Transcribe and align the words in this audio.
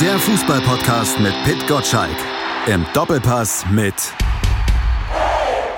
Der 0.00 0.18
Fußballpodcast 0.18 1.20
mit 1.20 1.32
Pit 1.44 1.66
Gottschalk. 1.66 2.16
Im 2.66 2.84
Doppelpass 2.92 3.64
mit 3.72 3.94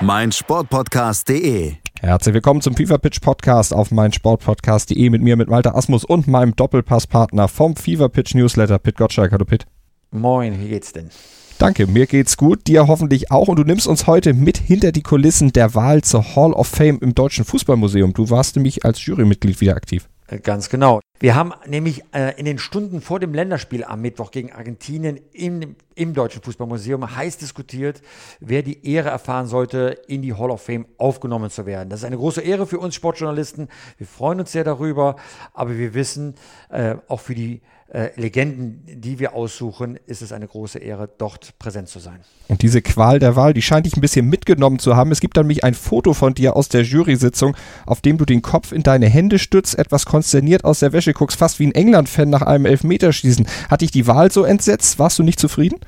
meinsportpodcast.de. 0.00 1.74
Herzlich 2.00 2.34
willkommen 2.34 2.60
zum 2.60 2.74
FIFA 2.74 2.98
Pitch 2.98 3.20
Podcast 3.20 3.72
auf 3.72 3.92
meinsportpodcast.de 3.92 5.10
mit 5.10 5.22
mir, 5.22 5.36
mit 5.36 5.48
Malte 5.48 5.72
Asmus 5.72 6.04
und 6.04 6.26
meinem 6.26 6.56
Doppelpasspartner 6.56 7.46
vom 7.46 7.76
FIFA 7.76 8.08
Pitch 8.08 8.34
Newsletter, 8.34 8.80
Pit 8.80 8.96
Gottschalk. 8.96 9.30
Hallo 9.30 9.44
Pit. 9.44 9.66
Moin, 10.10 10.60
wie 10.60 10.68
geht's 10.68 10.92
denn? 10.92 11.10
Danke, 11.58 11.86
mir 11.86 12.06
geht's 12.06 12.36
gut, 12.36 12.66
dir 12.66 12.88
hoffentlich 12.88 13.30
auch 13.30 13.46
und 13.46 13.56
du 13.60 13.62
nimmst 13.62 13.86
uns 13.86 14.08
heute 14.08 14.34
mit 14.34 14.58
hinter 14.58 14.90
die 14.90 15.02
Kulissen 15.02 15.52
der 15.52 15.76
Wahl 15.76 16.02
zur 16.02 16.34
Hall 16.34 16.52
of 16.54 16.66
Fame 16.66 16.98
im 17.02 17.14
Deutschen 17.14 17.44
Fußballmuseum. 17.44 18.14
Du 18.14 18.30
warst 18.30 18.56
nämlich 18.56 18.84
als 18.84 19.06
Jurymitglied 19.06 19.60
wieder 19.60 19.76
aktiv. 19.76 20.08
Äh, 20.28 20.38
ganz 20.38 20.68
genau. 20.68 21.00
Wir 21.20 21.34
haben 21.34 21.52
nämlich 21.66 22.04
äh, 22.14 22.38
in 22.38 22.44
den 22.44 22.58
Stunden 22.58 23.00
vor 23.00 23.18
dem 23.18 23.34
Länderspiel 23.34 23.82
am 23.82 24.02
Mittwoch 24.02 24.30
gegen 24.30 24.52
Argentinien 24.52 25.18
im, 25.32 25.74
im 25.96 26.14
Deutschen 26.14 26.42
Fußballmuseum 26.42 27.16
heiß 27.16 27.38
diskutiert, 27.38 28.02
wer 28.38 28.62
die 28.62 28.86
Ehre 28.86 29.08
erfahren 29.08 29.46
sollte, 29.46 29.98
in 30.06 30.22
die 30.22 30.34
Hall 30.34 30.50
of 30.50 30.62
Fame 30.62 30.86
aufgenommen 30.96 31.50
zu 31.50 31.66
werden. 31.66 31.88
Das 31.88 32.00
ist 32.00 32.04
eine 32.04 32.18
große 32.18 32.40
Ehre 32.40 32.66
für 32.66 32.78
uns 32.78 32.94
Sportjournalisten. 32.94 33.68
Wir 33.96 34.06
freuen 34.06 34.38
uns 34.38 34.52
sehr 34.52 34.64
darüber, 34.64 35.16
aber 35.54 35.76
wir 35.76 35.94
wissen, 35.94 36.36
äh, 36.68 36.96
auch 37.08 37.20
für 37.20 37.34
die 37.34 37.60
äh, 37.90 38.10
Legenden, 38.16 38.82
die 38.86 39.18
wir 39.18 39.34
aussuchen, 39.34 39.98
ist 40.06 40.20
es 40.20 40.32
eine 40.32 40.46
große 40.46 40.78
Ehre, 40.78 41.08
dort 41.18 41.58
präsent 41.58 41.88
zu 41.88 41.98
sein. 41.98 42.20
Und 42.48 42.62
diese 42.62 42.82
Qual 42.82 43.18
der 43.18 43.34
Wahl, 43.34 43.54
die 43.54 43.62
scheint 43.62 43.86
dich 43.86 43.96
ein 43.96 44.02
bisschen 44.02 44.26
mitgenommen 44.26 44.78
zu 44.78 44.94
haben. 44.94 45.10
Es 45.10 45.20
gibt 45.20 45.36
nämlich 45.36 45.64
ein 45.64 45.74
Foto 45.74 46.12
von 46.12 46.34
dir 46.34 46.54
aus 46.54 46.68
der 46.68 46.82
Jury-Sitzung, 46.82 47.56
auf 47.86 48.00
dem 48.00 48.18
du 48.18 48.24
den 48.24 48.42
Kopf 48.42 48.72
in 48.72 48.82
deine 48.82 49.08
Hände 49.08 49.38
stützt, 49.38 49.78
etwas 49.78 50.04
konsterniert 50.04 50.64
aus 50.64 50.80
der 50.80 50.92
Wäsche 50.92 51.14
guckst, 51.14 51.38
fast 51.38 51.58
wie 51.60 51.66
ein 51.66 51.74
England-Fan 51.74 52.28
nach 52.28 52.42
einem 52.42 52.66
Elfmeterschießen. 52.66 53.46
Hat 53.70 53.80
dich 53.80 53.90
die 53.90 54.06
Wahl 54.06 54.30
so 54.30 54.44
entsetzt? 54.44 54.98
Warst 54.98 55.18
du 55.18 55.22
nicht 55.22 55.40
zufrieden? 55.40 55.78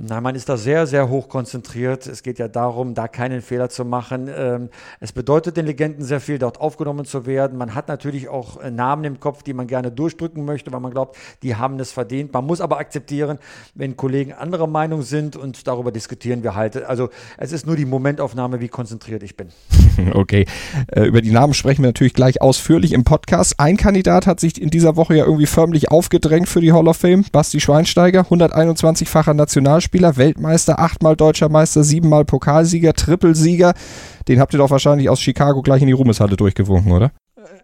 Nein, 0.00 0.22
man 0.22 0.36
ist 0.36 0.48
da 0.48 0.56
sehr, 0.56 0.86
sehr 0.86 1.08
hoch 1.08 1.28
konzentriert. 1.28 2.06
Es 2.06 2.22
geht 2.22 2.38
ja 2.38 2.46
darum, 2.46 2.94
da 2.94 3.08
keinen 3.08 3.42
Fehler 3.42 3.68
zu 3.68 3.84
machen. 3.84 4.30
Ähm, 4.32 4.68
es 5.00 5.10
bedeutet 5.10 5.56
den 5.56 5.66
Legenden 5.66 6.04
sehr 6.04 6.20
viel, 6.20 6.38
dort 6.38 6.60
aufgenommen 6.60 7.04
zu 7.04 7.26
werden. 7.26 7.58
Man 7.58 7.74
hat 7.74 7.88
natürlich 7.88 8.28
auch 8.28 8.60
äh, 8.60 8.70
Namen 8.70 9.02
im 9.02 9.18
Kopf, 9.18 9.42
die 9.42 9.52
man 9.54 9.66
gerne 9.66 9.90
durchdrücken 9.90 10.44
möchte, 10.44 10.70
weil 10.72 10.78
man 10.78 10.92
glaubt, 10.92 11.16
die 11.42 11.56
haben 11.56 11.80
es 11.80 11.90
verdient. 11.90 12.32
Man 12.32 12.46
muss 12.46 12.60
aber 12.60 12.78
akzeptieren, 12.78 13.38
wenn 13.74 13.96
Kollegen 13.96 14.32
anderer 14.32 14.68
Meinung 14.68 15.02
sind 15.02 15.34
und 15.34 15.66
darüber 15.66 15.90
diskutieren 15.90 16.44
wir 16.44 16.54
halt. 16.54 16.80
Also 16.84 17.08
es 17.36 17.50
ist 17.50 17.66
nur 17.66 17.74
die 17.74 17.86
Momentaufnahme, 17.86 18.60
wie 18.60 18.68
konzentriert 18.68 19.24
ich 19.24 19.36
bin. 19.36 19.48
Okay, 20.12 20.46
äh, 20.92 21.06
über 21.06 21.20
die 21.20 21.32
Namen 21.32 21.54
sprechen 21.54 21.82
wir 21.82 21.88
natürlich 21.88 22.14
gleich 22.14 22.40
ausführlich 22.40 22.92
im 22.92 23.02
Podcast. 23.02 23.58
Ein 23.58 23.76
Kandidat 23.76 24.28
hat 24.28 24.38
sich 24.38 24.60
in 24.60 24.70
dieser 24.70 24.94
Woche 24.94 25.16
ja 25.16 25.24
irgendwie 25.24 25.46
förmlich 25.46 25.90
aufgedrängt 25.90 26.48
für 26.48 26.60
die 26.60 26.72
Hall 26.72 26.86
of 26.86 26.98
Fame. 26.98 27.24
Basti 27.32 27.60
Schweinsteiger, 27.60 28.22
121-facher 28.22 29.34
Nationalspieler. 29.34 29.87
Nationalspieler, 29.88 30.16
Weltmeister, 30.16 30.78
achtmal 30.78 31.16
deutscher 31.16 31.48
Meister, 31.48 31.82
siebenmal 31.82 32.24
Pokalsieger, 32.24 32.92
Trippelsieger. 32.92 33.72
Den 34.28 34.38
habt 34.38 34.52
ihr 34.52 34.58
doch 34.58 34.70
wahrscheinlich 34.70 35.08
aus 35.08 35.20
Chicago 35.20 35.62
gleich 35.62 35.80
in 35.80 35.86
die 35.86 35.94
Ruhmeshalle 35.94 36.36
durchgewunken, 36.36 36.92
oder? 36.92 37.10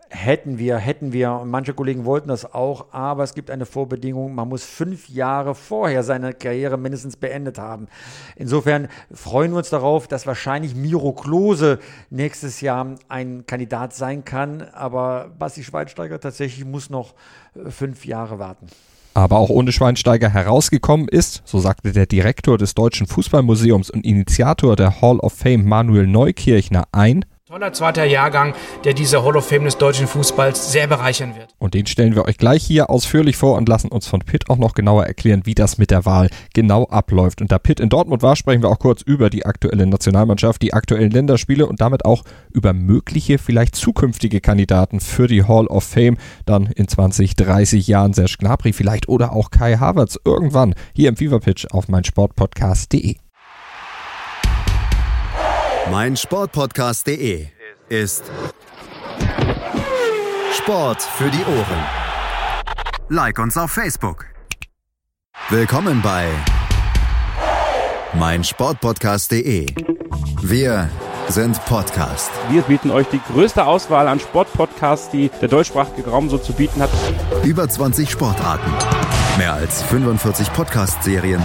Hätten 0.08 0.58
wir, 0.58 0.78
hätten 0.78 1.12
wir. 1.12 1.32
Und 1.32 1.50
manche 1.50 1.74
Kollegen 1.74 2.04
wollten 2.06 2.28
das 2.28 2.54
auch, 2.54 2.86
aber 2.92 3.24
es 3.24 3.34
gibt 3.34 3.50
eine 3.50 3.66
Vorbedingung. 3.66 4.34
Man 4.34 4.48
muss 4.48 4.64
fünf 4.64 5.08
Jahre 5.10 5.54
vorher 5.54 6.02
seine 6.02 6.32
Karriere 6.32 6.78
mindestens 6.78 7.16
beendet 7.16 7.58
haben. 7.58 7.88
Insofern 8.36 8.88
freuen 9.12 9.50
wir 9.50 9.58
uns 9.58 9.70
darauf, 9.70 10.06
dass 10.06 10.26
wahrscheinlich 10.26 10.74
Miro 10.74 11.12
Klose 11.12 11.78
nächstes 12.10 12.60
Jahr 12.62 12.94
ein 13.08 13.44
Kandidat 13.46 13.94
sein 13.94 14.24
kann. 14.24 14.62
Aber 14.72 15.30
Basti 15.38 15.62
Schweinsteiger 15.62 16.20
tatsächlich 16.20 16.64
muss 16.64 16.88
noch 16.88 17.14
äh, 17.54 17.70
fünf 17.70 18.06
Jahre 18.06 18.38
warten 18.38 18.68
aber 19.14 19.38
auch 19.38 19.48
ohne 19.48 19.72
Schweinsteiger 19.72 20.28
herausgekommen 20.28 21.08
ist, 21.08 21.42
so 21.44 21.60
sagte 21.60 21.92
der 21.92 22.06
Direktor 22.06 22.58
des 22.58 22.74
Deutschen 22.74 23.06
Fußballmuseums 23.06 23.90
und 23.90 24.04
Initiator 24.04 24.76
der 24.76 25.00
Hall 25.00 25.18
of 25.20 25.32
Fame 25.32 25.64
Manuel 25.64 26.06
Neukirchner 26.06 26.84
ein, 26.92 27.24
Toller 27.54 27.72
zweiter 27.72 28.02
Jahrgang, 28.02 28.52
der 28.82 28.94
diese 28.94 29.24
Hall 29.24 29.36
of 29.36 29.46
Fame 29.46 29.66
des 29.66 29.78
deutschen 29.78 30.08
Fußballs 30.08 30.72
sehr 30.72 30.88
bereichern 30.88 31.36
wird. 31.36 31.54
Und 31.58 31.74
den 31.74 31.86
stellen 31.86 32.16
wir 32.16 32.24
euch 32.24 32.36
gleich 32.36 32.64
hier 32.64 32.90
ausführlich 32.90 33.36
vor 33.36 33.56
und 33.56 33.68
lassen 33.68 33.92
uns 33.92 34.08
von 34.08 34.18
Pitt 34.18 34.50
auch 34.50 34.56
noch 34.56 34.74
genauer 34.74 35.06
erklären, 35.06 35.42
wie 35.44 35.54
das 35.54 35.78
mit 35.78 35.92
der 35.92 36.04
Wahl 36.04 36.30
genau 36.52 36.88
abläuft. 36.88 37.40
Und 37.40 37.52
da 37.52 37.60
Pitt 37.60 37.78
in 37.78 37.90
Dortmund 37.90 38.22
war, 38.22 38.34
sprechen 38.34 38.60
wir 38.60 38.70
auch 38.70 38.80
kurz 38.80 39.02
über 39.02 39.30
die 39.30 39.46
aktuelle 39.46 39.86
Nationalmannschaft, 39.86 40.62
die 40.62 40.74
aktuellen 40.74 41.12
Länderspiele 41.12 41.64
und 41.68 41.80
damit 41.80 42.04
auch 42.04 42.24
über 42.50 42.72
mögliche, 42.72 43.38
vielleicht 43.38 43.76
zukünftige 43.76 44.40
Kandidaten 44.40 44.98
für 44.98 45.28
die 45.28 45.44
Hall 45.44 45.68
of 45.68 45.84
Fame 45.84 46.16
dann 46.46 46.66
in 46.66 46.88
20, 46.88 47.36
30 47.36 47.86
Jahren. 47.86 48.14
Serge 48.14 48.34
Gnabry 48.40 48.72
vielleicht 48.72 49.08
oder 49.08 49.32
auch 49.32 49.52
Kai 49.52 49.76
Havertz 49.76 50.18
irgendwann 50.24 50.74
hier 50.92 51.08
im 51.08 51.14
Fever 51.16 51.38
Pitch 51.38 51.68
auf 51.70 51.86
meinsportpodcast.de 51.86 53.14
mein 55.90 56.16
Sportpodcast.de 56.16 57.46
ist 57.88 58.24
Sport 60.56 61.02
für 61.02 61.30
die 61.30 61.44
Ohren. 61.44 61.84
Like 63.08 63.38
uns 63.38 63.56
auf 63.56 63.70
Facebook. 63.70 64.26
Willkommen 65.50 66.00
bei 66.02 66.28
mein 68.14 68.44
Sportpodcast.de. 68.44 69.66
Wir 70.42 70.88
sind 71.28 71.62
Podcast. 71.66 72.30
Wir 72.50 72.62
bieten 72.62 72.90
euch 72.90 73.08
die 73.08 73.20
größte 73.32 73.64
Auswahl 73.64 74.08
an 74.08 74.20
Sportpodcasts, 74.20 75.10
die 75.10 75.30
der 75.40 75.48
deutschsprachige 75.48 76.08
Raum 76.08 76.28
so 76.30 76.38
zu 76.38 76.52
bieten 76.52 76.80
hat. 76.80 76.90
Über 77.44 77.68
20 77.68 78.10
Sportarten, 78.10 78.70
mehr 79.38 79.54
als 79.54 79.82
45 79.82 80.52
Podcast-Serien 80.52 81.44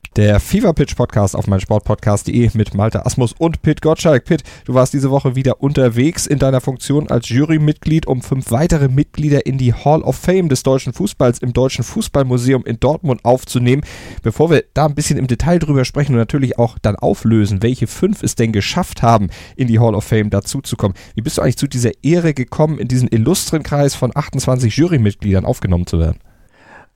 Der 0.17 0.41
Fever 0.41 0.73
Pitch 0.73 0.97
Podcast 0.97 1.37
auf 1.37 1.47
meinsportpodcast.de 1.47 2.49
mit 2.55 2.73
Malte 2.73 3.05
Asmus 3.05 3.33
und 3.37 3.61
Pit 3.61 3.81
Gottschalk. 3.81 4.25
Pit, 4.25 4.43
du 4.65 4.73
warst 4.73 4.93
diese 4.93 5.09
Woche 5.09 5.37
wieder 5.37 5.61
unterwegs 5.61 6.27
in 6.27 6.37
deiner 6.37 6.59
Funktion 6.59 7.09
als 7.09 7.29
Jurymitglied, 7.29 8.07
um 8.07 8.21
fünf 8.21 8.51
weitere 8.51 8.89
Mitglieder 8.89 9.45
in 9.45 9.57
die 9.57 9.73
Hall 9.73 10.01
of 10.01 10.17
Fame 10.17 10.49
des 10.49 10.63
deutschen 10.63 10.91
Fußballs 10.91 11.39
im 11.39 11.53
Deutschen 11.53 11.85
Fußballmuseum 11.85 12.65
in 12.65 12.77
Dortmund 12.81 13.23
aufzunehmen. 13.23 13.83
Bevor 14.21 14.49
wir 14.49 14.65
da 14.73 14.85
ein 14.85 14.95
bisschen 14.95 15.17
im 15.17 15.27
Detail 15.27 15.59
drüber 15.59 15.85
sprechen 15.85 16.11
und 16.11 16.19
natürlich 16.19 16.59
auch 16.59 16.77
dann 16.81 16.97
auflösen, 16.97 17.63
welche 17.63 17.87
fünf 17.87 18.21
es 18.21 18.35
denn 18.35 18.51
geschafft 18.51 19.01
haben, 19.01 19.29
in 19.55 19.69
die 19.69 19.79
Hall 19.79 19.95
of 19.95 20.03
Fame 20.03 20.29
dazuzukommen. 20.29 20.97
Wie 21.15 21.21
bist 21.21 21.37
du 21.37 21.41
eigentlich 21.41 21.55
zu 21.55 21.67
dieser 21.67 21.91
Ehre 22.03 22.33
gekommen, 22.33 22.79
in 22.79 22.89
diesen 22.89 23.07
illustren 23.07 23.63
Kreis 23.63 23.95
von 23.95 24.11
28 24.13 24.75
Jurymitgliedern 24.75 25.45
aufgenommen 25.45 25.87
zu 25.87 25.99
werden? 25.99 26.19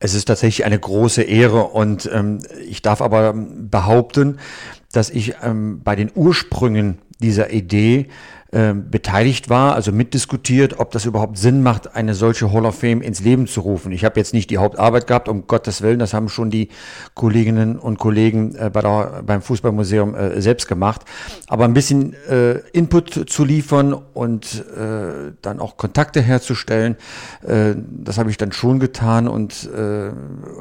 Es 0.05 0.13
ist 0.13 0.25
tatsächlich 0.25 0.67
eine 0.67 0.77
große 0.77 1.23
Ehre 1.23 1.63
und 1.63 2.07
ähm, 2.13 2.37
ich 2.69 2.83
darf 2.83 3.01
aber 3.01 3.33
behaupten, 3.33 4.37
dass 4.91 5.09
ich 5.09 5.33
ähm, 5.41 5.81
bei 5.83 5.95
den 5.95 6.11
Ursprüngen 6.13 6.99
dieser 7.19 7.49
Idee 7.49 8.09
beteiligt 8.55 9.49
war, 9.49 9.75
also 9.75 9.91
mitdiskutiert, 9.91 10.79
ob 10.79 10.91
das 10.91 11.03
überhaupt 11.03 11.37
Sinn 11.37 11.61
macht, 11.61 11.93
eine 11.93 12.13
solche 12.13 12.53
Hall 12.53 12.65
of 12.65 12.79
Fame 12.79 13.01
ins 13.01 13.19
Leben 13.19 13.47
zu 13.47 13.59
rufen. 13.59 13.91
Ich 13.91 14.05
habe 14.05 14.17
jetzt 14.17 14.33
nicht 14.33 14.49
die 14.49 14.59
Hauptarbeit 14.59 15.07
gehabt, 15.07 15.27
um 15.27 15.45
Gottes 15.45 15.81
Willen, 15.81 15.99
das 15.99 16.13
haben 16.13 16.29
schon 16.29 16.49
die 16.51 16.69
Kolleginnen 17.15 17.77
und 17.77 17.99
Kollegen 17.99 18.55
äh, 18.55 18.69
bei 18.71 18.79
der, 18.79 19.23
beim 19.25 19.41
Fußballmuseum 19.41 20.15
äh, 20.15 20.41
selbst 20.41 20.69
gemacht. 20.69 21.01
Aber 21.47 21.65
ein 21.65 21.73
bisschen 21.73 22.13
äh, 22.29 22.59
Input 22.71 23.29
zu 23.29 23.43
liefern 23.43 23.93
und 23.93 24.63
äh, 24.77 25.33
dann 25.41 25.59
auch 25.59 25.75
Kontakte 25.75 26.21
herzustellen, 26.21 26.95
äh, 27.45 27.75
das 27.75 28.17
habe 28.17 28.29
ich 28.29 28.37
dann 28.37 28.53
schon 28.53 28.79
getan 28.79 29.27
und, 29.27 29.69
äh, 29.75 30.11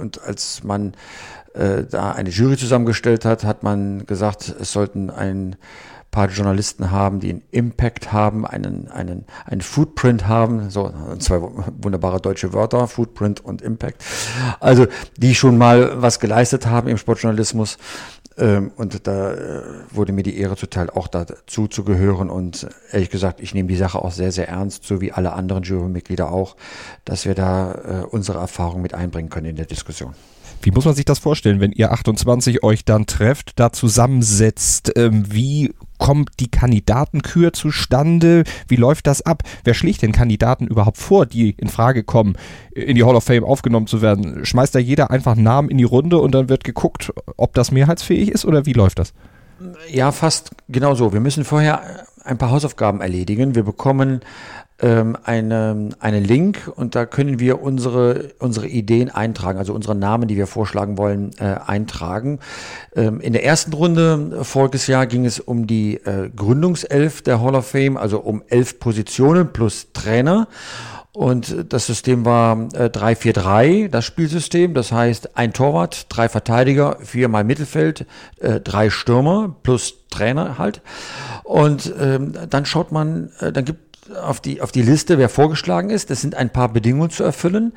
und 0.00 0.20
als 0.22 0.64
man 0.64 0.94
da 1.56 2.10
eine 2.10 2.30
Jury 2.30 2.56
zusammengestellt 2.56 3.24
hat, 3.24 3.44
hat 3.44 3.62
man 3.62 4.06
gesagt, 4.06 4.52
es 4.60 4.72
sollten 4.72 5.08
ein 5.08 5.54
paar 6.14 6.28
Journalisten 6.28 6.92
haben, 6.92 7.18
die 7.18 7.30
einen 7.30 7.42
Impact 7.50 8.12
haben, 8.12 8.46
einen, 8.46 8.88
einen, 8.88 9.24
einen 9.46 9.60
Footprint 9.60 10.28
haben, 10.28 10.70
so 10.70 10.92
zwei 11.18 11.40
wunderbare 11.40 12.20
deutsche 12.20 12.52
Wörter, 12.52 12.86
Footprint 12.86 13.44
und 13.44 13.62
Impact, 13.62 14.02
also 14.60 14.86
die 15.16 15.34
schon 15.34 15.58
mal 15.58 16.00
was 16.00 16.20
geleistet 16.20 16.66
haben 16.66 16.88
im 16.88 16.98
Sportjournalismus. 16.98 17.78
Ähm, 18.36 18.72
und 18.76 19.06
da 19.06 19.32
äh, 19.32 19.62
wurde 19.90 20.12
mir 20.12 20.22
die 20.22 20.38
Ehre 20.38 20.56
zuteil, 20.56 20.88
auch 20.90 21.08
dazu 21.08 21.66
zu 21.66 21.84
gehören. 21.84 22.30
Und 22.30 22.68
ehrlich 22.90 23.10
gesagt, 23.10 23.40
ich 23.40 23.54
nehme 23.54 23.68
die 23.68 23.76
Sache 23.76 23.98
auch 23.98 24.12
sehr, 24.12 24.32
sehr 24.32 24.48
ernst, 24.48 24.84
so 24.84 25.00
wie 25.00 25.12
alle 25.12 25.32
anderen 25.32 25.62
Jurymitglieder 25.62 26.30
auch, 26.30 26.56
dass 27.04 27.24
wir 27.24 27.34
da 27.34 27.72
äh, 27.74 28.06
unsere 28.06 28.38
Erfahrung 28.38 28.82
mit 28.82 28.94
einbringen 28.94 29.30
können 29.30 29.46
in 29.46 29.56
der 29.56 29.66
Diskussion. 29.66 30.14
Wie 30.62 30.70
muss 30.70 30.84
man 30.84 30.94
sich 30.94 31.04
das 31.04 31.18
vorstellen, 31.18 31.60
wenn 31.60 31.72
ihr 31.72 31.92
28 31.92 32.62
euch 32.62 32.84
dann 32.84 33.06
trefft, 33.06 33.58
da 33.60 33.70
zusammensetzt? 33.72 34.92
Ähm, 34.96 35.26
wie 35.28 35.74
kommt 35.98 36.30
die 36.40 36.50
Kandidatenkür 36.50 37.52
zustande? 37.52 38.44
Wie 38.68 38.76
läuft 38.76 39.06
das 39.06 39.22
ab? 39.22 39.42
Wer 39.64 39.74
schlägt 39.74 40.02
den 40.02 40.12
Kandidaten 40.12 40.66
überhaupt 40.66 40.98
vor, 40.98 41.26
die 41.26 41.50
in 41.50 41.68
Frage 41.68 42.04
kommen, 42.04 42.36
in 42.74 42.96
die 42.96 43.04
Hall 43.04 43.16
of 43.16 43.24
Fame 43.24 43.44
aufgenommen 43.44 43.86
zu 43.86 44.02
werden? 44.02 44.44
Schmeißt 44.44 44.74
da 44.74 44.78
jeder 44.78 45.10
einfach 45.10 45.36
Namen 45.36 45.68
in 45.68 45.78
die 45.78 45.84
Runde 45.84 46.18
und 46.18 46.34
dann 46.34 46.48
wird 46.48 46.64
geguckt, 46.64 47.12
ob 47.36 47.54
das 47.54 47.70
mehrheitsfähig 47.70 48.30
ist 48.30 48.44
oder 48.44 48.66
wie 48.66 48.72
läuft 48.72 48.98
das? 48.98 49.12
Ja, 49.90 50.12
fast 50.12 50.50
genau 50.68 50.94
so. 50.94 51.12
Wir 51.12 51.20
müssen 51.20 51.44
vorher 51.44 52.06
ein 52.24 52.38
paar 52.38 52.50
Hausaufgaben 52.50 53.00
erledigen. 53.00 53.54
Wir 53.54 53.62
bekommen 53.62 54.20
ähm, 54.80 55.16
eine, 55.22 56.20
Link 56.20 56.70
und 56.74 56.94
da 56.94 57.06
können 57.06 57.38
wir 57.38 57.62
unsere, 57.62 58.30
unsere 58.38 58.66
Ideen 58.66 59.10
eintragen, 59.10 59.58
also 59.58 59.72
unsere 59.72 59.94
Namen, 59.94 60.26
die 60.26 60.36
wir 60.36 60.46
vorschlagen 60.46 60.98
wollen, 60.98 61.30
äh, 61.38 61.56
eintragen. 61.66 62.40
Ähm, 62.96 63.20
in 63.20 63.32
der 63.32 63.44
ersten 63.44 63.72
Runde 63.72 64.44
voriges 64.44 64.86
Jahr 64.86 65.06
ging 65.06 65.26
es 65.26 65.38
um 65.38 65.66
die 65.66 65.96
äh, 65.96 66.28
Gründungself 66.34 67.22
der 67.22 67.40
Hall 67.40 67.54
of 67.54 67.66
Fame, 67.66 67.96
also 67.96 68.18
um 68.20 68.42
elf 68.48 68.80
Positionen 68.80 69.52
plus 69.52 69.92
Trainer. 69.92 70.48
Und 71.14 71.72
das 71.72 71.86
System 71.86 72.24
war 72.24 72.58
äh, 72.72 72.86
3-4-3, 72.86 73.88
das 73.88 74.04
Spielsystem. 74.04 74.74
Das 74.74 74.90
heißt, 74.90 75.36
ein 75.36 75.52
Torwart, 75.52 76.06
drei 76.08 76.28
Verteidiger, 76.28 76.96
viermal 77.02 77.44
Mittelfeld, 77.44 78.04
äh, 78.40 78.58
drei 78.58 78.90
Stürmer 78.90 79.54
plus 79.62 80.08
Trainer 80.10 80.58
halt. 80.58 80.82
Und 81.44 81.92
ähm, 82.00 82.32
dann 82.50 82.66
schaut 82.66 82.90
man, 82.90 83.30
äh, 83.38 83.52
dann 83.52 83.64
gibt 83.64 83.83
auf 84.10 84.40
die, 84.40 84.60
auf 84.60 84.72
die 84.72 84.82
Liste, 84.82 85.18
wer 85.18 85.28
vorgeschlagen 85.28 85.90
ist. 85.90 86.10
Das 86.10 86.20
sind 86.20 86.34
ein 86.34 86.50
paar 86.50 86.72
Bedingungen 86.72 87.10
zu 87.10 87.22
erfüllen. 87.22 87.72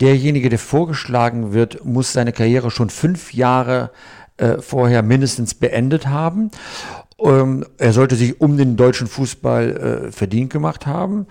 Derjenige, 0.00 0.48
der 0.48 0.58
vorgeschlagen 0.58 1.52
wird, 1.52 1.84
muss 1.84 2.12
seine 2.12 2.32
Karriere 2.32 2.70
schon 2.70 2.90
fünf 2.90 3.34
Jahre 3.34 3.90
äh, 4.36 4.58
vorher 4.58 5.02
mindestens 5.02 5.54
beendet 5.54 6.06
haben. 6.06 6.50
Ähm, 7.18 7.64
er 7.78 7.92
sollte 7.92 8.16
sich 8.16 8.40
um 8.40 8.56
den 8.56 8.76
deutschen 8.76 9.06
Fußball 9.06 10.06
äh, 10.08 10.12
verdient 10.12 10.52
gemacht 10.52 10.86
haben. 10.86 11.26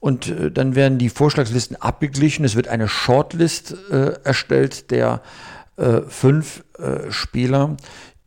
Und 0.00 0.28
äh, 0.28 0.50
dann 0.50 0.74
werden 0.74 0.98
die 0.98 1.10
Vorschlagslisten 1.10 1.76
abgeglichen. 1.76 2.44
Es 2.44 2.56
wird 2.56 2.68
eine 2.68 2.88
Shortlist 2.88 3.76
äh, 3.90 4.14
erstellt 4.24 4.90
der 4.90 5.22
äh, 5.76 6.02
fünf 6.08 6.64
äh, 6.78 7.10
Spieler, 7.10 7.76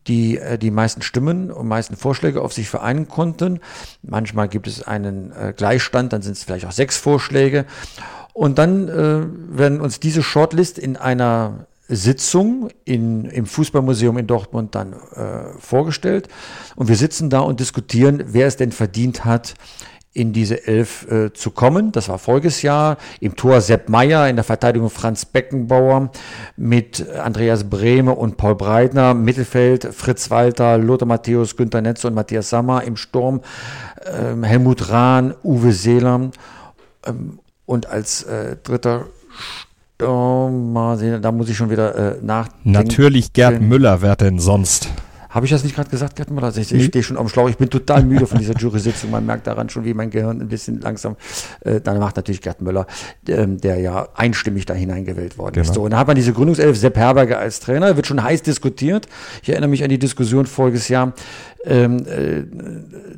die 0.08 0.38
äh, 0.38 0.58
die 0.58 0.72
meisten 0.72 1.02
Stimmen 1.02 1.52
und 1.52 1.68
meisten 1.68 1.96
Vorschläge 1.96 2.42
auf 2.42 2.54
sich 2.54 2.70
vereinen 2.70 3.08
konnten. 3.08 3.60
Manchmal 4.02 4.48
gibt 4.48 4.68
es 4.68 4.84
einen 4.84 5.32
äh, 5.32 5.54
Gleichstand, 5.56 6.14
dann 6.14 6.22
sind 6.22 6.34
es 6.34 6.44
vielleicht 6.44 6.66
auch 6.66 6.72
sechs 6.72 6.98
Vorschläge. 6.98 7.66
Und 8.34 8.58
dann 8.58 8.90
äh, 8.90 9.58
werden 9.58 9.80
uns 9.80 10.00
diese 10.00 10.24
Shortlist 10.24 10.80
in 10.80 10.98
einer 10.98 11.68
Sitzung 11.88 12.70
in, 12.86 13.26
im 13.26 13.46
Fußballmuseum 13.46 14.18
in 14.18 14.28
Dortmund 14.28 14.74
dann 14.74 14.94
äh, 14.94 15.60
vorgestellt. 15.60 16.30
Und 16.76 16.88
wir 16.88 16.96
sitzen 16.96 17.30
da 17.30 17.40
und 17.40 17.60
diskutieren, 17.60 18.24
wer 18.28 18.48
es 18.48 18.58
denn 18.58 18.72
verdient 18.72 19.26
hat, 19.26 19.54
in 20.14 20.32
diese 20.32 20.68
Elf 20.68 21.10
äh, 21.12 21.34
zu 21.34 21.52
kommen. 21.52 21.92
Das 21.92 22.08
war 22.08 22.20
voriges 22.20 22.62
Jahr. 22.62 22.98
Im 23.20 23.36
Tor 23.36 23.62
Sepp 23.62 23.90
Meyer, 23.90 24.30
in 24.30 24.36
der 24.36 24.44
Verteidigung 24.44 24.90
Franz 24.90 25.26
Beckenbauer 25.26 26.12
mit 26.56 27.10
Andreas 27.18 27.64
Brehme 27.64 28.14
und 28.14 28.38
Paul 28.38 28.56
Breitner. 28.56 29.14
Mittelfeld 29.14 29.90
Fritz 29.92 30.30
Walter, 30.30 30.78
Lothar 30.78 31.08
Matthäus, 31.08 31.58
Günter 31.58 31.82
Netze 31.82 32.08
und 32.08 32.14
Matthias 32.14 32.50
Sammer. 32.50 32.84
Im 32.84 32.96
Sturm 32.96 33.42
ähm, 34.06 34.44
Helmut 34.44 34.90
Rahn, 34.90 35.34
Uwe 35.44 35.74
Seeler. 35.74 36.30
Ähm, 37.06 37.40
und 37.66 37.88
als 37.88 38.24
äh, 38.24 38.58
dritter 38.64 39.06
sehen, 40.00 41.22
da 41.22 41.32
muss 41.32 41.50
ich 41.50 41.56
schon 41.56 41.70
wieder 41.70 41.96
äh, 41.96 42.18
nachdenken. 42.22 42.72
Natürlich 42.72 43.32
Gerd 43.32 43.62
Müller, 43.62 44.02
wer 44.02 44.16
denn 44.16 44.38
sonst? 44.40 44.90
Habe 45.34 45.48
ich 45.48 45.52
das 45.52 45.64
nicht 45.64 45.76
gerade 45.76 45.90
gesagt, 45.90 46.16
Gerd 46.16 46.30
Müller? 46.30 46.56
Ich, 46.56 46.72
ich 46.72 46.86
stehe 46.86 47.02
schon 47.02 47.18
am 47.18 47.28
Schlauch. 47.28 47.50
Ich 47.50 47.58
bin 47.58 47.68
total 47.68 48.04
müde 48.04 48.28
von 48.28 48.38
dieser 48.38 48.54
Jury-Sitzung. 48.54 49.10
Man 49.10 49.26
merkt 49.26 49.48
daran 49.48 49.68
schon, 49.68 49.84
wie 49.84 49.96
mein 49.96 50.12
Gehirn 50.12 50.40
ein 50.40 50.48
bisschen 50.48 50.80
langsam. 50.80 51.16
Äh, 51.62 51.82
dann 51.82 51.98
macht 51.98 52.18
natürlich 52.18 52.40
Gerd 52.40 52.62
Müller, 52.62 52.86
ähm, 53.28 53.60
der 53.60 53.80
ja 53.80 54.10
einstimmig 54.14 54.68
da 54.68 54.76
hineingewählt 54.76 55.40
worden 55.40 55.56
genau. 55.56 55.68
ist. 55.68 55.74
So, 55.74 55.82
und 55.82 55.92
da 55.92 55.98
hat 55.98 56.06
man 56.06 56.16
diese 56.16 56.34
Gründungself 56.34 56.78
Sepp 56.78 56.98
Herberger 56.98 57.40
als 57.40 57.60
Trainer. 57.60 57.96
Wird 57.96 58.06
schon 58.06 58.22
heiß 58.22 58.44
diskutiert. 58.44 59.08
Ich 59.42 59.50
erinnere 59.50 59.72
mich 59.72 59.84
an 59.84 59.90
die 59.90 59.98
Diskussion 59.98 60.46
voriges 60.46 60.88
Jahr. 60.88 61.14
Ähm, 61.66 62.06
äh, 62.06 62.44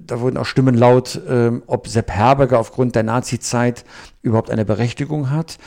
da 0.08 0.22
wurden 0.22 0.38
auch 0.38 0.46
Stimmen 0.46 0.76
laut, 0.76 1.20
ähm, 1.28 1.64
ob 1.68 1.90
Sepp 1.90 2.12
Herberger 2.12 2.60
aufgrund 2.60 2.96
der 2.96 3.04
Nazi-Zeit 3.04 3.84
überhaupt 4.22 4.52
eine 4.52 4.64
Berechtigung 4.64 5.32
hat. 5.32 5.58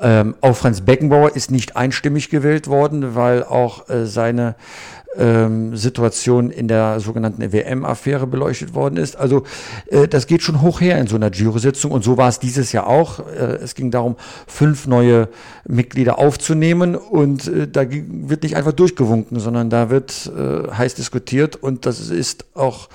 Ähm, 0.00 0.36
auch 0.40 0.54
Franz 0.54 0.82
Beckenbauer 0.82 1.34
ist 1.34 1.50
nicht 1.50 1.76
einstimmig 1.76 2.28
gewählt 2.28 2.68
worden, 2.68 3.14
weil 3.16 3.42
auch 3.42 3.88
äh, 3.88 4.06
seine 4.06 4.54
ähm, 5.18 5.76
Situation 5.76 6.50
in 6.50 6.68
der 6.68 7.00
sogenannten 7.00 7.52
WM-Affäre 7.52 8.26
beleuchtet 8.26 8.74
worden 8.74 8.96
ist. 8.96 9.16
Also 9.16 9.44
äh, 9.88 10.08
das 10.08 10.26
geht 10.26 10.42
schon 10.42 10.62
hoch 10.62 10.80
her 10.80 10.98
in 10.98 11.06
so 11.06 11.16
einer 11.16 11.30
Jury-Sitzung 11.30 11.90
und 11.90 12.04
so 12.04 12.16
war 12.16 12.28
es 12.28 12.38
dieses 12.38 12.72
Jahr 12.72 12.86
auch. 12.86 13.20
Äh, 13.20 13.58
es 13.62 13.74
ging 13.74 13.90
darum, 13.90 14.16
fünf 14.46 14.86
neue 14.86 15.28
Mitglieder 15.66 16.18
aufzunehmen 16.18 16.94
und 16.94 17.48
äh, 17.48 17.68
da 17.68 17.84
wird 17.90 18.42
nicht 18.42 18.56
einfach 18.56 18.72
durchgewunken, 18.72 19.40
sondern 19.40 19.70
da 19.70 19.90
wird 19.90 20.30
äh, 20.36 20.70
heiß 20.70 20.94
diskutiert 20.94 21.56
und 21.56 21.86
das 21.86 22.10
ist 22.10 22.46
auch 22.54 22.88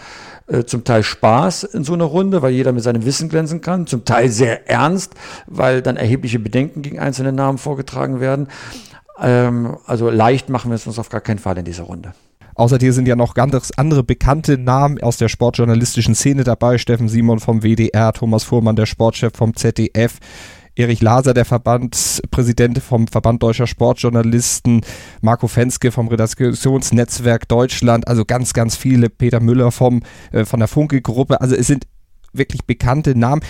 äh, 0.52 0.66
zum 0.66 0.84
Teil 0.84 1.04
Spaß 1.04 1.64
in 1.64 1.84
so 1.84 1.94
einer 1.94 2.04
Runde, 2.04 2.42
weil 2.42 2.52
jeder 2.52 2.74
mit 2.74 2.84
seinem 2.84 3.06
Wissen 3.06 3.30
glänzen 3.30 3.62
kann, 3.62 3.88
zum 3.88 4.06
Teil 4.06 4.30
sehr 4.30 4.70
ernst, 4.70 5.14
weil 5.48 5.82
dann 5.82 5.98
erhebliche 5.98 6.40
Bedenken 6.40 6.82
gegen 6.82 7.00
einzelne 7.00 7.32
Namen 7.32 7.58
vorgetragen 7.58 8.20
werden. 8.20 8.48
Ähm, 9.22 9.78
also 9.86 10.10
leicht 10.10 10.50
machen 10.50 10.72
wir 10.72 10.76
es 10.76 10.88
uns 10.88 11.00
auf 11.00 11.10
gar 11.10 11.22
keinen 11.22 11.40
Fall 11.40 11.58
in 11.58 11.66
dieser 11.66 11.84
Runde. 11.84 12.14
Außer 12.56 12.78
dir 12.78 12.92
sind 12.94 13.08
ja 13.08 13.16
noch 13.16 13.34
ganz 13.34 13.72
andere 13.78 14.04
bekannte 14.04 14.58
Namen 14.58 15.02
aus 15.02 15.18
der 15.18 15.30
sportjournalistischen 15.30 16.16
Szene 16.16 16.44
dabei. 16.44 16.78
Steffen 16.78 17.08
Simon 17.08 17.40
vom 17.40 17.64
WDR, 17.64 18.12
Thomas 18.14 18.44
Fuhrmann, 18.44 18.76
der 18.76 18.86
Sportchef 18.86 19.34
vom 19.36 19.56
ZDF, 19.56 20.20
Erich 20.76 21.02
Laser, 21.02 21.34
der 21.34 21.46
Verbandspräsident 21.46 22.80
vom 22.80 23.08
Verband 23.08 23.44
Deutscher 23.44 23.68
Sportjournalisten, 23.68 24.82
Marco 25.22 25.48
Fenske 25.48 25.92
vom 25.92 26.08
Redaktionsnetzwerk 26.08 27.48
Deutschland, 27.48 28.08
also 28.08 28.26
ganz, 28.26 28.54
ganz 28.54 28.76
viele, 28.76 29.10
Peter 29.10 29.40
Müller 29.40 29.72
vom, 29.72 30.02
äh, 30.32 30.46
von 30.46 30.60
der 30.60 30.68
Funke-Gruppe. 30.68 31.42
Also 31.42 31.56
es 31.56 31.68
sind 31.68 31.88
wirklich 32.34 32.66
bekannte 32.66 33.18
Namen. 33.18 33.42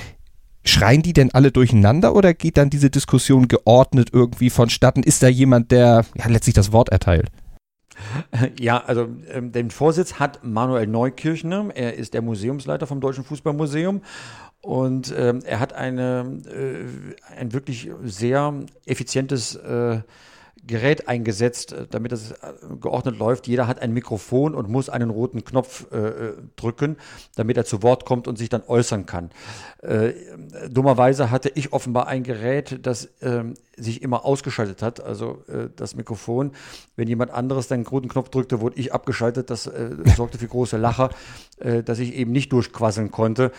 Schreien 0.64 1.02
die 1.02 1.14
denn 1.14 1.32
alle 1.32 1.52
durcheinander 1.52 2.16
oder 2.16 2.34
geht 2.34 2.58
dann 2.58 2.70
diese 2.70 2.90
Diskussion 2.90 3.48
geordnet 3.48 4.10
irgendwie 4.14 4.50
vonstatten? 4.50 5.04
Ist 5.04 5.24
da 5.24 5.28
jemand, 5.28 5.72
der 5.72 6.06
ja, 6.18 6.28
letztlich 6.28 6.56
das 6.56 6.72
Wort 6.72 6.90
erteilt? 6.90 7.28
Ja, 8.60 8.84
also 8.84 9.10
ähm, 9.32 9.52
den 9.52 9.70
Vorsitz 9.70 10.14
hat 10.14 10.44
Manuel 10.44 10.88
Neukirchner. 10.88 11.70
Er 11.76 11.96
ist 11.96 12.14
der 12.14 12.22
Museumsleiter 12.22 12.88
vom 12.88 13.02
Deutschen 13.02 13.24
Fußballmuseum 13.24 14.02
und 14.62 15.14
ähm, 15.18 15.42
er 15.46 15.60
hat 15.60 15.74
eine, 15.74 16.42
äh, 16.48 17.36
ein 17.40 17.54
wirklich 17.54 17.90
sehr 18.04 18.54
effizientes 18.86 19.56
äh, 19.56 20.00
Gerät 20.66 21.08
eingesetzt, 21.08 21.74
äh, 21.74 21.88
damit 21.90 22.12
es 22.12 22.32
äh, 22.32 22.36
geordnet 22.80 23.18
läuft. 23.18 23.48
Jeder 23.48 23.68
hat 23.68 23.82
ein 23.82 23.94
Mikrofon 23.94 24.54
und 24.54 24.70
muss 24.70 24.90
einen 24.90 25.10
roten 25.10 25.44
Knopf 25.44 25.88
äh, 25.92 25.98
äh, 25.98 26.34
drücken, 26.56 26.98
damit 27.36 27.58
er 27.58 27.66
zu 27.66 27.82
Wort 27.84 28.06
kommt 28.06 28.28
und 28.28 28.38
sich 28.38 28.50
dann 28.50 28.64
äußern 28.68 29.06
kann. 29.06 29.32
Äh, 29.82 30.14
dummerweise 30.70 31.32
hatte 31.32 31.52
ich 31.56 31.74
offenbar 31.74 32.08
ein 32.08 32.24
Gerät, 32.24 32.80
das 32.86 33.06
äh, 33.22 33.44
sich 33.76 34.04
immer 34.04 34.26
ausgeschaltet 34.26 34.84
hat, 34.84 35.02
also 35.02 35.44
das 35.76 35.96
Mikrofon. 35.96 36.52
Wenn 36.96 37.08
jemand 37.08 37.32
anderes 37.32 37.68
den 37.68 37.84
roten 37.84 38.10
Knopf 38.10 38.30
drückte, 38.30 38.62
wurde 38.62 38.80
ich 38.80 38.94
abgeschaltet. 38.94 39.50
Das 39.50 39.64
sorgte 39.64 40.38
für 40.38 40.48
große 40.48 40.78
Lacher, 40.78 41.10
dass 41.58 41.98
ich 41.98 42.14
eben 42.14 42.32
nicht 42.32 42.52
durchquasseln 42.52 43.10
konnte. 43.10 43.52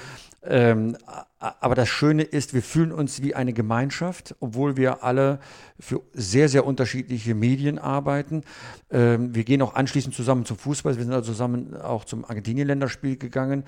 Ähm, 0.44 0.96
aber 1.38 1.74
das 1.74 1.88
Schöne 1.88 2.22
ist, 2.22 2.54
wir 2.54 2.62
fühlen 2.62 2.92
uns 2.92 3.22
wie 3.22 3.34
eine 3.34 3.52
Gemeinschaft, 3.52 4.34
obwohl 4.40 4.76
wir 4.76 5.04
alle 5.04 5.38
für 5.78 6.02
sehr, 6.12 6.48
sehr 6.48 6.66
unterschiedliche 6.66 7.34
Medien 7.34 7.78
arbeiten. 7.78 8.42
Ähm, 8.90 9.34
wir 9.34 9.44
gehen 9.44 9.62
auch 9.62 9.74
anschließend 9.74 10.14
zusammen 10.14 10.44
zum 10.44 10.56
Fußball. 10.56 10.96
Wir 10.96 11.04
sind 11.04 11.12
also 11.12 11.32
zusammen 11.32 11.76
auch 11.76 12.04
zum 12.04 12.24
Argentinien-Länderspiel 12.24 13.16
gegangen. 13.16 13.64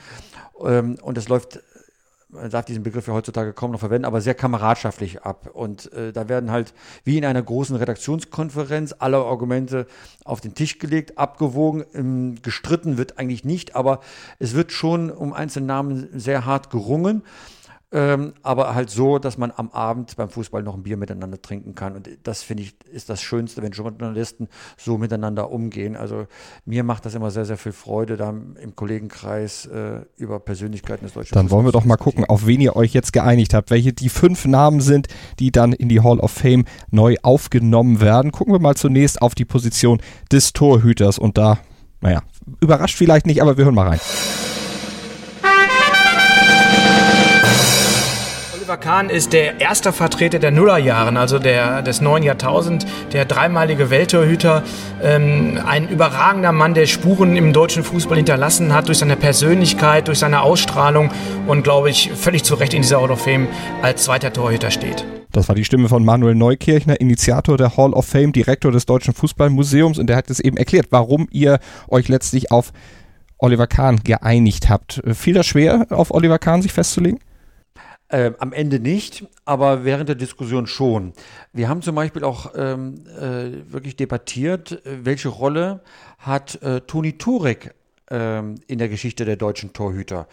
Ähm, 0.65 0.97
und 1.03 1.19
es 1.19 1.29
läuft 1.29 1.61
man 2.35 2.51
darf 2.51 2.65
diesen 2.65 2.83
Begriff 2.83 3.07
ja 3.07 3.15
heutzutage 3.15 3.53
kaum 3.53 3.71
noch 3.71 3.81
verwenden, 3.81 4.05
aber 4.05 4.21
sehr 4.21 4.35
kameradschaftlich 4.35 5.23
ab. 5.23 5.51
Und 5.53 5.93
äh, 5.93 6.13
da 6.13 6.29
werden 6.29 6.51
halt 6.51 6.75
wie 7.05 7.19
in 7.19 7.25
einer 7.25 7.43
großen 7.43 7.77
Redaktionskonferenz 7.77 8.95
alle 8.99 9.19
Argumente 9.19 9.87
auf 10.25 10.41
den 10.41 10.55
Tisch 10.55 10.79
gelegt, 10.79 11.19
abgewogen, 11.19 11.85
ähm, 11.95 12.37
gestritten 12.43 12.99
wird 12.99 13.19
eigentlich 13.19 13.45
nicht, 13.45 13.77
aber 13.77 14.01
es 14.39 14.55
wird 14.55 14.73
schon 14.73 15.11
um 15.11 15.33
einzelne 15.33 15.67
Namen 15.67 16.09
sehr 16.13 16.45
hart 16.45 16.71
gerungen. 16.71 17.23
Ähm, 17.95 18.35
aber 18.43 18.75
halt 18.75 18.91
so, 18.91 19.21
dass 19.21 19.39
man 19.39 19.53
am 19.55 19.71
Abend 19.71 20.17
beim 20.17 20.29
Fußball 20.29 20.65
noch 20.65 20.75
ein 20.75 20.83
Bier 20.83 20.97
miteinander 20.97 21.41
trinken 21.41 21.77
kann. 21.77 21.95
Und 21.95 22.11
das 22.25 22.43
finde 22.43 22.65
ich 22.65 22.75
ist 22.91 23.09
das 23.09 23.23
Schönste, 23.23 23.63
wenn 23.63 23.71
Journalisten 23.71 24.49
so 24.77 24.99
miteinander 24.99 25.53
umgehen. 25.53 25.95
Also 25.97 26.27
mir 26.65 26.83
macht 26.83 27.07
das 27.07 27.15
immer 27.15 27.31
sehr, 27.31 27.45
sehr 27.45 27.57
viel 27.57 27.71
Freude, 27.71 28.17
da 28.17 28.31
im 28.31 28.75
Kollegenkreis 28.75 29.67
äh, 29.67 30.01
über 30.17 30.41
Persönlichkeiten 30.41 31.05
des 31.05 31.15
deutschen 31.15 31.37
Dann 31.37 31.53
wollen 31.53 31.67
wir 31.67 31.71
doch 31.71 31.85
mal 31.85 31.97
gucken, 31.97 32.25
auf 32.25 32.49
wen 32.49 32.61
ihr 32.61 32.75
euch 32.75 32.93
jetzt 32.95 33.13
geeinigt 33.13 33.55
habt, 33.55 33.71
welche 33.71 33.93
die 33.93 34.09
fünf 34.09 34.45
Namen 34.45 34.81
sind, 34.81 35.07
die 35.39 35.53
dann 35.53 35.73
in 35.73 35.89
die 35.89 36.01
Hall 36.01 36.19
of 36.19 36.33
Fame 36.33 36.65
neu 36.91 37.15
aufgenommen 37.23 38.01
werden. 38.01 38.33
Gucken 38.33 38.53
wir 38.53 38.59
mal 38.61 38.75
zunächst 38.75 39.23
auf 39.23 39.37
die 39.37 39.45
Position 39.45 40.03
des 40.33 40.53
Torhüters 40.53 41.17
und 41.17 41.39
da, 41.39 41.59
naja, 42.01 42.25
überrascht 42.61 42.99
vielleicht 42.99 43.27
nicht, 43.27 43.41
aber 43.41 43.57
wir 43.57 43.65
hören 43.65 43.77
mal 43.77 43.87
rein. 43.87 44.01
Oliver 48.75 48.91
Kahn 48.91 49.09
ist 49.09 49.33
der 49.33 49.61
erste 49.61 49.93
Vertreter 49.93 50.41
der 50.41 50.51
Nullerjahren, 50.51 51.17
also 51.17 51.39
der, 51.39 51.81
des 51.83 52.01
neuen 52.01 52.25
Jahrtausends, 52.25 52.85
der 53.13 53.25
dreimalige 53.25 53.89
Welttorhüter, 53.89 54.65
ähm, 55.01 55.61
ein 55.65 55.89
überragender 55.89 56.51
Mann, 56.51 56.75
der 56.75 56.87
Spuren 56.87 57.37
im 57.37 57.53
deutschen 57.53 57.85
Fußball 57.85 58.17
hinterlassen 58.17 58.75
hat 58.75 58.89
durch 58.89 58.99
seine 58.99 59.15
Persönlichkeit, 59.15 60.09
durch 60.09 60.19
seine 60.19 60.43
Ausstrahlung 60.43 61.13
und, 61.47 61.63
glaube 61.63 61.89
ich, 61.89 62.11
völlig 62.17 62.43
zu 62.43 62.57
Recht 62.57 62.75
in 62.75 62.83
dieser 62.83 63.01
Hall 63.01 63.13
of 63.13 63.23
Fame 63.23 63.47
als 63.81 64.03
zweiter 64.03 64.33
Torhüter 64.33 64.73
steht. 64.73 65.05
Das 65.31 65.47
war 65.47 65.55
die 65.55 65.65
Stimme 65.65 65.89
von 65.89 66.05
Manuel 66.05 66.35
Neukirchner, 66.35 67.01
Initiator 67.01 67.57
der 67.57 67.77
Hall 67.77 67.93
of 67.93 68.07
Fame, 68.07 68.33
Direktor 68.33 68.73
des 68.73 68.87
Deutschen 68.87 69.15
Fußballmuseums 69.15 70.01
und 70.01 70.09
der 70.09 70.17
hat 70.17 70.31
es 70.31 70.41
eben 70.41 70.57
erklärt, 70.57 70.89
warum 70.91 71.29
ihr 71.31 71.61
euch 71.87 72.09
letztlich 72.09 72.51
auf 72.51 72.73
Oliver 73.39 73.69
Kahn 73.69 74.01
geeinigt 74.03 74.69
habt. 74.69 75.01
Fiel 75.13 75.35
das 75.35 75.47
schwer, 75.47 75.87
auf 75.91 76.11
Oliver 76.11 76.41
Kahn 76.41 76.61
sich 76.61 76.73
festzulegen? 76.73 77.21
Äh, 78.15 78.33
am 78.39 78.53
Ende 78.53 78.79
nicht, 78.79 79.27
aber 79.45 79.85
während 79.85 80.09
der 80.09 80.15
Diskussion 80.15 80.69
schon. 80.69 81.15
Wir 81.53 81.69
haben 81.69 81.83
zum 81.83 81.97
Beispiel 81.97 82.23
auch 82.23 82.53
ähm, 82.55 83.05
äh, 83.09 83.73
wirklich 83.73 83.97
debattiert, 83.97 84.81
welche 84.85 85.31
Rolle 85.31 85.81
hat 86.19 86.63
äh, 86.63 86.83
Toni 86.83 87.19
Turek 87.19 87.75
ähm, 88.09 88.55
in 88.69 88.79
der 88.79 88.89
Geschichte 88.89 89.25
der 89.25 89.35
deutschen 89.35 89.73
Torhüter. 89.73 90.29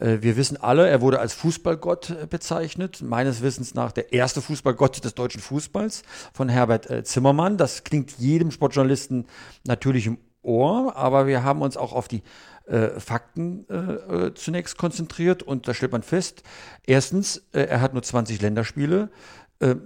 Äh, 0.00 0.22
wir 0.22 0.38
wissen 0.38 0.56
alle, 0.56 0.88
er 0.88 1.02
wurde 1.02 1.20
als 1.20 1.34
Fußballgott 1.34 2.08
äh, 2.08 2.26
bezeichnet, 2.26 3.02
meines 3.02 3.42
Wissens 3.42 3.74
nach 3.74 3.92
der 3.92 4.14
erste 4.14 4.40
Fußballgott 4.40 5.04
des 5.04 5.14
deutschen 5.14 5.42
Fußballs 5.42 6.04
von 6.32 6.48
Herbert 6.48 6.88
äh, 6.88 7.04
Zimmermann. 7.04 7.58
Das 7.58 7.84
klingt 7.84 8.12
jedem 8.12 8.50
Sportjournalisten 8.50 9.26
natürlich 9.66 10.06
im 10.06 10.16
Ohr, 10.40 10.96
aber 10.96 11.26
wir 11.26 11.44
haben 11.44 11.60
uns 11.60 11.76
auch 11.76 11.92
auf 11.92 12.08
die 12.08 12.22
äh, 12.66 13.00
Fakten 13.00 13.66
äh, 13.68 14.34
zunächst 14.34 14.76
konzentriert 14.76 15.42
und 15.42 15.68
da 15.68 15.74
stellt 15.74 15.92
man 15.92 16.02
fest, 16.02 16.42
erstens, 16.86 17.42
äh, 17.52 17.62
er 17.62 17.80
hat 17.80 17.92
nur 17.92 18.02
20 18.02 18.40
Länderspiele, 18.40 19.10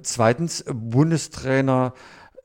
zweitens, 0.02 0.64
Bundestrainer 0.66 1.94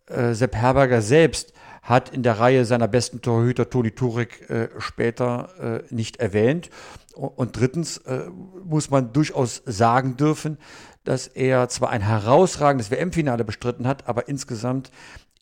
Sepp 0.07 0.55
Herberger 0.55 1.01
selbst 1.01 1.53
hat 1.85 2.09
in 2.09 2.23
der 2.23 2.39
Reihe 2.39 2.65
seiner 2.65 2.87
besten 2.87 3.21
Torhüter 3.21 3.69
Toni 3.69 3.91
Turek 3.91 4.49
äh, 4.49 4.69
später 4.79 5.83
äh, 5.89 5.93
nicht 5.93 6.17
erwähnt. 6.17 6.71
Und 7.15 7.57
drittens 7.57 7.97
äh, 7.99 8.23
muss 8.65 8.89
man 8.89 9.13
durchaus 9.13 9.61
sagen 9.65 10.17
dürfen, 10.17 10.57
dass 11.03 11.27
er 11.27 11.69
zwar 11.69 11.91
ein 11.91 12.01
herausragendes 12.01 12.89
WM-Finale 12.89 13.45
bestritten 13.45 13.87
hat, 13.87 14.07
aber 14.07 14.27
insgesamt 14.27 14.89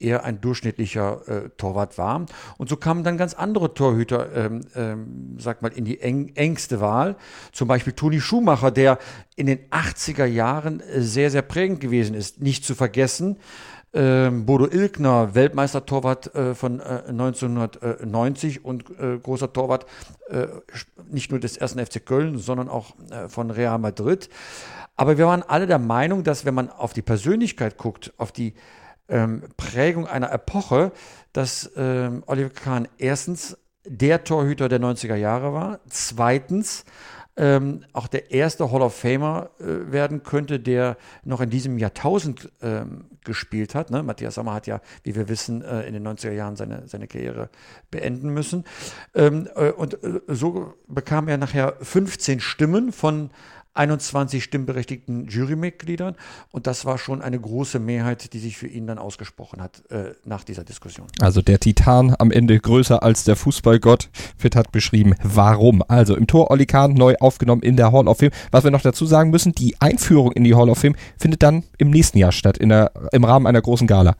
eher 0.03 0.23
ein 0.23 0.41
durchschnittlicher 0.41 1.27
äh, 1.27 1.49
Torwart 1.57 1.97
war. 1.97 2.25
Und 2.57 2.69
so 2.69 2.77
kamen 2.77 3.03
dann 3.03 3.17
ganz 3.17 3.33
andere 3.33 3.73
Torhüter, 3.73 4.35
ähm, 4.35 4.61
ähm, 4.75 5.37
sag 5.39 5.61
mal, 5.61 5.71
in 5.71 5.85
die 5.85 6.01
eng, 6.01 6.31
engste 6.35 6.81
Wahl. 6.81 7.15
Zum 7.51 7.67
Beispiel 7.67 7.93
Toni 7.93 8.19
Schumacher, 8.19 8.71
der 8.71 8.99
in 9.35 9.47
den 9.47 9.59
80er 9.69 10.25
Jahren 10.25 10.79
äh, 10.79 11.01
sehr, 11.01 11.31
sehr 11.31 11.41
prägend 11.41 11.79
gewesen 11.79 12.15
ist. 12.15 12.41
Nicht 12.41 12.65
zu 12.65 12.75
vergessen, 12.75 13.37
ähm, 13.95 14.45
Bodo 14.45 14.65
Ilkner, 14.65 15.35
Weltmeistertorwart 15.35 16.33
äh, 16.33 16.55
von 16.55 16.79
äh, 16.79 17.03
1990 17.09 18.65
und 18.65 18.89
äh, 18.99 19.19
großer 19.21 19.53
Torwart 19.53 19.85
äh, 20.29 20.47
nicht 21.11 21.29
nur 21.29 21.39
des 21.39 21.57
ersten 21.57 21.83
FC 21.83 22.03
Köln, 22.03 22.39
sondern 22.39 22.69
auch 22.69 22.95
äh, 23.11 23.29
von 23.29 23.51
Real 23.51 23.77
Madrid. 23.77 24.29
Aber 24.95 25.17
wir 25.17 25.27
waren 25.27 25.43
alle 25.43 25.67
der 25.67 25.79
Meinung, 25.79 26.23
dass 26.23 26.45
wenn 26.45 26.55
man 26.55 26.69
auf 26.69 26.93
die 26.93 27.01
Persönlichkeit 27.01 27.77
guckt, 27.77 28.13
auf 28.17 28.31
die 28.31 28.53
ähm, 29.09 29.43
Prägung 29.57 30.07
einer 30.07 30.31
Epoche, 30.31 30.91
dass 31.33 31.71
ähm, 31.75 32.23
Oliver 32.27 32.49
Kahn 32.49 32.87
erstens 32.97 33.57
der 33.85 34.23
Torhüter 34.23 34.69
der 34.69 34.79
90er 34.79 35.15
Jahre 35.15 35.53
war, 35.53 35.79
zweitens 35.89 36.85
ähm, 37.35 37.83
auch 37.93 38.07
der 38.07 38.31
erste 38.31 38.71
Hall 38.71 38.83
of 38.83 38.95
Famer 38.95 39.49
äh, 39.59 39.91
werden 39.91 40.21
könnte, 40.21 40.59
der 40.59 40.97
noch 41.23 41.41
in 41.41 41.49
diesem 41.49 41.79
Jahrtausend 41.79 42.51
ähm, 42.61 43.05
gespielt 43.23 43.73
hat. 43.73 43.89
Ne? 43.89 44.03
Matthias 44.03 44.35
Sommer 44.35 44.53
hat 44.53 44.67
ja, 44.67 44.81
wie 45.03 45.15
wir 45.15 45.29
wissen, 45.29 45.63
äh, 45.63 45.81
in 45.87 45.93
den 45.93 46.07
90er 46.07 46.31
Jahren 46.31 46.55
seine, 46.55 46.87
seine 46.87 47.07
Karriere 47.07 47.49
beenden 47.89 48.29
müssen. 48.29 48.65
Ähm, 49.15 49.49
äh, 49.55 49.71
und 49.71 50.03
äh, 50.03 50.21
so 50.27 50.75
bekam 50.87 51.27
er 51.27 51.37
nachher 51.37 51.75
15 51.81 52.39
Stimmen 52.39 52.91
von 52.91 53.31
21 53.73 54.43
stimmberechtigten 54.43 55.27
Jurymitgliedern. 55.27 56.15
Und 56.51 56.67
das 56.67 56.85
war 56.85 56.97
schon 56.97 57.21
eine 57.21 57.39
große 57.39 57.79
Mehrheit, 57.79 58.33
die 58.33 58.39
sich 58.39 58.57
für 58.57 58.67
ihn 58.67 58.87
dann 58.87 58.97
ausgesprochen 58.97 59.61
hat 59.61 59.83
äh, 59.89 60.13
nach 60.25 60.43
dieser 60.43 60.63
Diskussion. 60.63 61.07
Also 61.19 61.41
der 61.41 61.59
Titan 61.59 62.15
am 62.17 62.31
Ende 62.31 62.59
größer 62.59 63.01
als 63.01 63.23
der 63.23 63.35
Fußballgott. 63.35 64.09
Fit 64.37 64.55
hat 64.55 64.71
beschrieben, 64.71 65.15
warum. 65.23 65.83
Also 65.87 66.15
im 66.15 66.27
Tor 66.27 66.51
Oli 66.51 66.65
Kahn 66.65 66.93
neu 66.93 67.15
aufgenommen 67.19 67.63
in 67.63 67.77
der 67.77 67.91
Hall 67.91 68.07
of 68.07 68.17
Fame. 68.17 68.31
Was 68.51 68.63
wir 68.63 68.71
noch 68.71 68.81
dazu 68.81 69.05
sagen 69.05 69.31
müssen, 69.31 69.53
die 69.53 69.75
Einführung 69.79 70.31
in 70.31 70.43
die 70.43 70.55
Hall 70.55 70.69
of 70.69 70.77
Fame 70.77 70.95
findet 71.17 71.43
dann 71.43 71.63
im 71.77 71.89
nächsten 71.89 72.17
Jahr 72.17 72.31
statt, 72.31 72.57
in 72.57 72.69
der, 72.69 72.91
im 73.11 73.23
Rahmen 73.23 73.47
einer 73.47 73.61
großen 73.61 73.87
Gala. 73.87 74.15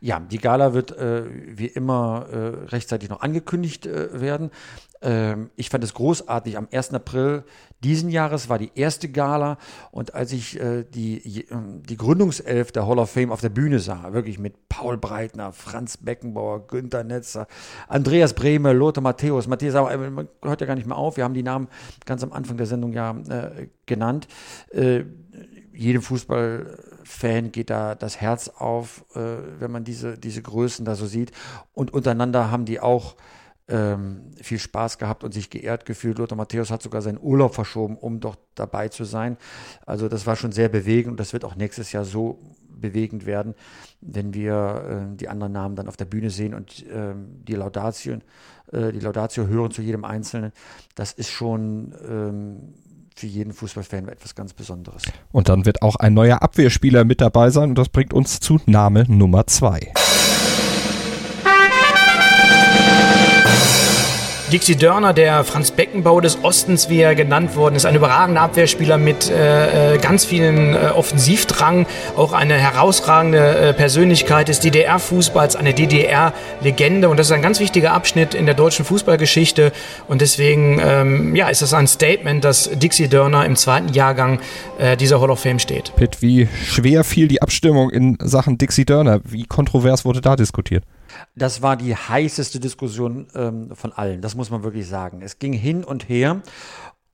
Ja, 0.00 0.18
die 0.18 0.38
Gala 0.38 0.72
wird 0.72 0.96
äh, 0.96 1.24
wie 1.28 1.66
immer 1.66 2.26
äh, 2.30 2.36
rechtzeitig 2.68 3.10
noch 3.10 3.20
angekündigt 3.20 3.86
äh, 3.86 4.20
werden. 4.20 4.50
Ähm, 5.02 5.50
ich 5.56 5.68
fand 5.68 5.84
es 5.84 5.94
großartig. 5.94 6.56
Am 6.56 6.68
1. 6.70 6.94
April 6.94 7.44
diesen 7.82 8.10
Jahres 8.10 8.48
war 8.48 8.58
die 8.58 8.70
erste 8.74 9.08
Gala 9.10 9.58
und 9.90 10.14
als 10.14 10.32
ich 10.32 10.60
äh, 10.60 10.84
die, 10.84 11.46
ähm, 11.50 11.82
die 11.82 11.96
Gründungself 11.96 12.72
der 12.72 12.86
Hall 12.86 12.98
of 12.98 13.10
Fame 13.10 13.30
auf 13.30 13.40
der 13.40 13.48
Bühne 13.50 13.78
sah, 13.78 14.12
wirklich 14.12 14.38
mit 14.38 14.68
Paul 14.68 14.98
Breitner, 14.98 15.52
Franz 15.52 15.96
Beckenbauer, 15.96 16.66
Günter 16.66 17.04
Netzer, 17.04 17.46
Andreas 17.88 18.34
Brehme, 18.34 18.72
Lothar 18.72 19.02
Matthäus, 19.02 19.46
Matthias, 19.46 19.74
aber 19.74 19.92
äh, 19.92 20.10
man 20.10 20.28
hört 20.42 20.60
ja 20.60 20.66
gar 20.66 20.74
nicht 20.76 20.86
mehr 20.86 20.96
auf, 20.96 21.16
wir 21.16 21.24
haben 21.24 21.34
die 21.34 21.42
Namen 21.42 21.68
ganz 22.04 22.22
am 22.22 22.32
Anfang 22.32 22.56
der 22.56 22.66
Sendung 22.66 22.92
ja 22.92 23.16
äh, 23.28 23.68
genannt. 23.86 24.28
Jedem 25.72 26.02
Fußballfan 26.02 27.52
geht 27.52 27.70
da 27.70 27.94
das 27.94 28.20
Herz 28.20 28.48
auf, 28.48 29.04
äh, 29.14 29.20
wenn 29.58 29.70
man 29.70 29.84
diese, 29.84 30.18
diese 30.18 30.42
Größen 30.42 30.84
da 30.84 30.94
so 30.94 31.06
sieht. 31.06 31.32
Und 31.72 31.92
untereinander 31.92 32.50
haben 32.50 32.64
die 32.64 32.80
auch 32.80 33.16
ähm, 33.70 34.32
viel 34.42 34.58
Spaß 34.58 34.98
gehabt 34.98 35.22
und 35.22 35.32
sich 35.32 35.48
geehrt 35.48 35.86
gefühlt. 35.86 36.18
Lothar 36.18 36.36
Matthäus 36.36 36.70
hat 36.70 36.82
sogar 36.82 37.02
seinen 37.02 37.18
Urlaub 37.20 37.54
verschoben, 37.54 37.96
um 37.96 38.20
doch 38.20 38.36
dabei 38.54 38.88
zu 38.88 39.04
sein. 39.04 39.36
Also 39.86 40.08
das 40.08 40.26
war 40.26 40.36
schon 40.36 40.52
sehr 40.52 40.68
bewegend 40.68 41.12
und 41.12 41.20
das 41.20 41.32
wird 41.32 41.44
auch 41.44 41.54
nächstes 41.54 41.92
Jahr 41.92 42.04
so 42.04 42.38
bewegend 42.68 43.26
werden, 43.26 43.54
wenn 44.00 44.34
wir 44.34 45.10
äh, 45.12 45.16
die 45.16 45.28
anderen 45.28 45.52
Namen 45.52 45.76
dann 45.76 45.88
auf 45.88 45.96
der 45.96 46.06
Bühne 46.06 46.30
sehen 46.30 46.54
und 46.54 46.84
äh, 46.86 47.14
die 47.16 47.54
Laudatio, 47.54 48.18
äh, 48.72 48.92
die 48.92 49.00
Laudatio 49.00 49.46
hören 49.46 49.70
zu 49.70 49.82
jedem 49.82 50.04
Einzelnen. 50.04 50.52
Das 50.94 51.12
ist 51.12 51.30
schon 51.30 51.94
ähm, 52.08 52.74
für 53.20 53.26
jeden 53.26 53.52
Fußballfan 53.52 54.08
etwas 54.08 54.34
ganz 54.34 54.54
Besonderes. 54.54 55.02
Und 55.30 55.48
dann 55.48 55.66
wird 55.66 55.82
auch 55.82 55.96
ein 55.96 56.14
neuer 56.14 56.42
Abwehrspieler 56.42 57.04
mit 57.04 57.20
dabei 57.20 57.50
sein 57.50 57.70
und 57.70 57.74
das 57.78 57.90
bringt 57.90 58.14
uns 58.14 58.40
zu 58.40 58.60
Name 58.66 59.04
Nummer 59.08 59.46
zwei. 59.46 59.92
Dixie 64.50 64.74
Dörner, 64.74 65.12
der 65.12 65.44
Franz 65.44 65.70
Beckenbau 65.70 66.20
des 66.20 66.42
Ostens, 66.42 66.88
wie 66.88 66.98
er 67.00 67.14
genannt 67.14 67.54
worden 67.54 67.76
ist, 67.76 67.86
ein 67.86 67.94
überragender 67.94 68.40
Abwehrspieler 68.40 68.98
mit 68.98 69.30
äh, 69.30 69.94
äh, 69.94 69.98
ganz 69.98 70.24
vielen 70.24 70.74
äh, 70.74 70.90
Offensivdrang, 70.92 71.86
auch 72.16 72.32
eine 72.32 72.54
herausragende 72.54 73.38
äh, 73.38 73.72
Persönlichkeit 73.72 74.48
des 74.48 74.58
DDR-Fußballs, 74.58 75.54
eine 75.54 75.72
DDR-Legende 75.72 77.08
und 77.08 77.16
das 77.16 77.28
ist 77.28 77.32
ein 77.32 77.42
ganz 77.42 77.60
wichtiger 77.60 77.92
Abschnitt 77.92 78.34
in 78.34 78.46
der 78.46 78.56
deutschen 78.56 78.84
Fußballgeschichte 78.84 79.70
und 80.08 80.20
deswegen 80.20 80.80
ähm, 80.84 81.36
ja, 81.36 81.48
ist 81.48 81.62
das 81.62 81.72
ein 81.72 81.86
Statement, 81.86 82.44
dass 82.44 82.70
Dixie 82.72 83.06
Dörner 83.06 83.46
im 83.46 83.54
zweiten 83.54 83.92
Jahrgang 83.92 84.40
äh, 84.78 84.96
dieser 84.96 85.20
Hall 85.20 85.30
of 85.30 85.38
Fame 85.38 85.60
steht. 85.60 85.94
Pitt, 85.94 86.22
wie 86.22 86.48
schwer 86.66 87.04
fiel 87.04 87.28
die 87.28 87.40
Abstimmung 87.40 87.90
in 87.90 88.18
Sachen 88.20 88.58
Dixie 88.58 88.84
Dörner? 88.84 89.20
Wie 89.24 89.44
kontrovers 89.44 90.04
wurde 90.04 90.20
da 90.20 90.34
diskutiert? 90.34 90.82
Das 91.34 91.62
war 91.62 91.76
die 91.76 91.94
heißeste 91.94 92.60
Diskussion 92.60 93.28
ähm, 93.34 93.74
von 93.74 93.92
allen, 93.92 94.20
das 94.20 94.34
muss 94.34 94.50
man 94.50 94.62
wirklich 94.62 94.88
sagen. 94.88 95.22
Es 95.22 95.38
ging 95.38 95.52
hin 95.52 95.84
und 95.84 96.08
her. 96.08 96.42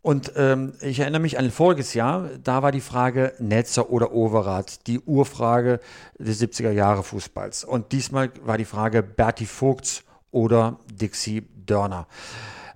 Und 0.02 0.34
ähm, 0.36 0.74
ich 0.82 1.00
erinnere 1.00 1.20
mich 1.20 1.36
an 1.36 1.50
voriges 1.50 1.92
Jahr, 1.92 2.30
da 2.42 2.62
war 2.62 2.70
die 2.70 2.80
Frage 2.80 3.32
Netzer 3.40 3.90
oder 3.90 4.12
Overath, 4.12 4.86
die 4.86 5.00
Urfrage 5.00 5.80
des 6.16 6.40
70er 6.40 6.70
Jahre 6.70 7.02
Fußballs. 7.02 7.64
Und 7.64 7.90
diesmal 7.90 8.30
war 8.44 8.56
die 8.56 8.64
Frage 8.64 9.02
Berti 9.02 9.46
Vogts 9.46 10.04
oder 10.30 10.78
Dixie 10.92 11.48
Dörner. 11.66 12.06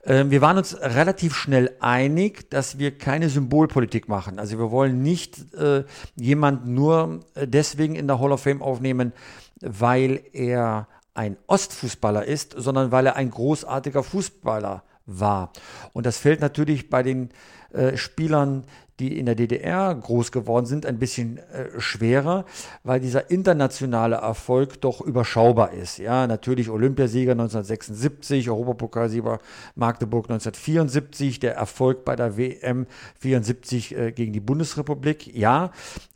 Ähm, 0.05 0.31
wir 0.31 0.41
waren 0.41 0.57
uns 0.57 0.77
relativ 0.81 1.37
schnell 1.37 1.77
einig, 1.79 2.51
dass 2.51 2.79
wir 2.79 2.97
keine 2.97 3.29
Symbolpolitik 3.29 4.09
machen. 4.09 4.39
Also 4.39 4.59
wir 4.59 4.71
wollen 4.71 5.03
nicht 5.03 5.55
äh, 5.55 5.85
jemanden 6.17 6.75
nur 6.75 7.21
äh, 7.35 7.47
deswegen 7.47 7.95
in 7.95 8.09
der 8.09 8.19
Hall 8.19 8.33
of 8.33 8.43
Fame 8.43 8.63
aufnehmen, 8.63 9.13
weil 9.61 10.23
er 10.33 10.89
ein 11.15 11.37
Ostfußballer 11.47 12.25
ist, 12.25 12.55
sondern 12.57 12.93
weil 12.93 13.07
er 13.07 13.17
ein 13.17 13.31
großartiger 13.31 14.03
Fußballer 14.03 14.83
war. 15.07 15.53
Und 15.93 16.07
das 16.07 16.19
fällt 16.19 16.41
natürlich 16.41 16.89
bei 16.89 17.03
den 17.03 17.31
äh, 17.73 17.97
Spielern, 17.97 18.65
die 19.01 19.19
in 19.19 19.27
der 19.27 19.35
DDR 19.35 19.95
groß 19.95 20.31
geworden 20.31 20.67
sind, 20.67 20.85
ein 20.85 20.99
bisschen 20.99 21.39
äh, 21.39 21.81
schwerer, 21.81 22.45
weil 22.85 23.01
dieser 23.01 23.31
internationale 23.31 24.17
Erfolg 24.17 24.81
doch 24.83 25.01
überschaubar 25.01 25.73
ist. 25.73 25.99
Ja, 25.99 26.27
natürlich 26.27 26.69
Olympiasieger 26.69 27.33
1976, 27.33 28.51
Europapokalsieger 28.51 29.39
Magdeburg 29.75 30.27
1974, 30.27 31.41
der 31.41 31.55
Erfolg 31.55 32.05
bei 32.05 32.15
der 32.15 32.37
WM 32.37 32.87
74 33.21 33.97
äh, 33.97 34.13
gegen 34.13 34.35
die 34.35 34.41
Bundesrepublik, 34.41 35.35
ja, 35.35 35.73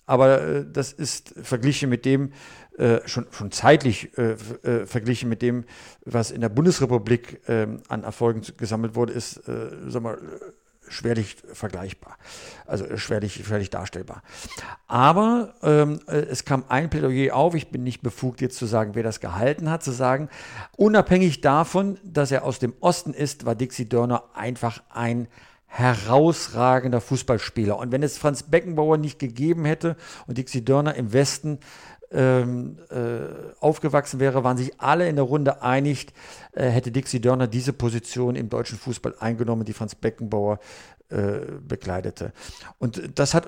aber 0.06 0.42
äh, 0.42 0.66
das 0.70 0.92
ist 0.92 1.34
verglichen 1.42 1.88
mit 1.88 2.04
dem, 2.04 2.32
äh, 2.78 3.00
schon, 3.07 3.26
schon 3.31 3.52
zeitlich 3.52 4.16
äh, 4.19 4.33
äh, 4.33 4.87
verglichen 4.87 5.28
mit 5.28 5.43
dem, 5.43 5.64
was 6.04 6.31
in 6.31 6.40
der 6.40 6.49
Bundesrepublik 6.49 7.40
ähm, 7.47 7.83
an 7.88 8.02
Erfolgen 8.02 8.43
gesammelt 8.57 8.95
wurde, 8.95 9.12
ist, 9.12 9.37
äh, 9.49 9.71
sag 9.88 10.02
mal, 10.02 10.19
schwerlich 10.88 11.37
vergleichbar, 11.52 12.19
also 12.66 12.97
schwerlich, 12.97 13.45
schwerlich 13.45 13.71
darstellbar. 13.71 14.23
Aber 14.87 15.54
ähm, 15.62 16.00
äh, 16.07 16.16
es 16.16 16.45
kam 16.45 16.64
ein 16.69 16.90
Plädoyer 16.90 17.35
auf, 17.35 17.54
ich 17.54 17.69
bin 17.69 17.85
nicht 17.85 18.02
befugt 18.02 18.40
jetzt 18.40 18.59
zu 18.59 18.66
sagen, 18.66 18.95
wer 18.95 19.02
das 19.02 19.21
gehalten 19.21 19.71
hat, 19.71 19.83
zu 19.83 19.93
sagen, 19.93 20.28
unabhängig 20.76 21.40
davon, 21.40 21.99
dass 22.04 22.31
er 22.31 22.45
aus 22.45 22.59
dem 22.59 22.75
Osten 22.81 23.14
ist, 23.14 23.47
war 23.47 23.54
Dixie 23.54 23.88
Dörner 23.88 24.25
einfach 24.35 24.83
ein 24.90 25.28
herausragender 25.66 27.00
Fußballspieler. 27.00 27.76
Und 27.76 27.90
wenn 27.90 28.04
es 28.04 28.16
Franz 28.16 28.45
Beckenbauer 28.45 28.97
nicht 28.97 29.19
gegeben 29.19 29.64
hätte 29.64 29.97
und 30.28 30.38
Dixie 30.38 30.64
Dörner 30.64 30.95
im 30.95 31.12
Westen 31.12 31.59
ähm, 32.14 32.78
äh, 32.90 33.54
aufgewachsen 33.61 34.21
wäre, 34.21 34.44
waren 34.44 34.56
sich 34.56 34.80
alle 34.80 35.09
in 35.09 35.16
der 35.16 35.25
Runde 35.25 35.62
einig, 35.62 36.06
äh, 36.52 36.68
hätte 36.68 36.92
Dixie 36.92 37.21
Dörner 37.21 37.49
diese 37.49 37.73
Position 37.73 38.37
im 38.37 38.49
deutschen 38.49 38.78
Fußball 38.78 39.16
eingenommen, 39.18 39.64
die 39.64 39.73
Franz 39.73 39.94
Beckenbauer 39.94 40.61
äh, 41.11 41.40
bekleidete. 41.61 42.33
Und 42.78 43.18
das 43.18 43.35
hat, 43.35 43.47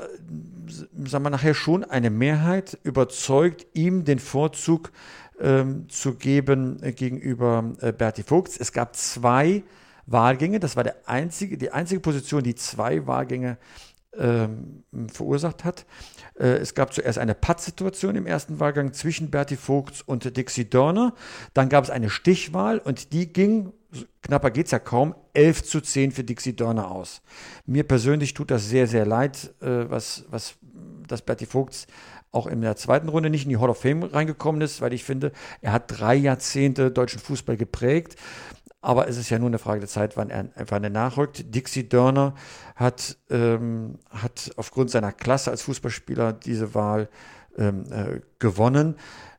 sagen 1.04 1.25
wir 1.25 1.30
nachher 1.30 1.54
schon 1.54 1.85
eine 1.85 2.11
Mehrheit 2.11 2.78
überzeugt, 2.82 3.66
ihm 3.73 4.04
den 4.04 4.18
Vorzug 4.18 4.92
ähm, 5.40 5.88
zu 5.88 6.14
geben 6.14 6.82
äh, 6.82 6.92
gegenüber 6.92 7.73
äh, 7.80 7.92
Berti 7.92 8.25
Vogts. 8.25 8.56
Es 8.56 8.73
gab 8.73 8.96
zwei 8.96 9.62
Wahlgänge, 10.06 10.61
das 10.61 10.76
war 10.76 10.85
der 10.85 10.96
einzige, 11.06 11.56
die 11.56 11.70
einzige 11.70 12.00
Position, 12.00 12.42
die 12.42 12.54
zwei 12.54 13.06
Wahlgänge 13.06 13.58
ähm, 14.18 14.85
verursacht 15.08 15.64
hat. 15.64 15.87
Äh, 16.38 16.56
es 16.56 16.75
gab 16.75 16.92
zuerst 16.92 17.18
eine 17.18 17.35
Pattsituation 17.35 18.16
im 18.16 18.26
ersten 18.26 18.61
Wahlgang 18.61 18.92
zwischen 18.92 19.30
Berti 19.30 19.56
Vogts 19.56 20.02
und 20.02 20.37
Dixie 20.37 20.68
Dorner. 20.68 21.14
Dann 21.54 21.68
gab 21.68 21.85
es 21.85 21.90
eine 21.90 22.11
Stichwahl 22.11 22.78
und 22.78 23.12
die 23.12 23.32
ging, 23.32 23.73
knapper 24.23 24.50
geht 24.50 24.66
es 24.66 24.73
ja 24.73 24.78
kaum, 24.78 25.14
11 25.35 25.64
zu 25.64 25.80
10 25.80 26.12
für 26.12 26.25
Dixie 26.25 26.56
Dorner 26.56 26.90
aus. 26.90 27.23
Mir 27.66 27.85
persönlich 27.85 28.35
tut 28.35 28.50
das 28.50 28.68
sehr, 28.68 28.87
sehr 28.87 29.06
leid, 29.06 29.54
äh, 29.61 29.88
was, 29.88 30.25
was, 30.30 30.54
dass 31.06 31.23
Berti 31.23 31.46
Vogts 31.46 31.87
auch 32.37 32.46
in 32.46 32.61
der 32.61 32.76
zweiten 32.76 33.08
Runde 33.08 33.30
nicht 33.30 33.44
in 33.44 33.49
die 33.49 33.56
Hall 33.56 33.70
of 33.70 33.80
Fame 33.80 34.02
reingekommen 34.02 34.61
ist, 34.61 34.82
weil 34.82 34.92
ich 34.92 35.04
finde, 35.04 35.32
er 35.62 35.73
hat 35.73 35.85
drei 35.87 36.14
Jahrzehnte 36.14 36.90
deutschen 36.90 37.18
Fußball 37.18 37.56
geprägt. 37.56 38.16
Aber 38.86 39.08
es 39.08 39.16
ist 39.16 39.30
ja 39.30 39.40
nur 39.40 39.48
eine 39.48 39.58
Frage 39.58 39.80
der 39.80 39.88
Zeit, 39.88 40.16
wann 40.16 40.30
er, 40.30 40.48
wann 40.68 40.84
er 40.84 40.90
nachrückt. 40.90 41.52
Dixie 41.52 41.88
Dörner 41.88 42.34
hat, 42.76 43.16
ähm, 43.30 43.98
hat 44.10 44.52
aufgrund 44.54 44.92
seiner 44.92 45.10
Klasse 45.10 45.50
als 45.50 45.62
Fußballspieler 45.62 46.32
diese 46.32 46.72
Wahl 46.72 47.08
ähm, 47.58 47.82
äh, 47.90 48.20
gewonnen. 48.38 48.94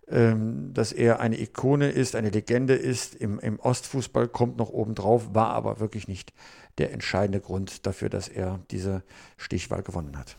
Ähm, 0.09 0.73
dass 0.73 0.91
er 0.91 1.21
eine 1.21 1.39
Ikone 1.39 1.89
ist, 1.89 2.17
eine 2.17 2.29
Legende 2.29 2.73
ist 2.73 3.15
im, 3.15 3.39
im 3.39 3.57
Ostfußball, 3.61 4.27
kommt 4.27 4.57
noch 4.57 4.69
obendrauf, 4.69 5.33
war 5.33 5.51
aber 5.51 5.79
wirklich 5.79 6.09
nicht 6.09 6.33
der 6.77 6.91
entscheidende 6.91 7.39
Grund 7.39 7.85
dafür, 7.85 8.09
dass 8.09 8.27
er 8.27 8.59
diese 8.69 9.01
Stichwahl 9.37 9.81
gewonnen 9.81 10.17
hat. 10.17 10.35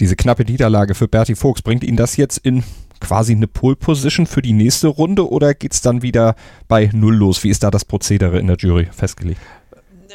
Diese 0.00 0.16
knappe 0.16 0.44
Niederlage 0.44 0.94
für 0.94 1.08
Berti 1.08 1.34
Fuchs, 1.34 1.62
bringt 1.62 1.82
ihn 1.82 1.96
das 1.96 2.18
jetzt 2.18 2.36
in 2.38 2.62
quasi 3.00 3.32
eine 3.32 3.46
Pole 3.46 3.76
Position 3.76 4.26
für 4.26 4.42
die 4.42 4.52
nächste 4.52 4.88
Runde 4.88 5.30
oder 5.30 5.54
geht 5.54 5.72
es 5.72 5.80
dann 5.80 6.02
wieder 6.02 6.36
bei 6.68 6.90
Null 6.92 7.16
los? 7.16 7.44
Wie 7.44 7.50
ist 7.50 7.62
da 7.62 7.70
das 7.70 7.84
Prozedere 7.84 8.38
in 8.38 8.46
der 8.46 8.56
Jury 8.56 8.88
festgelegt? 8.90 9.40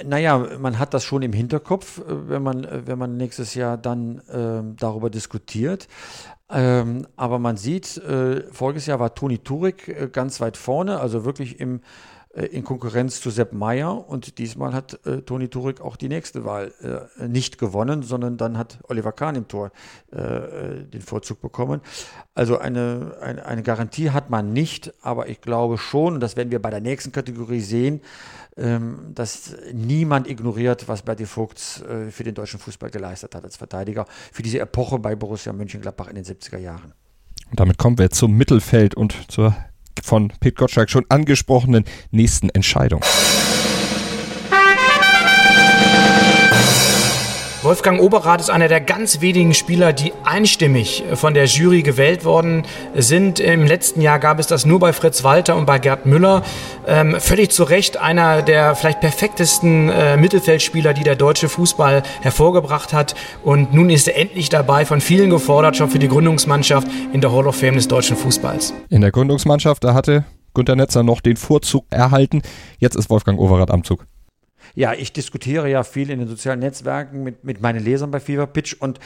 Naja, 0.06 0.48
man 0.60 0.80
hat 0.80 0.94
das 0.94 1.04
schon 1.04 1.22
im 1.24 1.34
Hinterkopf, 1.34 2.00
äh, 2.00 2.30
wenn 2.30 2.44
man, 2.44 2.64
äh, 2.64 2.82
wenn 2.86 2.98
man 2.98 3.18
nächstes 3.18 3.54
Jahr 3.54 3.78
dann 3.78 4.20
äh, 4.30 4.76
darüber 4.78 5.10
diskutiert. 5.10 5.88
Ähm, 6.52 7.06
aber 7.16 7.38
man 7.38 7.58
sieht, 7.58 7.98
äh, 7.98 8.44
voriges 8.52 8.86
Jahr 8.88 9.00
war 9.00 9.14
Toni 9.14 9.40
Turek 9.40 9.88
äh, 9.88 10.10
ganz 10.12 10.42
weit 10.42 10.58
vorne, 10.58 11.00
also 11.00 11.26
wirklich 11.26 11.60
im 11.60 11.82
in 12.36 12.64
Konkurrenz 12.64 13.22
zu 13.22 13.32
Sepp 13.32 13.54
Meyer 13.54 14.08
und 14.08 14.38
diesmal 14.38 14.74
hat 14.74 15.04
äh, 15.06 15.22
Toni 15.24 15.48
Turek 15.48 15.82
auch 15.82 15.96
die 15.96 16.10
nächste 16.10 16.46
Wahl 16.46 16.72
äh, 17.20 17.28
nicht 17.28 17.58
gewonnen, 17.58 18.04
sondern 18.04 18.38
dann 18.38 18.56
hat 18.56 18.78
Oliver 18.88 19.12
Kahn 19.12 19.36
im 19.36 19.48
Tor 19.48 19.72
äh, 20.12 20.84
den 20.84 21.02
Vorzug 21.02 21.42
bekommen. 21.42 21.82
Also 22.36 22.60
eine, 22.60 23.16
eine, 23.20 23.46
eine, 23.46 23.64
Garantie 23.64 24.12
hat 24.12 24.30
man 24.30 24.54
nicht, 24.54 24.94
aber 25.02 25.28
ich 25.28 25.42
glaube 25.42 25.80
schon, 25.80 26.14
und 26.14 26.20
das 26.20 26.38
werden 26.38 26.52
wir 26.52 26.62
bei 26.62 26.70
der 26.70 26.82
nächsten 26.82 27.12
Kategorie 27.12 27.62
sehen, 27.62 28.02
ähm, 28.58 29.12
dass 29.16 29.56
niemand 29.74 30.30
ignoriert, 30.30 30.88
was 30.88 31.02
Berti 31.02 31.26
Vogts 31.26 31.82
äh, 31.82 32.12
für 32.12 32.24
den 32.24 32.36
deutschen 32.36 32.60
Fußball 32.60 32.92
geleistet 32.92 33.34
hat 33.34 33.44
als 33.44 33.58
Verteidiger, 33.58 34.06
für 34.32 34.44
diese 34.44 34.60
Epoche 34.60 35.00
bei 35.00 35.16
Borussia 35.16 35.52
Mönchengladbach 35.52 36.08
in 36.10 36.16
den 36.16 36.26
70er 36.26 36.60
Jahren. 36.60 36.94
Und 37.50 37.60
damit 37.60 37.80
kommen 37.80 37.98
wir 37.98 38.12
zum 38.12 38.38
Mittelfeld 38.38 38.94
und 38.94 39.16
zur 39.32 39.56
von 40.04 40.32
Pete 40.40 40.56
Gottschalk 40.56 40.90
schon 40.90 41.06
angesprochenen 41.10 41.86
nächsten 42.12 42.50
Entscheidung. 42.50 43.02
Wolfgang 47.70 48.02
Oberrath 48.02 48.42
ist 48.42 48.50
einer 48.50 48.68
der 48.68 48.82
ganz 48.82 49.22
wenigen 49.22 49.54
Spieler, 49.54 49.94
die 49.94 50.12
einstimmig 50.24 51.04
von 51.14 51.36
der 51.36 51.46
Jury 51.46 51.84
gewählt 51.84 52.26
worden 52.26 52.64
sind. 52.96 53.40
Im 53.40 53.64
letzten 53.68 54.02
Jahr 54.02 54.18
gab 54.18 54.40
es 54.40 54.48
das 54.48 54.66
nur 54.66 54.80
bei 54.80 54.92
Fritz 54.92 55.24
Walter 55.24 55.56
und 55.56 55.68
bei 55.68 55.78
Gerd 55.78 56.08
Müller. 56.08 56.42
Ähm, 56.88 57.18
völlig 57.20 57.52
zu 57.52 57.64
Recht 57.64 57.98
einer 57.98 58.42
der 58.42 58.74
vielleicht 58.74 59.02
perfektesten 59.02 59.90
äh, 59.90 60.18
Mittelfeldspieler, 60.18 60.96
die 60.96 61.04
der 61.04 61.16
deutsche 61.16 61.48
Fußball 61.48 62.02
hervorgebracht 62.22 62.92
hat. 62.92 63.14
Und 63.44 63.72
nun 63.72 63.92
ist 63.92 64.08
er 64.08 64.18
endlich 64.18 64.50
dabei, 64.50 64.84
von 64.84 65.00
vielen 65.00 65.30
gefordert, 65.30 65.78
schon 65.78 65.92
für 65.92 66.00
die 66.00 66.08
Gründungsmannschaft 66.08 66.88
in 67.14 67.22
der 67.22 67.32
Hall 67.32 67.46
of 67.46 67.56
Fame 67.56 67.76
des 67.76 67.88
deutschen 67.88 68.18
Fußballs. 68.18 68.74
In 68.90 69.02
der 69.02 69.12
Gründungsmannschaft, 69.12 69.84
da 69.84 69.94
hatte 69.94 70.26
Günter 70.56 70.76
Netzer 70.76 71.04
noch 71.04 71.22
den 71.22 71.38
Vorzug 71.38 71.86
erhalten. 71.92 72.42
Jetzt 72.80 72.96
ist 72.96 73.12
Wolfgang 73.12 73.40
Overath 73.40 73.70
am 73.70 73.84
Zug. 73.84 74.08
Ja, 74.76 74.94
ich 74.94 75.14
diskutiere 75.14 75.70
ja 75.70 75.84
viel 75.84 76.10
in 76.10 76.20
den 76.20 76.28
sozialen 76.28 76.60
Netzwerken 76.60 77.24
mit, 77.24 77.44
mit 77.44 77.62
meinen 77.62 77.84
Lesern 77.84 78.12
bei 78.12 78.20
Fever 78.20 78.48
Pitch 78.48 78.76
und 78.80 79.00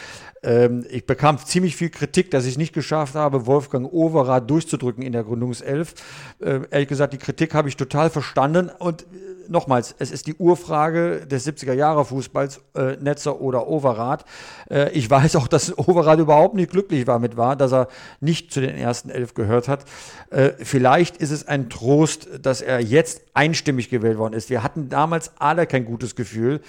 ähm, 0.43 0.85
ich 0.89 1.05
bekam 1.05 1.37
ziemlich 1.37 1.75
viel 1.75 1.89
Kritik, 1.89 2.31
dass 2.31 2.45
ich 2.45 2.51
es 2.51 2.57
nicht 2.57 2.73
geschafft 2.73 3.15
habe, 3.15 3.45
Wolfgang 3.45 3.91
Overath 3.91 4.49
durchzudrücken 4.49 5.03
in 5.03 5.13
der 5.13 5.23
Gründungself. 5.23 5.93
Äh, 6.39 6.61
ehrlich 6.69 6.89
gesagt, 6.89 7.13
die 7.13 7.17
Kritik 7.17 7.53
habe 7.53 7.69
ich 7.69 7.77
total 7.77 8.09
verstanden 8.09 8.69
und 8.79 9.05
nochmals, 9.47 9.95
es 9.99 10.11
ist 10.11 10.27
die 10.27 10.35
Urfrage 10.35 11.25
des 11.25 11.47
70er 11.47 11.73
Jahre 11.73 12.05
Fußballs, 12.05 12.61
äh, 12.75 12.97
Netzer 12.97 13.41
oder 13.41 13.67
Overath. 13.67 14.25
Äh, 14.69 14.91
ich 14.91 15.09
weiß 15.09 15.35
auch, 15.35 15.47
dass 15.47 15.77
Overath 15.77 16.19
überhaupt 16.19 16.55
nicht 16.55 16.71
glücklich 16.71 17.05
damit 17.05 17.37
war, 17.37 17.55
dass 17.55 17.73
er 17.73 17.87
nicht 18.19 18.51
zu 18.51 18.61
den 18.61 18.75
ersten 18.75 19.09
elf 19.09 19.33
gehört 19.33 19.67
hat. 19.67 19.85
Äh, 20.29 20.51
vielleicht 20.59 21.17
ist 21.17 21.31
es 21.31 21.47
ein 21.47 21.69
Trost, 21.69 22.27
dass 22.41 22.61
er 22.61 22.79
jetzt 22.79 23.21
einstimmig 23.33 23.89
gewählt 23.89 24.17
worden 24.17 24.33
ist. 24.33 24.49
Wir 24.49 24.63
hatten 24.63 24.89
damals 24.89 25.31
alle 25.39 25.67
kein 25.67 25.85
gutes 25.85 26.15
Gefühl, 26.15 26.61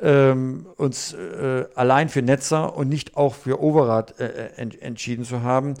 ähm, 0.00 0.66
uns 0.76 1.14
äh, 1.14 1.64
allein 1.74 2.08
für 2.08 2.22
Netzer 2.22 2.76
und 2.76 2.88
nicht 2.88 3.16
auch 3.16 3.34
für 3.34 3.62
Overath 3.62 4.18
äh, 4.20 4.26
äh, 4.26 4.50
ent 4.56 4.82
entschieden 4.82 5.24
zu 5.24 5.42
haben. 5.42 5.74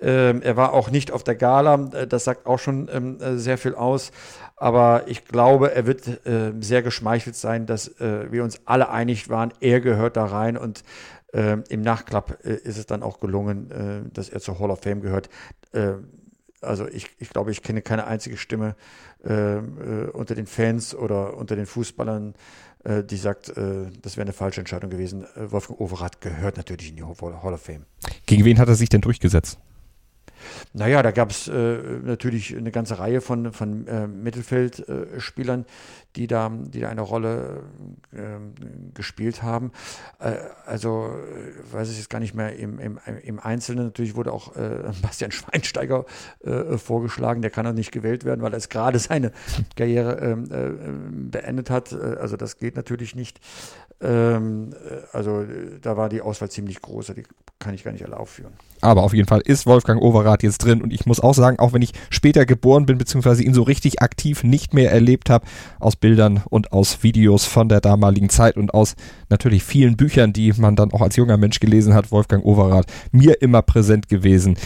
Ähm, 0.00 0.42
er 0.42 0.56
war 0.56 0.72
auch 0.72 0.90
nicht 0.90 1.10
auf 1.10 1.24
der 1.24 1.34
Gala, 1.34 1.76
das 1.76 2.24
sagt 2.24 2.46
auch 2.46 2.58
schon 2.58 2.88
ähm, 2.92 3.38
sehr 3.38 3.56
viel 3.56 3.74
aus. 3.74 4.12
Aber 4.56 5.04
ich 5.06 5.26
glaube, 5.26 5.74
er 5.74 5.86
wird 5.86 6.26
äh, 6.26 6.52
sehr 6.60 6.82
geschmeichelt 6.82 7.36
sein, 7.36 7.66
dass 7.66 7.88
äh, 8.00 8.32
wir 8.32 8.42
uns 8.42 8.60
alle 8.64 8.88
einig 8.88 9.28
waren, 9.28 9.52
er 9.60 9.80
gehört 9.80 10.16
da 10.16 10.24
rein 10.24 10.56
und 10.56 10.82
äh, 11.32 11.58
im 11.68 11.82
Nachklapp 11.82 12.38
äh, 12.44 12.54
ist 12.54 12.78
es 12.78 12.86
dann 12.86 13.02
auch 13.02 13.20
gelungen, 13.20 13.70
äh, 13.70 14.10
dass 14.12 14.30
er 14.30 14.40
zur 14.40 14.58
Hall 14.58 14.70
of 14.70 14.80
Fame 14.80 15.02
gehört. 15.02 15.28
Äh, 15.72 15.94
also 16.62 16.88
ich, 16.88 17.10
ich 17.18 17.28
glaube, 17.28 17.50
ich 17.50 17.62
kenne 17.62 17.82
keine 17.82 18.06
einzige 18.06 18.36
Stimme 18.36 18.74
unter 19.22 20.34
den 20.34 20.46
Fans 20.46 20.94
oder 20.94 21.36
unter 21.36 21.56
den 21.56 21.66
Fußballern, 21.66 22.34
die 22.84 23.16
sagt, 23.16 23.48
das 23.48 24.16
wäre 24.16 24.22
eine 24.22 24.32
falsche 24.32 24.60
Entscheidung 24.60 24.88
gewesen. 24.90 25.26
Wolfgang 25.36 25.80
Overath 25.80 26.20
gehört 26.20 26.56
natürlich 26.56 26.90
in 26.90 26.96
die 26.96 27.02
Hall 27.02 27.52
of 27.52 27.60
Fame. 27.60 27.86
Gegen 28.26 28.44
wen 28.44 28.58
hat 28.58 28.68
er 28.68 28.74
sich 28.76 28.88
denn 28.88 29.00
durchgesetzt? 29.00 29.58
Naja, 30.72 31.02
da 31.02 31.10
gab 31.10 31.30
es 31.30 31.48
äh, 31.48 31.78
natürlich 32.02 32.56
eine 32.56 32.70
ganze 32.70 32.98
Reihe 32.98 33.20
von, 33.20 33.52
von 33.52 33.86
äh, 33.86 34.06
Mittelfeldspielern, 34.06 35.64
die 36.16 36.26
da, 36.26 36.50
die 36.50 36.80
da 36.80 36.88
eine 36.88 37.02
Rolle 37.02 37.62
äh, 38.12 38.18
gespielt 38.94 39.42
haben. 39.42 39.72
Äh, 40.18 40.36
also 40.64 41.08
äh, 41.08 41.72
weiß 41.72 41.90
ich 41.90 41.98
jetzt 41.98 42.10
gar 42.10 42.20
nicht 42.20 42.34
mehr 42.34 42.56
im, 42.56 42.78
im, 42.78 42.98
im 43.22 43.38
Einzelnen. 43.38 43.86
Natürlich 43.86 44.16
wurde 44.16 44.32
auch 44.32 44.56
äh, 44.56 44.90
Bastian 45.02 45.30
Schweinsteiger 45.30 46.04
äh, 46.44 46.78
vorgeschlagen. 46.78 47.42
Der 47.42 47.50
kann 47.50 47.66
auch 47.66 47.72
nicht 47.72 47.92
gewählt 47.92 48.24
werden, 48.24 48.42
weil 48.42 48.52
er 48.52 48.58
jetzt 48.58 48.70
gerade 48.70 48.98
seine 48.98 49.32
Karriere 49.76 50.16
ähm, 50.20 50.44
äh, 50.50 51.30
beendet 51.30 51.70
hat. 51.70 51.92
Also 51.92 52.36
das 52.36 52.58
geht 52.58 52.76
natürlich 52.76 53.14
nicht. 53.14 53.40
Ähm, 54.00 54.74
also 55.12 55.44
da 55.80 55.96
war 55.96 56.08
die 56.08 56.20
Auswahl 56.20 56.50
ziemlich 56.50 56.80
groß. 56.82 57.12
Die 57.16 57.24
kann 57.58 57.74
ich 57.74 57.84
gar 57.84 57.92
nicht 57.92 58.04
alle 58.04 58.18
aufführen. 58.18 58.52
Aber 58.82 59.02
auf 59.02 59.14
jeden 59.14 59.26
Fall 59.26 59.40
ist 59.40 59.66
Wolfgang 59.66 60.02
Overath 60.02 60.42
jetzt 60.42 60.58
drin 60.58 60.82
und 60.82 60.92
ich 60.92 61.06
muss 61.06 61.20
auch 61.20 61.34
sagen, 61.34 61.58
auch 61.58 61.72
wenn 61.72 61.80
ich 61.80 61.92
später 62.10 62.44
geboren 62.44 62.84
bin, 62.84 62.98
beziehungsweise 62.98 63.42
ihn 63.42 63.54
so 63.54 63.62
richtig 63.62 64.02
aktiv 64.02 64.44
nicht 64.44 64.74
mehr 64.74 64.92
erlebt 64.92 65.30
habe, 65.30 65.46
aus 65.80 65.96
Bildern 66.06 66.40
und 66.48 66.70
aus 66.70 67.02
Videos 67.02 67.46
von 67.46 67.68
der 67.68 67.80
damaligen 67.80 68.28
Zeit 68.28 68.56
und 68.56 68.72
aus 68.72 68.94
natürlich 69.28 69.64
vielen 69.64 69.96
Büchern, 69.96 70.32
die 70.32 70.52
man 70.56 70.76
dann 70.76 70.92
auch 70.92 71.00
als 71.00 71.16
junger 71.16 71.36
Mensch 71.36 71.58
gelesen 71.58 71.94
hat, 71.94 72.12
Wolfgang 72.12 72.44
Overath, 72.44 72.86
mir 73.10 73.42
immer 73.42 73.60
präsent 73.62 74.08
gewesen 74.08 74.56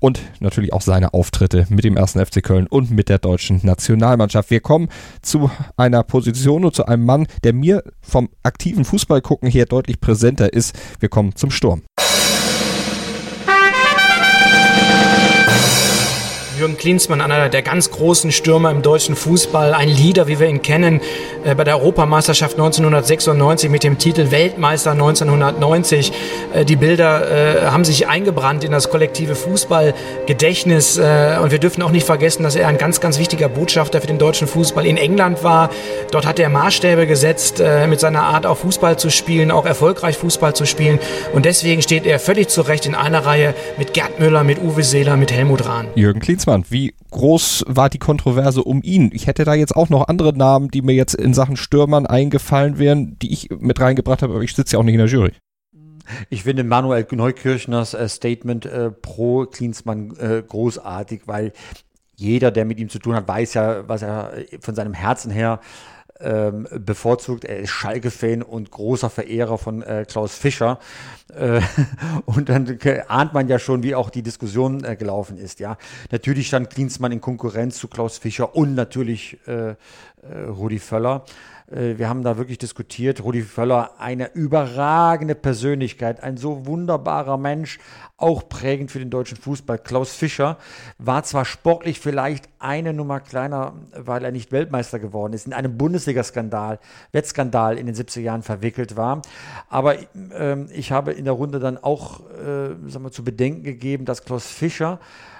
und 0.00 0.20
natürlich 0.40 0.72
auch 0.72 0.80
seine 0.80 1.14
Auftritte 1.14 1.68
mit 1.68 1.84
dem 1.84 1.96
ersten 1.96 2.18
FC 2.18 2.42
Köln 2.42 2.66
und 2.66 2.90
mit 2.90 3.08
der 3.08 3.18
deutschen 3.18 3.60
Nationalmannschaft. 3.62 4.50
Wir 4.50 4.58
kommen 4.58 4.88
zu 5.22 5.52
einer 5.76 6.02
Position 6.02 6.64
und 6.64 6.74
zu 6.74 6.86
einem 6.86 7.04
Mann, 7.04 7.28
der 7.44 7.52
mir 7.52 7.84
vom 8.00 8.28
aktiven 8.42 8.84
Fußballgucken 8.84 9.48
her 9.48 9.66
deutlich 9.66 10.00
präsenter 10.00 10.52
ist. 10.52 10.76
Wir 10.98 11.08
kommen 11.08 11.36
zum 11.36 11.52
Sturm. 11.52 11.82
Jürgen 16.58 16.76
Klinsmann, 16.76 17.20
einer 17.20 17.48
der 17.48 17.62
ganz 17.62 17.90
großen 17.90 18.32
Stürmer 18.32 18.72
im 18.72 18.82
deutschen 18.82 19.14
Fußball, 19.14 19.74
ein 19.74 19.88
Leader, 19.88 20.26
wie 20.26 20.40
wir 20.40 20.48
ihn 20.48 20.60
kennen, 20.60 21.00
äh, 21.44 21.54
bei 21.54 21.62
der 21.62 21.76
Europameisterschaft 21.76 22.54
1996 22.54 23.70
mit 23.70 23.84
dem 23.84 23.98
Titel 23.98 24.32
Weltmeister 24.32 24.90
1990. 24.90 26.12
Äh, 26.52 26.64
die 26.64 26.74
Bilder 26.74 27.30
äh, 27.30 27.66
haben 27.66 27.84
sich 27.84 28.08
eingebrannt 28.08 28.64
in 28.64 28.72
das 28.72 28.90
kollektive 28.90 29.36
Fußballgedächtnis 29.36 30.98
und 30.98 31.50
wir 31.50 31.58
dürfen 31.58 31.82
auch 31.82 31.90
nicht 31.90 32.06
vergessen, 32.06 32.42
dass 32.42 32.56
er 32.56 32.66
ein 32.68 32.78
ganz, 32.78 33.00
ganz 33.00 33.18
wichtiger 33.18 33.48
Botschafter 33.48 34.00
für 34.00 34.06
den 34.06 34.18
deutschen 34.18 34.48
Fußball 34.48 34.84
in 34.84 34.96
England 34.96 35.44
war. 35.44 35.70
Dort 36.10 36.26
hat 36.26 36.38
er 36.38 36.48
Maßstäbe 36.48 37.06
gesetzt, 37.06 37.62
mit 37.88 38.00
seiner 38.00 38.22
Art 38.22 38.46
auch 38.46 38.56
Fußball 38.56 38.98
zu 38.98 39.10
spielen, 39.10 39.50
auch 39.50 39.66
erfolgreich 39.66 40.16
Fußball 40.18 40.54
zu 40.54 40.66
spielen 40.66 40.98
und 41.32 41.44
deswegen 41.44 41.82
steht 41.82 42.06
er 42.06 42.18
völlig 42.18 42.48
zu 42.48 42.62
Recht 42.62 42.86
in 42.86 42.94
einer 42.94 43.24
Reihe 43.24 43.54
mit 43.76 43.94
Gerd 43.94 44.07
Müller, 44.18 44.42
mit 44.42 44.60
Uwe 44.60 44.82
Seeler, 44.82 45.16
mit 45.16 45.30
Helmut 45.30 45.64
Rahn. 45.64 45.86
Jürgen 45.94 46.18
Klinsmann 46.18 46.64
wie 46.70 46.92
groß 47.10 47.64
war 47.68 47.88
die 47.88 47.98
Kontroverse 47.98 48.64
um 48.64 48.82
ihn? 48.82 49.10
Ich 49.12 49.28
hätte 49.28 49.44
da 49.44 49.54
jetzt 49.54 49.76
auch 49.76 49.90
noch 49.90 50.08
andere 50.08 50.36
Namen, 50.36 50.70
die 50.70 50.82
mir 50.82 50.94
jetzt 50.94 51.14
in 51.14 51.34
Sachen 51.34 51.56
Stürmern 51.56 52.04
eingefallen 52.04 52.78
wären, 52.78 53.16
die 53.20 53.32
ich 53.32 53.48
mit 53.50 53.80
reingebracht 53.80 54.22
habe, 54.22 54.34
aber 54.34 54.42
ich 54.42 54.54
sitze 54.54 54.74
ja 54.74 54.80
auch 54.80 54.82
nicht 54.82 54.94
in 54.94 54.98
der 54.98 55.06
Jury. 55.08 55.32
Ich 56.30 56.42
finde 56.42 56.64
Manuel 56.64 57.06
Neukirchners 57.08 57.94
äh, 57.94 58.08
Statement 58.08 58.66
äh, 58.66 58.90
pro 58.90 59.46
Klinsmann 59.46 60.16
äh, 60.18 60.42
großartig, 60.46 61.22
weil 61.26 61.52
jeder, 62.16 62.50
der 62.50 62.64
mit 62.64 62.80
ihm 62.80 62.88
zu 62.88 62.98
tun 62.98 63.14
hat, 63.14 63.28
weiß 63.28 63.54
ja, 63.54 63.88
was 63.88 64.02
er 64.02 64.32
von 64.60 64.74
seinem 64.74 64.94
Herzen 64.94 65.30
her 65.30 65.60
ähm, 66.20 66.66
bevorzugt. 66.70 67.44
Er 67.44 67.58
ist 67.58 67.70
Schalke-Fan 67.70 68.42
und 68.42 68.70
großer 68.70 69.10
Verehrer 69.10 69.58
von 69.58 69.82
äh, 69.82 70.04
Klaus 70.08 70.34
Fischer. 70.34 70.78
Äh, 71.34 71.60
und 72.24 72.48
dann 72.48 72.78
ahnt 73.08 73.34
man 73.34 73.48
ja 73.48 73.58
schon, 73.58 73.82
wie 73.82 73.94
auch 73.94 74.10
die 74.10 74.22
Diskussion 74.22 74.84
äh, 74.84 74.96
gelaufen 74.96 75.38
ist. 75.38 75.60
Ja, 75.60 75.78
natürlich 76.10 76.48
stand 76.48 76.70
Klinsmann 76.70 77.12
in 77.12 77.20
Konkurrenz 77.20 77.78
zu 77.78 77.88
Klaus 77.88 78.18
Fischer 78.18 78.56
und 78.56 78.74
natürlich 78.74 79.38
äh, 79.46 79.70
äh, 79.70 79.76
Rudi 80.48 80.78
Völler. 80.78 81.24
Äh, 81.70 81.98
wir 81.98 82.08
haben 82.08 82.22
da 82.22 82.36
wirklich 82.38 82.58
diskutiert. 82.58 83.22
Rudi 83.22 83.42
Völler, 83.42 83.92
eine 83.98 84.32
überragende 84.34 85.34
Persönlichkeit, 85.34 86.22
ein 86.22 86.36
so 86.36 86.66
wunderbarer 86.66 87.36
Mensch, 87.36 87.78
auch 88.16 88.48
prägend 88.48 88.90
für 88.90 88.98
den 88.98 89.10
deutschen 89.10 89.38
Fußball. 89.38 89.78
Klaus 89.78 90.14
Fischer 90.14 90.58
war 90.98 91.22
zwar 91.22 91.44
sportlich 91.44 92.00
vielleicht 92.00 92.48
eine 92.58 92.92
Nummer 92.92 93.20
kleiner, 93.20 93.74
weil 93.96 94.24
er 94.24 94.32
nicht 94.32 94.50
Weltmeister 94.50 94.98
geworden 94.98 95.32
ist, 95.32 95.46
in 95.46 95.52
einem 95.52 95.78
Bundesliga-Skandal, 95.78 96.80
Wettskandal 97.12 97.78
in 97.78 97.86
den 97.86 97.94
70er 97.94 98.20
Jahren 98.20 98.42
verwickelt 98.42 98.96
war. 98.96 99.22
Aber 99.68 99.96
ähm, 100.34 100.68
ich 100.72 100.90
habe 100.90 101.12
in 101.12 101.24
der 101.24 101.34
Runde 101.34 101.60
dann 101.60 101.78
auch 101.78 102.20
äh, 102.30 102.74
sagen 102.88 103.04
wir, 103.04 103.12
zu 103.12 103.22
bedenken 103.22 103.62
gegeben, 103.62 104.04
dass 104.04 104.24
Klaus 104.24 104.46
Fischer 104.46 104.98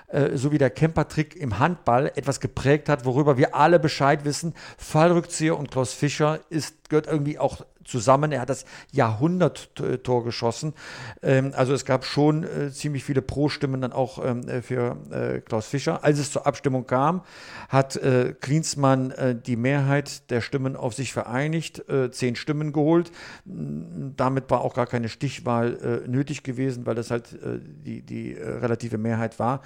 äh, 0.09 0.37
so 0.37 0.53
wie 0.53 0.59
der 0.59 0.71
Camper-Trick 0.71 1.37
im 1.37 1.59
Handball 1.59 2.13
etwas 2.15 2.41
geprägt 2.41 2.89
hat, 2.89 3.05
worüber 3.05 3.37
wir 3.37 3.55
alle 3.55 3.79
Bescheid 3.79 4.25
wissen. 4.25 4.55
Fallrückzieher 4.77 5.59
und 5.59 5.71
Klaus 5.71 5.93
Fischer 5.93 6.41
ist, 6.49 6.89
gehört 6.89 7.07
irgendwie 7.07 7.39
auch 7.39 7.63
zusammen. 7.89 8.31
Er 8.33 8.43
hat 8.43 8.51
das 8.51 8.65
Jahrhundert-Tor 8.93 10.25
geschossen. 10.25 10.75
Ähm, 11.23 11.53
also 11.57 11.73
es 11.73 11.85
gab 11.85 12.05
schon 12.05 12.45
äh, 12.45 12.71
ziemlich 12.71 13.03
viele 13.03 13.23
Pro-Stimmen 13.23 13.81
dann 13.81 13.93
auch 13.93 14.25
ähm, 14.25 14.47
äh, 14.49 14.63
für 14.63 14.97
äh, 15.11 15.41
Klaus 15.41 15.67
Fischer. 15.67 16.05
Als 16.05 16.19
es 16.19 16.31
zur 16.31 16.47
Abstimmung 16.47 16.87
kam, 16.87 17.23
hat 17.69 17.97
äh, 17.97 18.35
Klinsmann 18.39 19.11
äh, 19.13 19.35
die 19.35 19.57
Mehrheit 19.57 20.31
der 20.31 20.41
Stimmen 20.41 20.77
auf 20.77 20.95
sich 20.95 21.13
vereinigt, 21.13 21.83
zehn 22.11 22.37
Stimmen 22.37 22.73
geholt. 22.73 23.11
Damit 23.45 24.51
war 24.51 24.61
auch 24.61 24.75
gar 24.75 24.87
keine 24.87 25.09
Stichwahl 25.09 26.03
nötig 26.07 26.43
gewesen, 26.43 26.85
weil 26.87 26.95
das 26.95 27.11
halt 27.11 27.37
die, 27.85 28.03
die 28.03 28.33
relative 28.35 28.99
Mehrheit 28.99 29.39
war. 29.39 29.63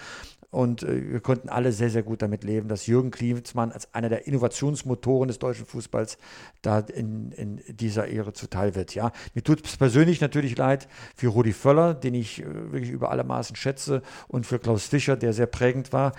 Und 0.53 0.83
äh, 0.83 1.13
wir 1.13 1.21
konnten 1.21 1.49
alle 1.49 1.73
sehr, 1.73 1.89
sehr 1.89 2.03
gut 2.03 2.21
damit 2.21 2.45
leben, 2.45 2.69
dass 2.69 2.87
Jürgen 2.87 3.11
Klinsmann 3.11 3.73
als 3.73 3.93
einer 3.95 4.11
der 4.11 4.27
Innovationsmotoren 4.27 5.29
des 5.29 5.39
deutschen 5.39 5.65
Fußballs 5.65 6.19
da 6.61 6.81
in, 6.81 7.33
in 7.33 7.63
dieser 7.69 8.07
Ehre 8.09 8.35
zuteil 8.35 8.75
wird. 8.75 8.95
Ja. 8.95 9.13
Mir 9.35 9.43
tut 9.43 9.65
es 9.67 9.79
persönlich 9.79 10.21
natürlich 10.21 10.59
leid 10.59 10.89
für 11.17 11.29
Rudi 11.29 11.55
Völler, 11.55 11.95
den 11.95 12.13
ich 12.13 12.43
äh, 12.43 12.45
wirklich 12.71 12.91
über 12.91 13.11
alle 13.11 13.25
Maßen 13.25 13.57
schätze, 13.57 14.03
und 14.29 14.47
für 14.47 14.59
Klaus 14.59 14.87
Fischer, 14.87 15.17
der 15.17 15.33
sehr 15.33 15.47
prägend 15.47 15.95
war. 15.95 16.13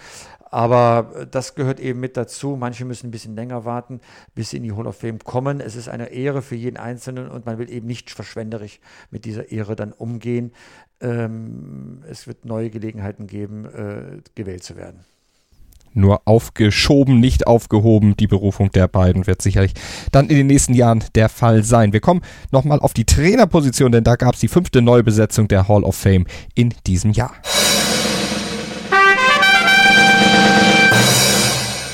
Aber 0.50 1.12
äh, 1.15 1.28
das 1.28 1.54
gehört 1.54 1.80
eben 1.80 2.00
mit 2.00 2.17
dazu. 2.17 2.56
Manche 2.56 2.86
müssen 2.86 3.08
ein 3.08 3.12
bisschen 3.12 3.36
länger 3.36 3.65
warten, 3.65 4.02
bis 4.34 4.50
sie 4.50 4.58
in 4.58 4.63
die 4.63 4.72
Hall 4.72 4.88
of 4.88 4.98
Fame 4.98 5.19
kommen. 5.19 5.60
Es 5.60 5.76
ist 5.76 5.89
eine 5.89 6.08
Ehre 6.10 6.41
für 6.41 6.56
jeden 6.56 6.78
Einzelnen 6.78 7.30
und 7.30 7.46
man 7.46 7.60
will 7.60 7.69
eben 7.69 7.86
nicht 7.86 8.10
verschwenderisch 8.10 8.80
mit 9.12 9.26
dieser 9.26 9.52
Ehre 9.52 9.76
dann 9.76 9.93
umgehen. 9.93 10.54
Ähm, 11.04 12.02
es 12.10 12.26
wird 12.26 12.46
neue 12.46 12.70
Gelegenheiten 12.70 13.28
geben, 13.28 13.66
äh, 13.66 14.22
gewählt 14.36 14.63
zu 14.63 14.76
werden 14.76 15.02
nur 15.96 16.22
aufgeschoben, 16.26 17.20
nicht 17.20 17.48
aufgehoben. 17.48 18.18
Die 18.18 18.28
Berufung 18.28 18.72
der 18.72 18.88
beiden 18.88 19.28
wird 19.28 19.42
sicherlich 19.42 19.74
dann 20.12 20.28
in 20.30 20.38
den 20.38 20.48
nächsten 20.48 20.74
Jahren 20.74 21.04
der 21.16 21.30
Fall 21.30 21.63
sein. 21.63 21.94
Wir 21.94 22.00
kommen 22.00 22.22
nochmal 22.52 22.80
auf 22.80 22.94
die 22.94 23.06
Trainerposition, 23.06 23.92
denn 23.92 24.04
da 24.04 24.16
gab 24.16 24.34
es 24.34 24.39
die 24.39 24.48
fünfte 24.48 24.82
Neubesetzung 24.82 25.48
der 25.48 25.68
Hall 25.68 25.84
of 25.84 25.96
Fame 25.96 26.26
in 26.56 26.74
diesem 26.88 27.12
Jahr. 27.12 27.34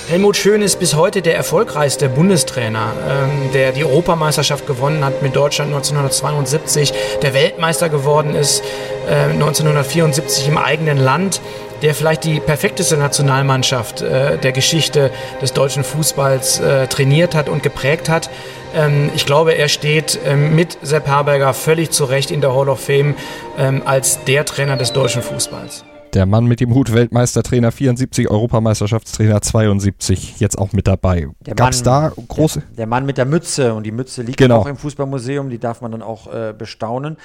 Helmut 0.10 0.38
Schön 0.38 0.64
ist 0.64 0.80
bis 0.80 0.96
heute 0.96 1.22
der 1.22 1.36
erfolgreichste 1.36 2.10
Bundestrainer, 2.10 2.94
ähm, 3.08 3.52
der 3.54 3.74
die 3.74 3.86
Europameisterschaft 3.86 4.66
gewonnen 4.66 5.06
hat 5.06 5.22
mit 5.22 5.36
Deutschland 5.36 5.72
1972, 5.72 6.94
der 7.22 7.36
Weltmeister 7.36 7.90
geworden 7.90 8.34
ist 8.34 8.64
äh, 9.08 9.26
1974 9.26 10.48
im 10.48 10.58
eigenen 10.58 10.98
Land, 10.98 11.42
der 11.84 11.94
vielleicht 11.94 12.24
die 12.24 12.40
perfekteste 12.40 12.98
Nationalmannschaft 12.98 14.02
äh, 14.02 14.40
der 14.40 14.52
Geschichte 14.52 15.12
des 15.44 15.54
deutschen 15.54 15.84
Fußballs 15.84 16.60
äh, 16.60 16.88
trainiert 16.88 17.36
hat 17.36 17.48
und 17.48 17.62
geprägt 17.62 18.10
hat. 18.10 18.32
Ähm, 18.76 19.12
ich 19.16 19.28
glaube, 19.28 19.52
er 19.52 19.68
steht 19.68 20.18
ähm, 20.26 20.56
mit 20.56 20.80
Sepp 20.82 21.06
Herberger 21.06 21.54
völlig 21.54 21.92
zu 21.92 22.06
Recht 22.06 22.32
in 22.32 22.42
der 22.42 22.56
Hall 22.56 22.70
of 22.70 22.80
Fame 22.80 23.14
ähm, 23.60 23.84
als 23.86 24.24
der 24.24 24.44
Trainer 24.46 24.76
des 24.76 24.92
deutschen 24.92 25.22
Fußballs. 25.22 25.84
Der 26.14 26.26
Mann 26.26 26.46
mit 26.46 26.60
dem 26.60 26.74
Hut, 26.74 26.92
Weltmeistertrainer 26.92 27.72
74, 27.72 28.30
Europameisterschaftstrainer 28.30 29.42
72, 29.42 30.40
jetzt 30.40 30.58
auch 30.58 30.74
mit 30.74 30.88
dabei. 30.88 31.28
Gab 31.56 31.72
es 31.72 31.84
da 31.84 32.12
große. 32.28 32.62
Der, 32.62 32.76
der, 32.78 32.88
Mann 32.88 33.06
mit 33.06 33.18
der 33.18 33.26
Mütze 33.26 33.76
und 33.76 33.84
die 33.84 33.92
Mütze 33.92 34.24
liegt 34.24 34.38
genau. 34.38 34.60
auch 34.60 34.66
im 34.66 34.78
Fußballmuseum, 34.78 35.50
die 35.50 35.60
darf 35.60 35.82
man 35.82 35.92
dann 35.92 36.02
auch 36.02 36.34
äh, 36.34 36.54
bestaunen. 36.58 37.18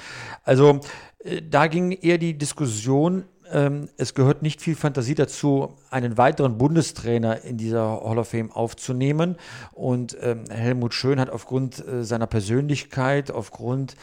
Also 0.43 0.81
äh, 1.23 1.41
da 1.41 1.65
ging 1.65 1.93
eher 1.93 2.19
die 2.19 2.37
Diskussion, 2.37 3.23
ähm, 3.51 3.89
es 3.97 4.13
gehört 4.13 4.41
nicht 4.41 4.61
viel 4.61 4.75
Fantasie 4.75 5.15
dazu, 5.15 5.75
einen 5.89 6.17
weiteren 6.17 6.57
Bundestrainer 6.57 7.43
in 7.43 7.57
dieser 7.57 8.01
Hall 8.03 8.17
of 8.17 8.29
Fame 8.29 8.51
aufzunehmen. 8.51 9.35
Und 9.71 10.17
ähm, 10.21 10.45
Helmut 10.49 10.93
Schön 10.93 11.19
hat 11.19 11.29
aufgrund 11.29 11.85
äh, 11.85 12.03
seiner 12.03 12.27
Persönlichkeit, 12.27 13.31
aufgrund 13.31 13.95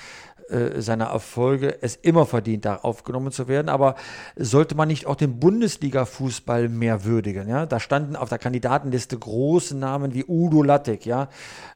seiner 0.77 1.07
Erfolge 1.07 1.83
es 1.83 1.97
immer 1.97 2.27
verdient, 2.27 2.65
da 2.65 2.77
aufgenommen 2.77 3.33
zu 3.33 3.49
werden. 3.49 3.69
Aber 3.69 3.95
sollte 4.37 4.75
man 4.75 4.89
nicht 4.89 5.07
auch 5.07 5.17
den 5.17 5.41
Bundesliga-Fußball 5.41 6.69
mehr 6.69 7.05
würdigen? 7.05 7.49
Ja? 7.49 7.67
Da 7.67 7.81
standen 7.81 8.17
auf 8.17 8.29
der 8.29 8.39
Kandidatenliste 8.39 9.19
große 9.19 9.77
Namen 9.77 10.15
wie 10.15 10.25
Udo 10.27 10.63
Lattek. 10.63 11.07
Ja? 11.07 11.29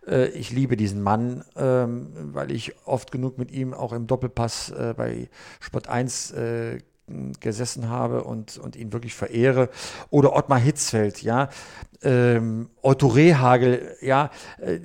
Äh, 0.06 0.28
ich 0.28 0.50
liebe 0.50 0.76
diesen 0.76 1.02
Mann, 1.02 1.44
ähm, 1.56 2.08
weil 2.32 2.50
ich 2.50 2.74
oft 2.86 3.12
genug 3.12 3.38
mit 3.38 3.50
ihm 3.50 3.74
auch 3.74 3.92
im 3.92 4.06
Doppelpass 4.06 4.70
äh, 4.70 4.94
bei 4.96 5.28
Sport 5.60 5.88
1 5.88 6.34
gesessen 7.40 7.88
habe 7.88 8.24
und, 8.24 8.58
und 8.58 8.76
ihn 8.76 8.92
wirklich 8.92 9.14
verehre. 9.14 9.68
Oder 10.10 10.34
Ottmar 10.34 10.58
Hitzfeld, 10.58 11.22
ja 11.22 11.48
ähm, 12.02 12.68
Otto 12.82 13.08
Rehagel, 13.08 13.96
ja, 14.00 14.30
äh, 14.58 14.78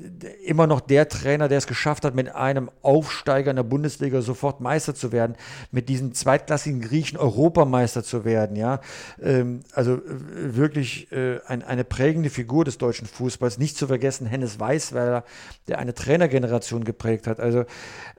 immer 0.45 0.67
noch 0.67 0.81
der 0.81 1.07
Trainer, 1.07 1.47
der 1.47 1.59
es 1.59 1.67
geschafft 1.67 2.03
hat, 2.05 2.15
mit 2.15 2.33
einem 2.33 2.69
Aufsteiger 2.81 3.51
in 3.51 3.57
der 3.57 3.63
Bundesliga 3.63 4.21
sofort 4.21 4.59
Meister 4.59 4.95
zu 4.95 5.11
werden, 5.11 5.35
mit 5.71 5.89
diesen 5.89 6.13
zweitklassigen 6.13 6.81
Griechen 6.81 7.17
Europameister 7.17 8.03
zu 8.03 8.25
werden, 8.25 8.55
ja. 8.55 8.81
Ähm, 9.21 9.61
also 9.73 9.95
äh, 9.95 9.99
wirklich 10.55 11.11
äh, 11.11 11.39
ein, 11.45 11.63
eine 11.63 11.83
prägende 11.83 12.29
Figur 12.29 12.65
des 12.65 12.77
deutschen 12.77 13.07
Fußballs. 13.07 13.57
Nicht 13.57 13.77
zu 13.77 13.87
vergessen 13.87 14.25
Hennes 14.25 14.59
Weißweiler, 14.59 15.23
der 15.67 15.79
eine 15.79 15.93
Trainergeneration 15.93 16.83
geprägt 16.83 17.27
hat. 17.27 17.39
Also 17.39 17.65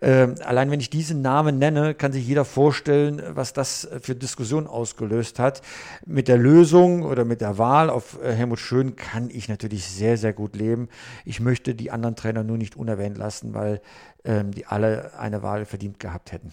ähm, 0.01 0.37
allein 0.45 0.71
wenn 0.71 0.81
ich 0.81 0.91
diesen 0.91 1.23
Namen 1.23 1.59
nenne, 1.59 1.95
kann 1.95 2.13
sich 2.13 2.27
jeder 2.27 2.45
vorstellen, 2.45 3.23
was 3.31 3.53
das 3.53 3.89
für 4.01 4.15
Diskussionen 4.15 4.67
ausgelöst 4.67 5.39
hat. 5.39 5.63
Mit 6.05 6.29
der 6.29 6.37
Lösung 6.37 7.05
oder 7.05 7.25
mit 7.25 7.41
der 7.41 7.59
Wahl 7.59 7.89
auf 7.89 8.19
äh, 8.23 8.33
Helmut 8.33 8.59
Schön 8.59 8.73
Schön 8.73 8.97
kann 8.97 9.29
ich 9.31 9.51
natürlich 9.51 9.85
sehr, 9.85 10.17
sehr 10.17 10.33
gut 10.33 10.57
leben. 10.57 10.89
Ich 11.27 11.41
möchte 11.41 11.75
die 11.75 11.91
anderen 11.91 12.17
Trainer 12.17 12.43
nur 12.43 12.57
nicht 12.57 12.75
unerwähnt 12.75 13.19
lassen, 13.19 13.53
weil 13.53 13.83
ähm, 14.25 14.51
die 14.51 14.65
alle 14.65 15.13
eine 15.19 15.43
Wahl 15.43 15.67
verdient 15.67 16.01
gehabt 16.01 16.33
hätten. 16.33 16.53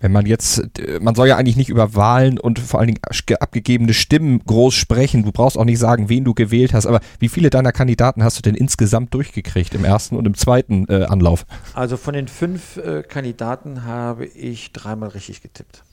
Wenn 0.00 0.10
man 0.10 0.24
jetzt, 0.24 0.62
man 1.00 1.14
soll 1.14 1.28
ja 1.28 1.36
eigentlich 1.36 1.56
nicht 1.56 1.68
über 1.68 1.94
Wahlen 1.94 2.38
und 2.38 2.58
vor 2.58 2.80
allen 2.80 2.86
Dingen 2.86 3.00
abgegebene 3.38 3.92
Stimmen 3.92 4.40
groß 4.46 4.74
sprechen. 4.74 5.24
Du 5.24 5.30
brauchst 5.30 5.58
auch 5.58 5.64
nicht 5.66 5.78
sagen, 5.78 6.08
wen 6.08 6.24
du 6.24 6.32
gewählt 6.32 6.72
hast. 6.72 6.86
Aber 6.86 7.00
wie 7.18 7.28
viele 7.28 7.50
deiner 7.50 7.72
Kandidaten 7.72 8.24
hast 8.24 8.38
du 8.38 8.42
denn 8.42 8.54
insgesamt 8.54 9.12
durchgekriegt 9.12 9.74
im 9.74 9.84
ersten 9.84 10.16
und 10.16 10.26
im 10.26 10.34
zweiten 10.34 10.86
äh, 10.88 11.04
Anlauf? 11.04 11.44
Also 11.74 11.98
von 11.98 12.14
den 12.14 12.28
fünf 12.28 12.78
äh, 12.78 13.02
Kandidaten 13.02 13.84
habe 13.84 14.24
ich 14.24 14.72
dreimal 14.72 15.10
richtig 15.10 15.42
getippt. 15.42 15.84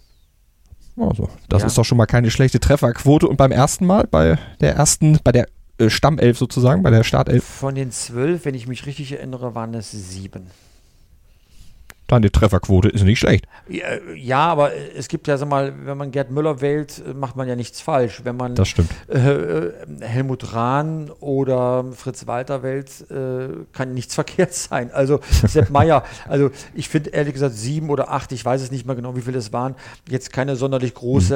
Also, 0.97 1.29
das 1.49 1.61
ja. 1.61 1.67
ist 1.67 1.77
doch 1.77 1.83
schon 1.83 1.97
mal 1.97 2.05
keine 2.05 2.31
schlechte 2.31 2.59
Trefferquote. 2.59 3.27
Und 3.27 3.37
beim 3.37 3.51
ersten 3.51 3.85
Mal, 3.85 4.07
bei 4.09 4.37
der 4.61 4.75
ersten, 4.75 5.19
bei 5.23 5.31
der 5.31 5.47
äh, 5.77 5.89
Stammelf 5.89 6.37
sozusagen, 6.37 6.83
bei 6.83 6.89
der 6.89 7.03
Startelf? 7.03 7.43
Von 7.43 7.75
den 7.75 7.91
zwölf, 7.91 8.45
wenn 8.45 8.55
ich 8.55 8.67
mich 8.67 8.85
richtig 8.85 9.11
erinnere, 9.11 9.55
waren 9.55 9.73
es 9.73 9.91
sieben. 9.91 10.47
Deine 12.15 12.31
Trefferquote 12.31 12.87
ist 12.87 13.03
nicht 13.03 13.19
schlecht. 13.19 13.45
Ja, 14.15 14.47
aber 14.47 14.71
es 14.73 15.09
gibt 15.09 15.27
ja, 15.27 15.37
sag 15.37 15.49
mal, 15.49 15.73
wenn 15.83 15.97
man 15.97 16.11
Gerd 16.11 16.31
Müller 16.31 16.61
wählt, 16.61 17.03
macht 17.13 17.35
man 17.35 17.45
ja 17.45 17.57
nichts 17.57 17.81
falsch. 17.81 18.21
Wenn 18.23 18.37
man 18.37 18.55
das 18.55 18.69
stimmt. 18.69 18.89
Äh, 19.09 19.73
Helmut 19.99 20.53
Rahn 20.53 21.11
oder 21.19 21.83
Fritz 21.91 22.25
Walter 22.25 22.63
wählt, 22.63 22.89
äh, 23.11 23.65
kann 23.73 23.93
nichts 23.93 24.15
verkehrt 24.15 24.53
sein. 24.53 24.91
Also 24.93 25.19
Sepp 25.45 25.71
Meier, 25.71 26.05
also 26.29 26.51
ich 26.73 26.87
finde 26.87 27.09
ehrlich 27.09 27.33
gesagt 27.33 27.53
sieben 27.53 27.89
oder 27.89 28.09
acht, 28.09 28.31
ich 28.31 28.45
weiß 28.45 28.61
es 28.61 28.71
nicht 28.71 28.85
mehr 28.85 28.95
genau, 28.95 29.17
wie 29.17 29.21
viele 29.21 29.39
es 29.39 29.51
waren, 29.51 29.75
jetzt 30.09 30.31
keine 30.31 30.55
sonderlich 30.55 30.93
große 30.93 31.35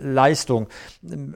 mhm. 0.00 0.06
äh, 0.06 0.12
Leistung. 0.14 0.68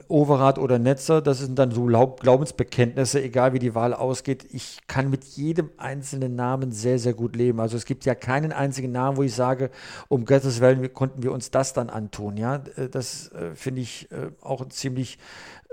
Overath 0.07 0.57
oder 0.57 0.79
Netzer, 0.79 1.21
das 1.21 1.37
sind 1.37 1.59
dann 1.59 1.69
so 1.69 1.85
Glaubensbekenntnisse, 1.85 3.21
egal 3.21 3.53
wie 3.53 3.59
die 3.59 3.75
Wahl 3.75 3.93
ausgeht. 3.93 4.47
Ich 4.51 4.79
kann 4.87 5.11
mit 5.11 5.23
jedem 5.25 5.69
einzelnen 5.77 6.35
Namen 6.35 6.71
sehr, 6.71 6.97
sehr 6.97 7.13
gut 7.13 7.35
leben. 7.35 7.59
Also 7.59 7.77
es 7.77 7.85
gibt 7.85 8.05
ja 8.05 8.15
keinen 8.15 8.51
einzigen 8.51 8.78
einzigen 8.79 8.91
Namen, 8.91 9.17
wo 9.17 9.23
ich 9.23 9.33
sage, 9.33 9.69
um 10.07 10.25
Gottes 10.25 10.61
Willen 10.61 10.93
konnten 10.93 11.23
wir 11.23 11.31
uns 11.31 11.51
das 11.51 11.73
dann 11.73 11.89
antun. 11.89 12.37
Ja, 12.37 12.61
äh, 12.77 12.89
das 12.89 13.31
äh, 13.33 13.55
finde 13.55 13.81
ich 13.81 14.09
äh, 14.11 14.31
auch 14.41 14.61
ein 14.61 14.71
ziemlich 14.71 15.17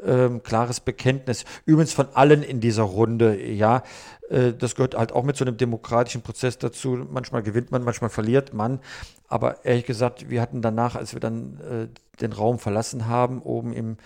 ähm, 0.05 0.43
klares 0.43 0.81
Bekenntnis. 0.81 1.45
Übrigens 1.65 1.93
von 1.93 2.09
allen 2.15 2.43
in 2.43 2.61
dieser 2.61 2.83
Runde, 2.83 3.41
ja. 3.41 3.83
Äh, 4.29 4.53
das 4.53 4.75
gehört 4.75 4.97
halt 4.97 5.13
auch 5.13 5.23
mit 5.23 5.37
so 5.37 5.45
einem 5.45 5.57
demokratischen 5.57 6.23
Prozess 6.23 6.59
dazu. 6.59 7.07
Manchmal 7.11 7.43
gewinnt 7.43 7.71
man, 7.71 7.85
manchmal 7.85 8.11
verliert 8.11 8.53
man. 8.53 8.81
Aber 9.29 9.65
ehrlich 9.65 9.87
gesagt, 9.87 10.29
wir 10.29 10.41
hatten 10.43 10.63
danach, 10.63 10.97
als 10.97 11.13
wir 11.13 11.21
dann 11.21 11.61
äh, 11.61 12.21
den 12.21 12.33
Raum 12.33 12.59
verlassen 12.59 13.07
haben, 13.07 13.41
oben 13.43 13.73
im 13.73 13.97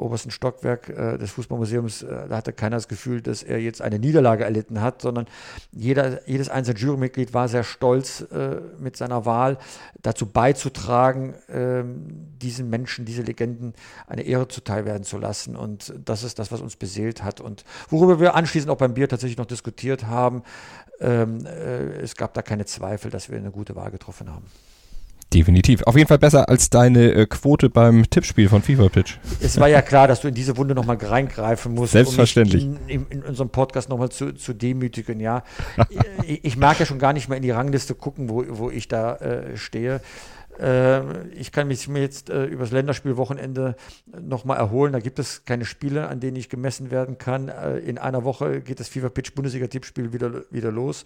obersten 0.00 0.30
Stockwerk 0.30 0.88
äh, 0.88 1.18
des 1.18 1.30
Fußballmuseums, 1.32 2.02
äh, 2.02 2.28
da 2.28 2.36
hatte 2.36 2.52
keiner 2.52 2.76
das 2.76 2.88
Gefühl, 2.88 3.20
dass 3.20 3.42
er 3.42 3.58
jetzt 3.58 3.82
eine 3.82 3.98
Niederlage 3.98 4.44
erlitten 4.44 4.80
hat, 4.80 5.02
sondern 5.02 5.26
jeder, 5.72 6.26
jedes 6.28 6.48
einzelne 6.48 6.78
Jurymitglied 6.78 7.34
war 7.34 7.48
sehr 7.48 7.64
stolz 7.64 8.22
äh, 8.32 8.60
mit 8.78 8.96
seiner 8.96 9.26
Wahl 9.26 9.58
dazu 10.02 10.26
beizutragen, 10.26 11.34
ähm, 11.48 12.28
diesen 12.40 12.70
Menschen, 12.70 13.04
diese 13.04 13.22
Legenden 13.22 13.74
eine 14.06 14.22
Ehre 14.22 14.48
zuteil 14.48 14.84
werden 14.84 15.04
zu 15.04 15.18
lassen. 15.18 15.56
Und 15.56 15.94
das 16.04 16.24
ist 16.24 16.38
das, 16.38 16.50
was 16.50 16.60
uns 16.60 16.76
beseelt 16.76 17.22
hat 17.22 17.40
und 17.40 17.64
worüber 17.88 18.20
wir 18.20 18.34
anschließend 18.34 18.70
auch 18.70 18.78
beim 18.78 18.94
Bier 18.94 19.08
tatsächlich 19.08 19.38
noch 19.38 19.46
diskutiert 19.46 20.06
haben. 20.06 20.42
Ähm, 21.00 21.44
äh, 21.46 22.00
es 22.00 22.16
gab 22.16 22.34
da 22.34 22.42
keine 22.42 22.66
Zweifel, 22.66 23.10
dass 23.10 23.30
wir 23.30 23.38
eine 23.38 23.50
gute 23.50 23.76
Wahl 23.76 23.90
getroffen 23.90 24.30
haben. 24.30 24.46
Definitiv. 25.32 25.82
Auf 25.84 25.96
jeden 25.96 26.08
Fall 26.08 26.18
besser 26.18 26.48
als 26.48 26.70
deine 26.70 27.12
äh, 27.12 27.26
Quote 27.26 27.70
beim 27.70 28.08
Tippspiel 28.10 28.48
von 28.48 28.62
FIFA 28.62 28.88
Pitch. 28.88 29.18
Es 29.40 29.60
war 29.60 29.68
ja 29.68 29.80
klar, 29.80 30.08
dass 30.08 30.20
du 30.20 30.28
in 30.28 30.34
diese 30.34 30.56
Wunde 30.56 30.74
nochmal 30.74 30.96
reingreifen 30.96 31.72
musst. 31.72 31.92
Selbstverständlich. 31.92 32.64
Um 32.64 32.78
in, 32.88 33.06
in, 33.10 33.22
unserem 33.22 33.50
Podcast 33.50 33.88
nochmal 33.88 34.08
zu, 34.08 34.32
zu 34.32 34.54
demütigen, 34.54 35.20
ja. 35.20 35.44
ich, 36.26 36.44
ich, 36.44 36.56
mag 36.56 36.80
ja 36.80 36.86
schon 36.86 36.98
gar 36.98 37.12
nicht 37.12 37.28
mehr 37.28 37.36
in 37.36 37.44
die 37.44 37.52
Rangliste 37.52 37.94
gucken, 37.94 38.28
wo, 38.28 38.44
wo 38.48 38.70
ich 38.70 38.88
da 38.88 39.16
äh, 39.16 39.56
stehe. 39.56 40.00
Äh, 40.60 41.28
ich 41.28 41.52
kann 41.52 41.68
mich 41.68 41.86
jetzt 41.86 42.30
äh, 42.30 42.44
übers 42.44 42.70
Länderspielwochenende 42.70 43.76
nochmal 44.20 44.58
erholen. 44.58 44.92
Da 44.92 45.00
gibt 45.00 45.18
es 45.18 45.44
keine 45.44 45.64
Spiele, 45.64 46.08
an 46.08 46.20
denen 46.20 46.36
ich 46.36 46.48
gemessen 46.48 46.90
werden 46.90 47.18
kann. 47.18 47.48
Äh, 47.48 47.78
in 47.78 47.98
einer 47.98 48.24
Woche 48.24 48.60
geht 48.60 48.80
das 48.80 48.88
FIFA 48.88 49.08
Pitch 49.08 49.34
Bundesliga-Tippspiel 49.34 50.12
wieder, 50.12 50.44
wieder 50.50 50.70
los. 50.70 51.04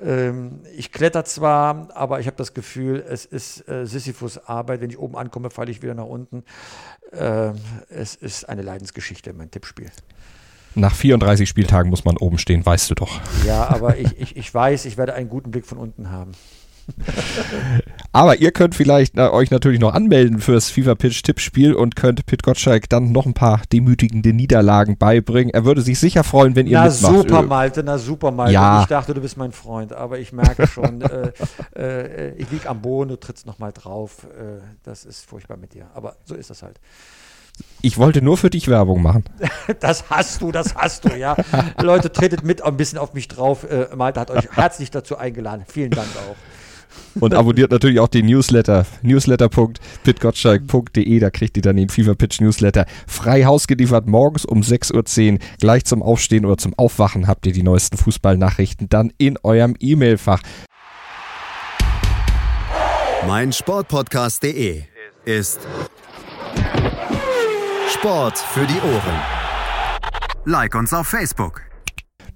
Ähm, 0.00 0.60
ich 0.76 0.92
kletter 0.92 1.24
zwar, 1.24 1.88
aber 1.94 2.20
ich 2.20 2.26
habe 2.26 2.36
das 2.36 2.54
Gefühl, 2.54 3.04
es 3.08 3.24
ist 3.24 3.68
äh, 3.68 3.86
Sisyphus-Arbeit. 3.86 4.80
Wenn 4.80 4.90
ich 4.90 4.98
oben 4.98 5.16
ankomme, 5.16 5.50
falle 5.50 5.70
ich 5.70 5.82
wieder 5.82 5.94
nach 5.94 6.04
unten. 6.04 6.44
Äh, 7.12 7.52
es 7.88 8.14
ist 8.16 8.48
eine 8.48 8.62
Leidensgeschichte, 8.62 9.32
mein 9.32 9.50
Tippspiel. 9.50 9.90
Nach 10.76 10.94
34 10.94 11.48
Spieltagen 11.48 11.90
muss 11.90 12.04
man 12.04 12.16
oben 12.16 12.38
stehen, 12.38 12.64
weißt 12.64 12.90
du 12.90 12.94
doch. 12.94 13.20
Ja, 13.44 13.68
aber 13.68 13.98
ich, 13.98 14.18
ich, 14.20 14.36
ich 14.36 14.54
weiß, 14.54 14.84
ich 14.84 14.96
werde 14.96 15.14
einen 15.14 15.28
guten 15.28 15.50
Blick 15.50 15.66
von 15.66 15.78
unten 15.78 16.10
haben. 16.10 16.32
Aber 18.12 18.36
ihr 18.36 18.50
könnt 18.50 18.74
vielleicht 18.74 19.14
na, 19.14 19.32
euch 19.32 19.50
natürlich 19.50 19.78
noch 19.78 19.94
anmelden 19.94 20.40
fürs 20.40 20.70
FIFA 20.70 20.96
Pitch 20.96 21.22
Tippspiel 21.22 21.74
und 21.74 21.94
könnt 21.94 22.26
Pit 22.26 22.42
Gottschalk 22.42 22.88
dann 22.88 23.12
noch 23.12 23.26
ein 23.26 23.34
paar 23.34 23.62
demütigende 23.72 24.32
Niederlagen 24.32 24.96
beibringen. 24.98 25.54
Er 25.54 25.64
würde 25.64 25.82
sich 25.82 25.98
sicher 26.00 26.24
freuen, 26.24 26.56
wenn 26.56 26.66
ihr 26.66 26.78
na, 26.78 26.84
mitmacht. 26.86 27.12
Na 27.12 27.18
super, 27.18 27.42
Malte, 27.42 27.82
na 27.84 27.98
super, 27.98 28.30
Malte. 28.32 28.54
Ja. 28.54 28.80
Ich 28.82 28.88
dachte, 28.88 29.14
du 29.14 29.20
bist 29.20 29.36
mein 29.36 29.52
Freund, 29.52 29.92
aber 29.92 30.18
ich 30.18 30.32
merke 30.32 30.66
schon, 30.66 31.02
äh, 31.02 31.32
äh, 31.76 32.34
ich 32.36 32.50
liege 32.50 32.68
am 32.68 32.82
Boden, 32.82 33.10
du 33.10 33.16
trittst 33.16 33.46
nochmal 33.46 33.72
drauf. 33.72 34.26
Äh, 34.36 34.60
das 34.82 35.04
ist 35.04 35.24
furchtbar 35.24 35.56
mit 35.56 35.74
dir, 35.74 35.86
aber 35.94 36.16
so 36.24 36.34
ist 36.34 36.50
das 36.50 36.62
halt. 36.62 36.80
Ich 37.82 37.98
wollte 37.98 38.22
nur 38.22 38.36
für 38.36 38.50
dich 38.50 38.68
Werbung 38.68 39.02
machen. 39.02 39.24
Das 39.78 40.10
hast 40.10 40.42
du, 40.42 40.50
das 40.50 40.74
hast 40.74 41.04
du, 41.04 41.16
ja. 41.16 41.36
Leute, 41.80 42.10
tretet 42.10 42.42
mit 42.42 42.62
ein 42.62 42.76
bisschen 42.76 42.98
auf 42.98 43.14
mich 43.14 43.28
drauf. 43.28 43.64
Äh, 43.64 43.88
Malte 43.94 44.20
hat 44.20 44.30
euch 44.30 44.48
herzlich 44.56 44.90
dazu 44.90 45.16
eingeladen. 45.16 45.64
Vielen 45.66 45.90
Dank 45.90 46.08
auch. 46.28 46.36
Und 47.18 47.34
abonniert 47.34 47.70
natürlich 47.70 48.00
auch 48.00 48.08
den 48.08 48.26
Newsletter, 48.26 48.84
newsletter.pitgottschalk.de, 49.02 51.18
da 51.18 51.30
kriegt 51.30 51.56
ihr 51.56 51.62
dann 51.62 51.76
den 51.76 51.88
Fever 51.88 52.14
Pitch 52.14 52.40
Newsletter 52.40 52.86
frei 53.06 53.44
Haus 53.44 53.66
geliefert, 53.66 54.06
morgens 54.06 54.44
um 54.44 54.60
6.10 54.60 55.32
Uhr, 55.32 55.38
gleich 55.58 55.84
zum 55.84 56.02
Aufstehen 56.02 56.44
oder 56.44 56.56
zum 56.56 56.74
Aufwachen 56.74 57.26
habt 57.26 57.46
ihr 57.46 57.52
die 57.52 57.62
neuesten 57.62 57.96
Fußballnachrichten 57.96 58.88
dann 58.88 59.12
in 59.18 59.38
eurem 59.42 59.74
E-Mail-Fach. 59.78 60.42
Mein 63.26 63.52
Sportpodcast.de 63.52 64.82
ist 65.24 65.60
Sport 67.92 68.38
für 68.38 68.66
die 68.66 68.80
Ohren. 68.80 69.20
Like 70.46 70.74
uns 70.74 70.94
auf 70.94 71.06
Facebook. 71.06 71.69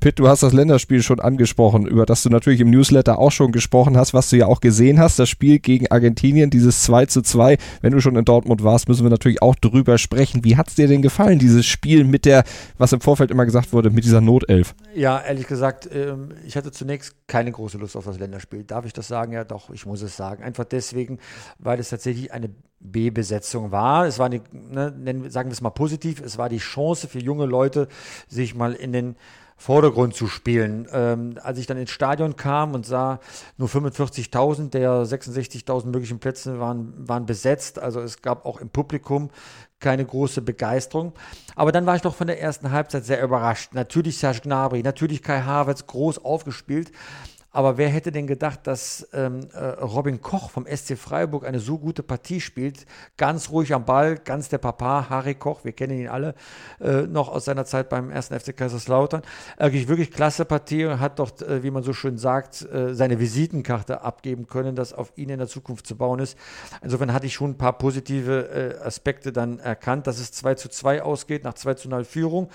Pitt, 0.05 0.19
du 0.19 0.29
hast 0.29 0.43
das 0.43 0.53
Länderspiel 0.53 1.03
schon 1.03 1.19
angesprochen, 1.19 1.87
über 1.87 2.05
das 2.05 2.23
du 2.23 2.29
natürlich 2.29 2.61
im 2.61 2.69
Newsletter 2.69 3.19
auch 3.19 3.33
schon 3.33 3.53
gesprochen 3.53 3.97
hast, 3.97 4.12
was 4.12 4.29
du 4.29 4.37
ja 4.37 4.45
auch 4.45 4.61
gesehen 4.61 5.01
hast, 5.01 5.19
das 5.19 5.31
Spiel 5.31 5.61
gegen 5.61 5.90
Argentinien, 5.90 6.51
dieses 6.51 6.83
2 6.83 7.07
zu 7.07 7.23
2. 7.23 7.57
Wenn 7.81 7.93
du 7.95 8.03
schon 8.03 8.14
in 8.14 8.27
Dortmund 8.27 8.62
warst, 8.62 8.87
müssen 8.87 9.03
wir 9.03 9.09
natürlich 9.09 9.40
auch 9.40 9.55
drüber 9.55 9.97
sprechen. 9.97 10.45
Wie 10.45 10.59
hat 10.59 10.69
es 10.69 10.75
dir 10.75 10.88
denn 10.88 11.01
gefallen, 11.01 11.38
dieses 11.38 11.64
Spiel 11.64 12.05
mit 12.05 12.27
der, 12.27 12.45
was 12.77 12.93
im 12.93 13.01
Vorfeld 13.01 13.31
immer 13.31 13.47
gesagt 13.47 13.73
wurde, 13.73 13.88
mit 13.88 14.05
dieser 14.05 14.21
Notelf? 14.21 14.75
Ja, 14.95 15.23
ehrlich 15.23 15.47
gesagt, 15.47 15.88
ähm, 15.90 16.35
ich 16.47 16.55
hatte 16.55 16.71
zunächst 16.71 17.17
keine 17.27 17.51
große 17.51 17.79
Lust 17.79 17.97
auf 17.97 18.05
das 18.05 18.19
Länderspiel. 18.19 18.64
Darf 18.64 18.85
ich 18.85 18.93
das 18.93 19.09
sagen? 19.09 19.33
Ja, 19.33 19.45
doch, 19.45 19.71
ich 19.71 19.87
muss 19.87 20.03
es 20.03 20.19
sagen. 20.19 20.43
Einfach 20.43 20.64
deswegen, 20.64 21.19
weil 21.59 21.81
es 21.81 21.88
tatsächlich 21.88 22.31
eine 22.31 22.51
B-Besetzung 22.79 23.71
war. 23.71 24.07
Es 24.07 24.19
war 24.19 24.27
eine, 24.27 24.43
ne, 24.53 25.31
sagen 25.31 25.49
wir 25.49 25.55
es 25.55 25.62
mal 25.62 25.71
positiv, 25.71 26.21
es 26.21 26.37
war 26.37 26.51
die 26.51 26.59
Chance 26.59 27.09
für 27.09 27.21
junge 27.21 27.47
Leute, 27.47 27.88
sich 28.29 28.55
mal 28.55 28.75
in 28.75 28.93
den 28.93 29.17
Vordergrund 29.57 30.14
zu 30.14 30.27
spielen. 30.27 30.87
Ähm, 30.93 31.38
als 31.43 31.59
ich 31.59 31.67
dann 31.67 31.79
ins 31.79 31.90
Stadion 31.90 32.37
kam 32.37 32.75
und 32.75 32.87
sah, 32.87 33.21
nur 33.57 33.69
45.000 33.69 34.71
der 34.71 35.05
66.000 35.05 35.87
möglichen 35.87 36.19
Plätze 36.19 36.59
waren, 36.59 36.93
waren 37.09 37.27
besetzt, 37.27 37.79
also 37.79 38.01
es 38.01 38.21
gab 38.21 38.45
auch 38.47 38.61
im 38.61 38.71
Publikum 38.71 39.31
keine 39.81 40.05
große 40.05 40.40
Begeisterung. 40.40 41.12
Aber 41.57 41.71
dann 41.71 41.85
war 41.85 41.95
ich 41.95 42.03
doch 42.03 42.14
von 42.14 42.27
der 42.27 42.40
ersten 42.40 42.71
Halbzeit 42.71 43.05
sehr 43.05 43.23
überrascht. 43.23 43.75
Natürlich 43.75 44.19
Serge 44.19 44.40
Gnabry, 44.40 44.83
natürlich 44.83 45.23
Kai 45.23 45.43
Havertz 45.43 45.87
groß 45.87 46.25
aufgespielt. 46.25 46.90
Aber 47.55 47.79
wer 47.79 47.88
hätte 47.88 48.11
denn 48.11 48.27
gedacht, 48.27 48.67
dass 48.67 49.09
ähm, 49.12 49.47
äh, 49.55 49.64
Robin 49.64 50.21
Koch 50.21 50.51
vom 50.51 50.67
SC 50.67 50.99
Freiburg 50.99 51.47
eine 51.47 51.61
so 51.61 51.79
gute 51.79 52.03
Partie 52.03 52.40
spielt? 52.40 52.85
Ganz 53.17 53.49
ruhig 53.49 53.73
am 53.73 53.85
Ball, 53.85 54.17
ganz 54.17 54.49
der 54.49 54.59
Papa, 54.59 55.09
Harry 55.09 55.37
Koch, 55.37 55.64
wir 55.64 55.71
kennen 55.71 55.97
ihn 56.01 56.09
alle 56.09 56.35
äh, 56.81 57.03
noch 57.03 57.29
aus 57.29 57.45
seiner 57.45 57.64
Zeit 57.64 57.90
beim 57.90 58.11
ersten 58.11 58.38
FC 58.38 58.57
Kaiserslautern. 58.57 59.23
Wirklich, 59.57 59.87
wirklich 59.87 60.11
klasse 60.11 60.45
Partie 60.45 60.85
und 60.85 60.99
hat 60.99 61.21
doch, 61.21 61.40
äh, 61.43 61.62
wie 61.62 61.71
man 61.71 61.85
so 61.85 61.93
schön 61.93 62.19
sagt, 62.19 62.62
äh, 62.62 62.93
seine 62.93 63.21
Visitenkarte 63.21 64.03
abgeben 64.03 64.49
können, 64.49 64.75
dass 64.75 64.93
auf 64.93 65.12
ihn 65.14 65.29
in 65.29 65.38
der 65.38 65.47
Zukunft 65.47 65.87
zu 65.87 65.97
bauen 65.97 66.19
ist. 66.19 66.37
Insofern 66.83 67.12
hatte 67.12 67.27
ich 67.27 67.35
schon 67.35 67.51
ein 67.51 67.57
paar 67.57 67.79
positive 67.79 68.81
äh, 68.83 68.85
Aspekte 68.85 69.33
dann 69.33 69.61
erkannt, 69.61 70.09
dass 70.09 70.19
es 70.19 70.33
2 70.33 70.57
zu 70.57 70.69
2 70.69 71.03
ausgeht, 71.05 71.45
nach 71.45 71.55
2 71.55 71.75
zu 71.75 71.88
0 71.88 72.03
Führung. 72.03 72.51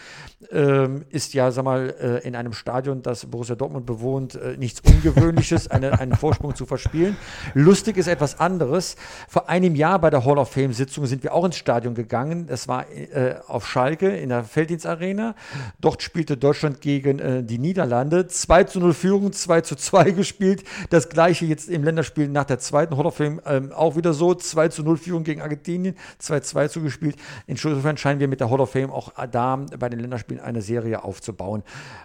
Ähm, 0.52 1.06
ist 1.08 1.34
ja, 1.34 1.52
sag 1.52 1.64
mal, 1.64 1.96
äh, 2.02 2.28
in 2.28 2.36
einem 2.36 2.52
Stadion, 2.52 3.02
das 3.02 3.26
Borussia 3.28 3.56
Dortmund 3.56 3.86
bewohnt, 3.86 4.38
nichts 4.58 4.82
Ungewöhnliches, 4.90 5.70
eine, 5.70 6.00
einen 6.00 6.16
Vorsprung 6.16 6.56
zu 6.56 6.66
verspielen. 6.66 7.16
Lustig 7.54 7.98
ist 7.98 8.08
etwas 8.08 8.40
anderes. 8.40 8.96
Vor 9.28 9.50
einem 9.50 9.76
Jahr 9.76 10.00
bei 10.00 10.10
der 10.10 10.26
Hall 10.26 10.38
of 10.38 10.52
Fame-Sitzung 10.52 11.06
sind 11.06 11.24
wir 11.24 11.34
auch 11.34 11.46
ins 11.46 11.56
Stadion 11.58 11.96
gegangen. 11.96 12.48
Das 12.48 12.68
war 12.68 12.86
äh, 12.92 13.36
auf 13.48 13.68
Schalke 13.68 14.10
in 14.10 14.30
der 14.30 14.44
Felddienstarena. 14.44 15.36
Dort 15.80 16.04
spielte 16.04 16.38
Deutschland 16.38 16.82
gegen 16.82 17.20
äh, 17.20 17.44
die 17.44 17.60
Niederlande. 17.60 18.28
2 18.28 18.66
zu 18.66 18.80
0 18.80 18.94
Führung, 18.94 19.32
2 19.32 19.62
zu 19.62 19.76
2 19.76 20.12
gespielt. 20.12 20.64
Das 20.90 21.10
gleiche 21.10 21.46
jetzt 21.46 21.70
im 21.70 21.84
Länderspiel 21.84 22.28
nach 22.28 22.46
der 22.46 22.60
zweiten 22.60 22.98
Hall 22.98 23.06
of 23.06 23.16
Fame 23.16 23.42
ähm, 23.46 23.72
auch 23.72 23.96
wieder 23.96 24.14
so. 24.14 24.34
2 24.34 24.70
zu 24.70 24.84
0 24.84 24.98
Führung 24.98 25.24
gegen 25.24 25.42
Argentinien, 25.42 25.96
2 26.18 26.40
zu 26.42 26.50
2 26.50 26.68
zugespielt. 26.70 27.16
Insofern 27.48 27.98
scheinen 27.98 28.20
wir 28.20 28.28
mit 28.28 28.40
der 28.40 28.50
Hall 28.50 28.60
of 28.60 28.72
Fame 28.72 28.92
auch 28.92 29.14
da 29.32 29.56
bei 29.78 29.90
den 29.90 30.00
Länderspielen 30.00 30.44
eine 30.44 30.62
Serie 30.62 31.04
aufzubauen. 31.04 31.64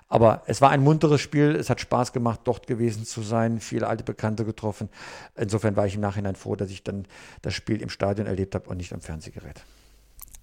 Aber 0.08 0.42
es 0.46 0.60
war 0.60 0.70
ein 0.70 0.82
munteres 0.82 1.20
Spiel. 1.20 1.56
Es 1.56 1.70
hat 1.70 1.80
Spaß 1.80 2.12
gemacht, 2.12 2.40
dort 2.44 2.66
gewesen 2.74 3.04
zu 3.04 3.22
sein, 3.22 3.60
viele 3.60 3.86
alte 3.86 4.04
Bekannte 4.04 4.44
getroffen. 4.44 4.88
Insofern 5.36 5.76
war 5.76 5.86
ich 5.86 5.94
im 5.94 6.00
Nachhinein 6.00 6.36
froh, 6.36 6.56
dass 6.56 6.70
ich 6.70 6.82
dann 6.82 7.06
das 7.42 7.54
Spiel 7.54 7.80
im 7.80 7.88
Stadion 7.88 8.26
erlebt 8.26 8.54
habe 8.54 8.68
und 8.68 8.76
nicht 8.76 8.92
am 8.92 9.00
Fernsehgerät. 9.00 9.62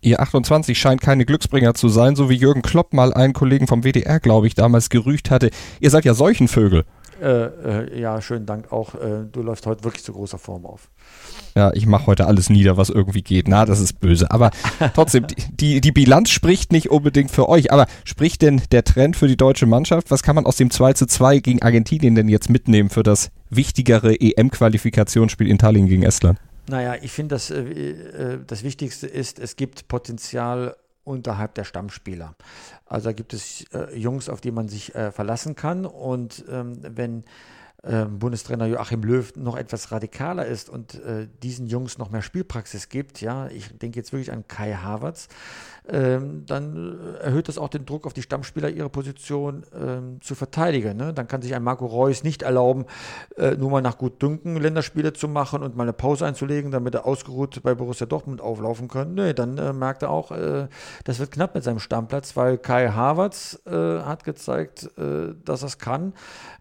Ihr 0.04 0.20
28 0.20 0.80
scheint 0.80 1.00
keine 1.00 1.26
Glücksbringer 1.26 1.76
zu 1.76 1.88
sein, 1.88 2.16
so 2.16 2.28
wie 2.28 2.36
Jürgen 2.36 2.64
Klopp 2.64 2.92
mal 2.92 3.14
einen 3.14 3.34
Kollegen 3.34 3.68
vom 3.68 3.84
WDR, 3.84 4.20
glaube 4.20 4.48
ich, 4.48 4.56
damals 4.56 4.90
gerügt 4.90 5.30
hatte. 5.30 5.52
Ihr 5.80 5.92
seid 5.92 6.06
ja 6.06 6.16
solchen 6.16 6.48
Vögel. 6.48 6.86
Äh, 7.22 7.46
äh, 7.46 8.00
ja, 8.00 8.20
schönen 8.20 8.48
Dank 8.48 8.72
auch. 8.72 8.96
Äh, 8.96 9.26
du 9.32 9.44
läufst 9.44 9.68
heute 9.68 9.84
wirklich 9.84 10.04
zu 10.04 10.12
großer 10.12 10.40
Form 10.40 10.66
auf. 10.66 10.90
Ja, 11.56 11.72
ich 11.74 11.86
mache 11.86 12.08
heute 12.08 12.26
alles 12.26 12.50
nieder, 12.50 12.78
was 12.78 12.90
irgendwie 12.90 13.22
geht. 13.22 13.48
Na, 13.48 13.66
das 13.66 13.80
ist 13.80 14.00
böse. 14.00 14.32
Aber 14.32 14.50
trotzdem, 14.96 15.28
die, 15.52 15.82
die 15.82 15.92
Bilanz 15.92 16.32
spricht 16.32 16.72
nicht 16.72 16.90
unbedingt 16.90 17.30
für 17.30 17.48
euch. 17.48 17.72
Aber 17.72 17.86
spricht 18.06 18.42
denn 18.42 18.62
der 18.72 18.84
Trend 18.84 19.16
für 19.16 19.28
die 19.28 19.38
deutsche 19.38 19.68
Mannschaft? 19.68 20.10
Was 20.10 20.24
kann 20.24 20.36
man 20.36 20.48
aus 20.48 20.56
dem 20.56 20.72
2 20.72 20.94
zu 20.94 21.06
2 21.06 21.40
gegen 21.40 21.62
Argentinien 21.62 22.16
denn 22.16 22.28
jetzt 22.28 22.50
mitnehmen 22.50 22.90
für 22.90 23.04
das 23.04 23.30
wichtigere 23.52 24.20
EM-Qualifikationsspiel 24.20 25.48
in 25.48 25.60
Tallinn 25.60 25.88
gegen 25.88 26.04
Estland? 26.04 26.40
Naja, 26.68 26.96
ich 27.02 27.12
finde, 27.12 27.36
das, 27.36 27.52
äh, 27.52 27.62
äh, 27.62 28.40
das 28.48 28.64
Wichtigste 28.64 29.06
ist, 29.06 29.38
es 29.40 29.56
gibt 29.56 29.88
Potenzial 29.88 30.76
unterhalb 31.12 31.54
der 31.56 31.64
Stammspieler. 31.64 32.36
Also 32.86 33.10
da 33.10 33.14
gibt 33.14 33.34
es 33.34 33.66
äh, 33.74 33.96
Jungs, 33.98 34.30
auf 34.30 34.42
die 34.42 34.52
man 34.52 34.68
sich 34.68 34.96
äh, 34.96 35.12
verlassen 35.12 35.56
kann. 35.56 35.86
Und 35.86 36.44
ähm, 36.50 36.80
wenn 36.82 37.24
ähm, 37.84 38.20
Bundestrainer 38.20 38.68
Joachim 38.68 39.02
Löw 39.02 39.36
noch 39.36 39.58
etwas 39.58 39.92
radikaler 39.92 40.46
ist 40.46 40.70
und 40.70 40.96
äh, 40.96 41.28
diesen 41.42 41.68
Jungs 41.68 41.98
noch 41.98 42.12
mehr 42.12 42.22
Spielpraxis 42.22 42.90
gibt, 42.90 43.22
ja, 43.22 43.48
ich 43.48 43.76
denke 43.78 43.98
jetzt 43.98 44.14
wirklich 44.14 44.32
an 44.32 44.48
Kai 44.48 44.74
Havertz, 44.74 45.28
ähm, 45.90 46.46
dann 46.46 47.16
äh, 47.20 47.24
erhöht 47.24 47.48
das 47.48 47.58
auch 47.58 47.70
den 47.70 47.86
Druck 47.86 48.06
auf 48.06 48.14
die 48.14 48.22
Stammspieler, 48.22 48.70
ihre 48.70 48.90
Position 48.90 49.64
ähm, 49.76 50.22
zu 50.22 50.36
verteidigen. 50.36 50.96
Ne? 50.96 51.12
Dann 51.14 51.28
kann 51.28 51.42
sich 51.42 51.56
ein 51.56 51.64
Marco 51.64 51.86
Reus 51.88 52.24
nicht 52.24 52.44
erlauben, 52.44 52.86
äh, 53.36 53.56
nur 53.56 53.72
mal 53.72 53.82
nach 53.82 53.98
gut 53.98 54.22
Dünken 54.22 54.58
Länderspiele 54.58 55.14
zu 55.14 55.28
machen 55.28 55.64
und 55.64 55.76
mal 55.76 55.84
eine 55.84 55.94
Pause 55.94 56.28
einzulegen, 56.28 56.70
damit 56.70 56.94
er 56.94 57.06
ausgeruht 57.06 57.64
bei 57.64 57.74
Borussia 57.74 58.06
Dortmund 58.06 58.42
auflaufen 58.42 58.88
kann. 58.88 59.16
Nee, 59.16 59.34
dann 59.34 59.58
äh, 59.58 59.74
merkt 59.74 60.04
er 60.04 60.12
auch, 60.12 60.32
äh, 60.32 60.68
das 61.04 61.18
wird 61.18 61.32
knapp 61.32 61.56
mit 61.56 61.64
seinem 61.64 61.80
Stammplatz, 61.80 62.38
weil 62.38 62.60
Kai 62.60 62.90
Havertz 62.90 63.60
äh, 63.66 63.72
hat 63.72 64.24
gezeigt, 64.24 64.90
dass 64.96 65.64
er 65.64 65.68
es 65.68 65.78
kann, 65.80 66.14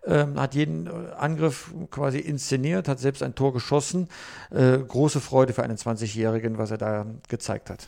ähm, 0.06 0.40
hat 0.40 0.54
jeden 0.54 0.88
Angriff 1.18 1.72
quasi 1.90 2.18
inszeniert, 2.18 2.88
hat 2.88 2.98
selbst 2.98 3.22
ein 3.22 3.34
Tor 3.34 3.52
geschossen. 3.52 4.08
große 4.50 5.20
Freude 5.20 5.52
für 5.52 5.62
einen 5.62 5.76
20-Jährigen, 5.76 6.58
was 6.58 6.70
er 6.70 6.78
da 6.78 7.06
gezeigt 7.28 7.70
hat. 7.70 7.86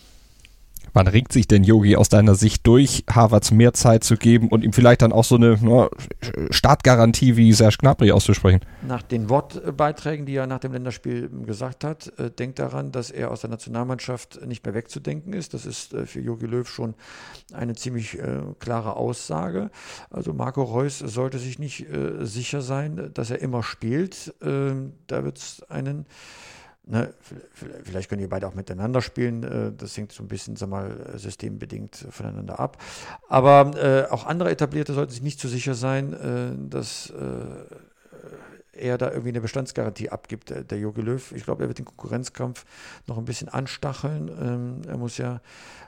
Wann 0.92 1.07
ringt 1.07 1.33
sich 1.33 1.49
denn 1.49 1.64
Yogi 1.64 1.97
aus 1.97 2.09
deiner 2.09 2.35
Sicht 2.35 2.66
durch, 2.66 3.05
Harvards 3.11 3.51
mehr 3.51 3.73
Zeit 3.73 4.05
zu 4.05 4.16
geben 4.16 4.49
und 4.49 4.62
ihm 4.64 4.73
vielleicht 4.73 5.03
dann 5.03 5.12
auch 5.12 5.25
so 5.25 5.37
eine 5.37 5.59
na, 5.61 5.88
Startgarantie 6.51 7.37
wie 7.37 7.53
Serge 7.53 7.77
Gnabry 7.81 8.12
auszusprechen? 8.12 8.61
Nach 8.87 9.03
den 9.03 9.29
Wortbeiträgen, 9.29 10.27
die 10.27 10.35
er 10.35 10.47
nach 10.47 10.59
dem 10.59 10.73
Länderspiel 10.73 11.31
gesagt 11.47 11.85
hat, 11.85 12.12
äh, 12.18 12.31
denkt 12.31 12.59
daran, 12.59 12.92
dass 12.92 13.11
er 13.11 13.31
aus 13.31 13.40
der 13.40 13.51
Nationalmannschaft 13.51 14.47
nicht 14.47 14.64
mehr 14.64 14.75
wegzudenken 14.75 15.33
ist. 15.33 15.55
Das 15.55 15.66
ist 15.66 15.95
äh, 15.95 16.07
für 16.07 16.21
Jogi 16.21 16.47
Löw 16.47 16.68
schon 16.68 16.95
eine 17.53 17.75
ziemlich 17.75 18.18
äh, 18.18 18.40
klare 18.59 18.97
Aussage. 18.97 19.71
Also 20.11 20.35
Marco 20.35 20.62
Reus 20.62 20.99
sollte 20.99 21.38
sich 21.38 21.59
nicht 21.59 21.88
äh, 21.88 22.25
sicher 22.25 22.61
sein, 22.61 23.11
dass 23.14 23.31
er 23.31 23.40
immer 23.40 23.62
spielt. 23.62 24.35
Ähm, 24.42 24.92
da 25.07 25.25
wird 25.25 25.38
es 25.38 25.62
einen 25.68 26.07
Ne, 26.85 27.14
vielleicht 27.85 28.09
können 28.09 28.21
die 28.21 28.27
beide 28.27 28.49
auch 28.49 28.55
miteinander 28.55 29.03
spielen. 29.03 29.45
Äh, 29.45 29.73
das 29.73 29.97
hängt 29.97 30.11
so 30.11 30.23
ein 30.23 30.29
bisschen, 30.29 30.57
sag 30.57 30.68
mal, 30.68 31.12
systembedingt 31.14 32.07
voneinander 32.11 32.59
ab. 32.59 32.77
Aber 33.29 33.71
äh, 33.77 34.11
auch 34.11 34.27
andere 34.27 34.51
Etablierte 34.51 34.92
sollten 34.92 35.12
sich 35.12 35.23
nicht 35.23 35.38
zu 35.38 35.47
so 35.47 35.55
sicher 35.55 35.75
sein, 35.75 36.12
äh, 36.12 36.68
dass 36.68 37.11
äh, 37.11 37.75
er 38.73 38.99
da 38.99 39.11
irgendwie 39.11 39.29
eine 39.29 39.40
Bestandsgarantie 39.40 40.11
abgibt, 40.11 40.51
der, 40.51 40.64
der 40.64 40.79
Jogi 40.79 41.03
Löw. 41.03 41.33
Ich 41.33 41.45
glaube, 41.45 41.64
er 41.64 41.68
wird 41.68 41.79
den 41.79 41.85
Konkurrenzkampf 41.85 42.64
noch 43.07 43.18
ein 43.18 43.25
bisschen 43.25 43.49
anstacheln. 43.49 44.29
Ähm, 44.29 44.81
er 44.88 44.97
muss 44.97 45.18
ja, 45.18 45.40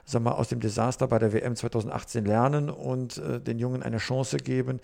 sag 0.05 0.21
mal, 0.21 0.31
aus 0.31 0.49
dem 0.49 0.59
Desaster 0.59 1.07
bei 1.07 1.19
der 1.19 1.33
WM 1.33 1.55
2018 1.55 2.25
lernen 2.25 2.69
und 2.69 3.17
äh, 3.17 3.39
den 3.39 3.59
Jungen 3.59 3.83
eine 3.83 3.97
Chance 3.97 4.37
geben. 4.37 4.79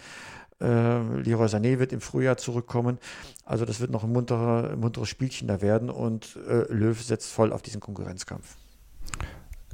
Äh, 0.62 1.22
Leroy 1.22 1.48
Sané 1.48 1.80
wird 1.80 1.92
im 1.92 2.02
Frühjahr 2.02 2.38
zurückkommen. 2.38 3.00
Also 3.46 3.66
das 3.66 3.80
wird 3.80 3.92
noch 3.92 4.04
ein 4.04 4.12
munterer, 4.12 4.76
munteres 4.76 5.10
Spielchen 5.10 5.48
da 5.48 5.62
werden 5.62 5.90
und 5.90 6.38
äh, 6.48 6.72
Löw 6.72 7.02
setzt 7.02 7.32
voll 7.32 7.52
auf 7.52 7.62
diesen 7.62 7.82
Konkurrenzkampf. 7.82 8.58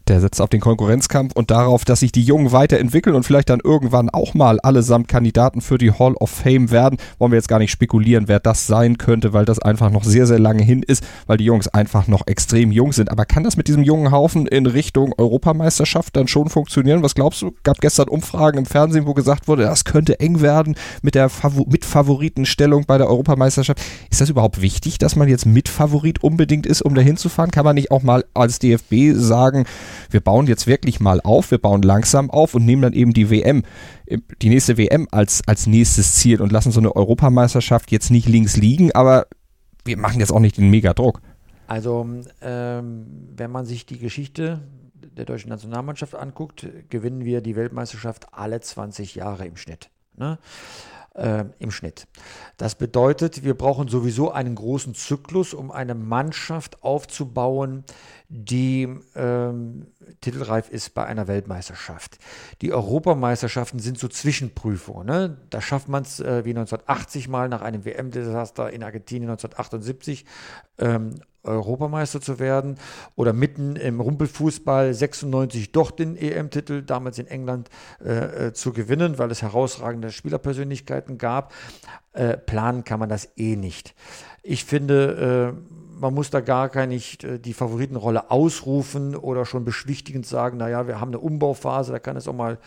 Der 0.08 0.22
setzt 0.22 0.39
auf 0.39 0.50
den 0.50 0.62
Konkurrenzkampf 0.62 1.34
und 1.36 1.52
darauf, 1.52 1.84
dass 1.84 2.00
sich 2.00 2.13
die 2.13 2.24
Jungen 2.24 2.54
weiterentwickeln 2.54 3.13
und 3.13 3.24
vielleicht 3.24 3.50
dann 3.50 3.60
irgendwann 3.62 4.10
auch 4.10 4.34
mal 4.34 4.58
allesamt 4.62 5.10
Kandidaten 5.10 5.60
für 5.60 5.78
die 5.78 5.91
Hall 5.91 6.13
of 6.15 6.30
Fame 6.30 6.72
werden. 6.72 6.98
Wollen 7.20 7.34
wir 7.34 7.38
jetzt 7.38 7.50
gar 7.50 7.60
nicht 7.60 7.72
spekulieren, 7.72 8.30
wer 8.30 8.39
das 8.39 8.67
sein 8.67 8.98
könnte, 8.98 9.34
weil 9.34 9.43
das 9.43 9.60
einfach 9.60 9.91
noch 9.91 10.06
sehr, 10.06 10.26
sehr 10.26 10.39
lange 10.39 10.63
hin 10.63 10.82
ist, 10.82 11.06
weil 11.26 11.38
die 11.38 11.43
Jungs 11.43 11.67
einfach 11.67 12.08
noch 12.08 12.26
extrem 12.26 12.72
jung 12.72 12.93
sind. 12.93 13.12
Aber 13.12 13.26
kann 13.26 13.43
das 13.43 13.58
mit 13.58 13.67
diesem 13.67 13.84
jungen 13.84 14.12
Haufen 14.12 14.48
in 14.48 14.65
Richtung 14.65 15.13
Europameisterschaft 15.17 16.15
dann 16.15 16.30
schon 16.30 16.48
funktionieren? 16.48 17.04
Was 17.04 17.13
glaubst 17.13 17.41
du? 17.41 17.54
Gab 17.63 17.82
gestern 17.82 18.08
Umfragen 18.08 18.60
im 18.60 18.65
Fernsehen, 18.65 19.08
wo 19.08 19.13
gesagt 19.13 19.50
wurde, 19.50 19.63
das 19.63 19.84
könnte 19.84 20.22
eng 20.22 20.39
werden 20.39 20.76
mit 21.02 21.15
der 21.15 21.28
Fav 21.28 21.58
Mitfavoritenstellung 21.67 22.86
bei 22.86 22.98
der 22.98 23.08
Europameisterschaft. 23.08 23.82
Ist 24.10 24.22
das 24.22 24.30
überhaupt 24.30 24.62
wichtig, 24.62 25.00
dass 25.00 25.17
man 25.17 25.28
jetzt 25.28 25.46
Mitfavorit 25.46 26.24
unbedingt 26.24 26.65
ist, 26.65 26.82
um 26.82 26.96
da 26.96 27.02
hinzufahren? 27.02 27.52
Kann 27.52 27.65
man 27.65 27.76
nicht 27.76 27.91
auch 27.91 28.04
mal 28.04 28.24
als 28.34 28.60
DFB 28.60 29.13
sagen, 29.15 29.65
wir 30.10 30.21
bauen 30.21 30.47
jetzt 30.47 30.67
wirklich 30.67 30.99
mal 30.99 31.21
auf, 31.21 31.51
wir 31.51 31.57
bauen 31.57 31.81
langsam 31.81 32.29
auf 32.29 32.53
und 32.55 32.65
nehmen 32.65 32.81
dann 32.81 32.93
eben 32.93 33.13
die 33.13 33.29
WM, 33.29 33.63
die 34.41 34.49
nächste 34.49 34.77
WM 34.77 35.07
als, 35.12 35.41
als 35.47 35.67
nächstes 35.67 36.15
Ziel 36.15 36.41
und 36.41 36.51
lassen 36.51 36.71
so 36.71 36.79
eine 36.79 36.95
Europameisterschaft 36.95 37.91
jetzt 37.91 38.12
nicht 38.12 38.27
links 38.27 38.57
liegen, 38.57 38.91
aber 38.93 39.27
wir 39.86 39.97
machen 39.97 40.19
jetzt 40.19 40.31
auch 40.31 40.39
nicht 40.39 40.57
den 40.57 40.69
Megadruck. 40.69 41.21
Also, 41.67 42.07
ähm, 42.41 43.05
wenn 43.36 43.51
man 43.51 43.65
sich 43.65 43.86
die 43.86 43.99
Geschichte 43.99 44.62
der 45.17 45.25
deutschen 45.25 45.49
Nationalmannschaft 45.49 46.15
anguckt, 46.15 46.67
gewinnen 46.89 47.25
wir 47.25 47.41
die 47.41 47.55
Weltmeisterschaft 47.55 48.27
alle 48.31 48.62
20 48.62 49.15
Jahre 49.15 49.45
im 49.45 49.57
Schnitt. 49.57 49.89
Ne? 50.15 50.38
Äh, 51.17 51.45
im 51.60 51.71
Schnitt. 51.71 52.08
Das 52.58 52.75
bedeutet, 52.75 53.43
wir 53.43 53.56
brauchen 53.56 53.88
sowieso 53.88 54.32
einen 54.32 54.56
großen 54.56 54.93
Zyklus, 54.95 55.53
um 55.53 55.71
eine 55.71 55.95
Mannschaft 55.95 56.84
aufzubauen, 56.84 57.84
die 58.30 58.88
ähm, 59.15 59.88
titelreif 60.21 60.69
ist 60.69 60.93
bei 60.93 61.06
einer 61.06 61.27
Weltmeisterschaft. 61.27 62.19
Die 62.62 62.73
Europameisterschaften 62.73 63.80
sind 63.80 63.97
so 63.97 64.08
Zwischenprüfungen. 64.08 65.08
Ne? 65.08 65.38
Da 65.49 65.62
schafft 65.62 65.88
man 65.88 66.03
es 66.03 66.19
äh, 66.19 66.45
wie 66.45 66.51
1980 66.51 67.27
mal 67.27 67.49
nach 67.49 67.62
einem 67.62 67.86
WM-Desaster 67.86 68.71
in 68.71 68.84
Argentinien 68.84 69.30
1978 69.30 70.25
ähm, 70.77 71.15
Europameister 71.43 72.21
zu 72.21 72.39
werden 72.39 72.78
oder 73.15 73.34
mitten 73.34 73.76
im 73.76 74.00
Rumpelfußball 74.00 74.93
96 74.93 75.71
doch 75.71 75.91
den 75.91 76.15
EM-Titel, 76.15 76.82
damals 76.82 77.19
in 77.19 77.28
England, 77.28 77.69
äh, 78.04 78.47
äh, 78.47 78.54
zu 78.54 78.73
gewinnen, 78.73 79.17
weil 79.17 79.32
es 79.32 79.41
herausragende 79.41 80.12
Spielerpersönlichkeiten 80.12 81.17
gab. 81.17 81.54
Äh, 82.13 82.38
planen 82.38 82.84
kann 82.84 83.00
man 83.00 83.10
das 83.10 83.30
eh 83.38 83.56
nicht. 83.56 83.95
Ich 84.43 84.65
finde, 84.65 85.54
äh, 85.56 85.78
man 86.00 86.13
muss 86.13 86.30
da 86.30 86.41
gar 86.41 86.69
keine 86.69 86.93
nicht 86.93 87.23
äh, 87.23 87.39
die 87.39 87.54
Favoritenrolle 87.54 88.32
ausrufen 88.32 89.15
oder 89.15 89.45
schon 89.45 89.65
beschwichtigend 89.65 90.26
sagen, 90.26 90.58
naja, 90.58 90.88
wir 90.88 91.00
haben 91.00 91.10
eine 91.10 91.19
Umbauphase, 91.19 91.91
da 91.91 92.00
kann 92.00 92.17
es 92.17 92.28
auch 92.28 92.34
mal, 92.34 92.60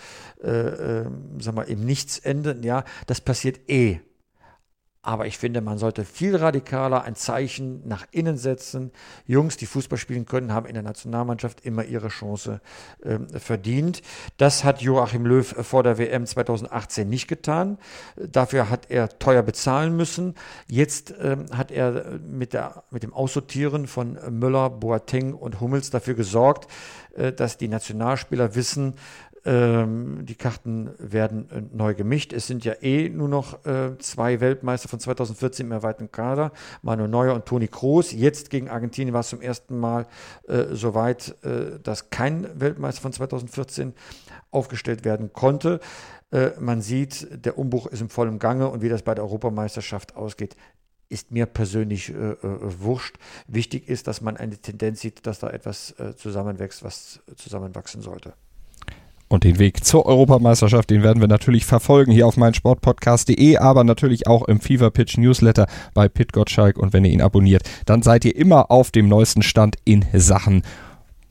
äh, 0.42 1.04
sag 1.38 1.54
mal, 1.54 1.62
im 1.62 1.84
Nichts 1.84 2.18
enden. 2.18 2.62
Ja, 2.62 2.84
das 3.06 3.20
passiert 3.20 3.68
eh 3.68 4.00
Aber 5.02 5.26
ich 5.26 5.38
finde, 5.38 5.62
man 5.62 5.78
sollte 5.78 6.04
viel 6.04 6.36
radikaler 6.36 7.04
ein 7.04 7.14
Zeichen 7.14 7.88
nach 7.88 8.06
innen 8.10 8.36
setzen. 8.36 8.92
Jungs, 9.26 9.56
die 9.56 9.64
Fußball 9.64 9.96
spielen 9.96 10.26
können, 10.26 10.52
haben 10.52 10.66
in 10.66 10.74
der 10.74 10.82
Nationalmannschaft 10.82 11.64
immer 11.64 11.84
ihre 11.84 12.08
Chance 12.08 12.60
äh, 13.02 13.18
verdient. 13.38 14.02
Das 14.36 14.62
hat 14.62 14.82
Joachim 14.82 15.24
Löw 15.24 15.54
vor 15.62 15.82
der 15.84 15.96
WM 15.96 16.26
2018 16.26 17.08
nicht 17.08 17.28
getan. 17.28 17.78
Dafür 18.16 18.68
hat 18.68 18.90
er 18.90 19.08
teuer 19.18 19.42
bezahlen 19.42 19.96
müssen. 19.96 20.34
Jetzt 20.66 21.12
äh, 21.12 21.38
hat 21.50 21.70
er 21.70 22.18
mit, 22.18 22.52
der, 22.52 22.84
mit 22.90 23.02
dem 23.02 23.14
Aussortieren 23.14 23.86
von 23.86 24.18
Müller, 24.28 24.68
Boateng 24.68 25.32
und 25.32 25.60
Hummels 25.60 25.88
dafür 25.88 26.12
gesorgt, 26.12 26.70
äh, 27.14 27.32
dass 27.32 27.56
die 27.56 27.68
Nationalspieler 27.68 28.54
wissen, 28.54 28.96
ähm, 29.44 30.26
die 30.26 30.34
Karten 30.34 30.90
werden 30.98 31.50
äh, 31.50 31.62
neu 31.72 31.94
gemischt. 31.94 32.32
Es 32.32 32.46
sind 32.46 32.64
ja 32.64 32.74
eh 32.82 33.08
nur 33.08 33.28
noch 33.28 33.64
äh, 33.64 33.96
zwei 33.98 34.40
Weltmeister 34.40 34.88
von 34.88 35.00
2014 35.00 35.66
im 35.66 35.72
erweiterten 35.72 36.12
Kader, 36.12 36.52
Manu 36.82 37.06
Neuer 37.06 37.34
und 37.34 37.46
Toni 37.46 37.68
Kroos. 37.68 38.12
Jetzt 38.12 38.50
gegen 38.50 38.68
Argentinien 38.68 39.14
war 39.14 39.20
es 39.20 39.28
zum 39.28 39.40
ersten 39.40 39.78
Mal 39.78 40.06
äh, 40.48 40.64
so 40.72 40.94
weit, 40.94 41.36
äh, 41.42 41.78
dass 41.82 42.10
kein 42.10 42.48
Weltmeister 42.60 43.02
von 43.02 43.12
2014 43.12 43.94
aufgestellt 44.50 45.04
werden 45.04 45.32
konnte. 45.32 45.80
Äh, 46.32 46.50
man 46.58 46.82
sieht, 46.82 47.44
der 47.44 47.58
Umbruch 47.58 47.86
ist 47.86 48.00
im 48.00 48.08
vollen 48.08 48.38
Gange 48.38 48.68
und 48.68 48.82
wie 48.82 48.88
das 48.88 49.02
bei 49.02 49.14
der 49.14 49.24
Europameisterschaft 49.24 50.16
ausgeht, 50.16 50.56
ist 51.08 51.32
mir 51.32 51.46
persönlich 51.46 52.10
äh, 52.10 52.12
äh, 52.12 52.36
wurscht. 52.42 53.16
Wichtig 53.48 53.88
ist, 53.88 54.06
dass 54.06 54.20
man 54.20 54.36
eine 54.36 54.58
Tendenz 54.58 55.00
sieht, 55.00 55.26
dass 55.26 55.40
da 55.40 55.50
etwas 55.50 55.94
zusammenwächst, 56.16 56.84
was 56.84 57.20
zusammenwachsen 57.36 58.02
sollte. 58.02 58.34
Und 59.32 59.44
den 59.44 59.60
Weg 59.60 59.84
zur 59.84 60.06
Europameisterschaft, 60.06 60.90
den 60.90 61.04
werden 61.04 61.20
wir 61.20 61.28
natürlich 61.28 61.64
verfolgen 61.64 62.10
hier 62.10 62.26
auf 62.26 62.36
meinsportpodcast.de, 62.36 63.58
aber 63.58 63.84
natürlich 63.84 64.26
auch 64.26 64.48
im 64.48 64.60
Fever 64.60 64.90
Pitch 64.90 65.18
Newsletter 65.18 65.68
bei 65.94 66.08
Pit 66.08 66.32
Gottschalk. 66.32 66.76
Und 66.76 66.92
wenn 66.92 67.04
ihr 67.04 67.12
ihn 67.12 67.22
abonniert, 67.22 67.62
dann 67.86 68.02
seid 68.02 68.24
ihr 68.24 68.34
immer 68.34 68.72
auf 68.72 68.90
dem 68.90 69.08
neuesten 69.08 69.42
Stand 69.42 69.76
in 69.84 70.04
Sachen 70.12 70.64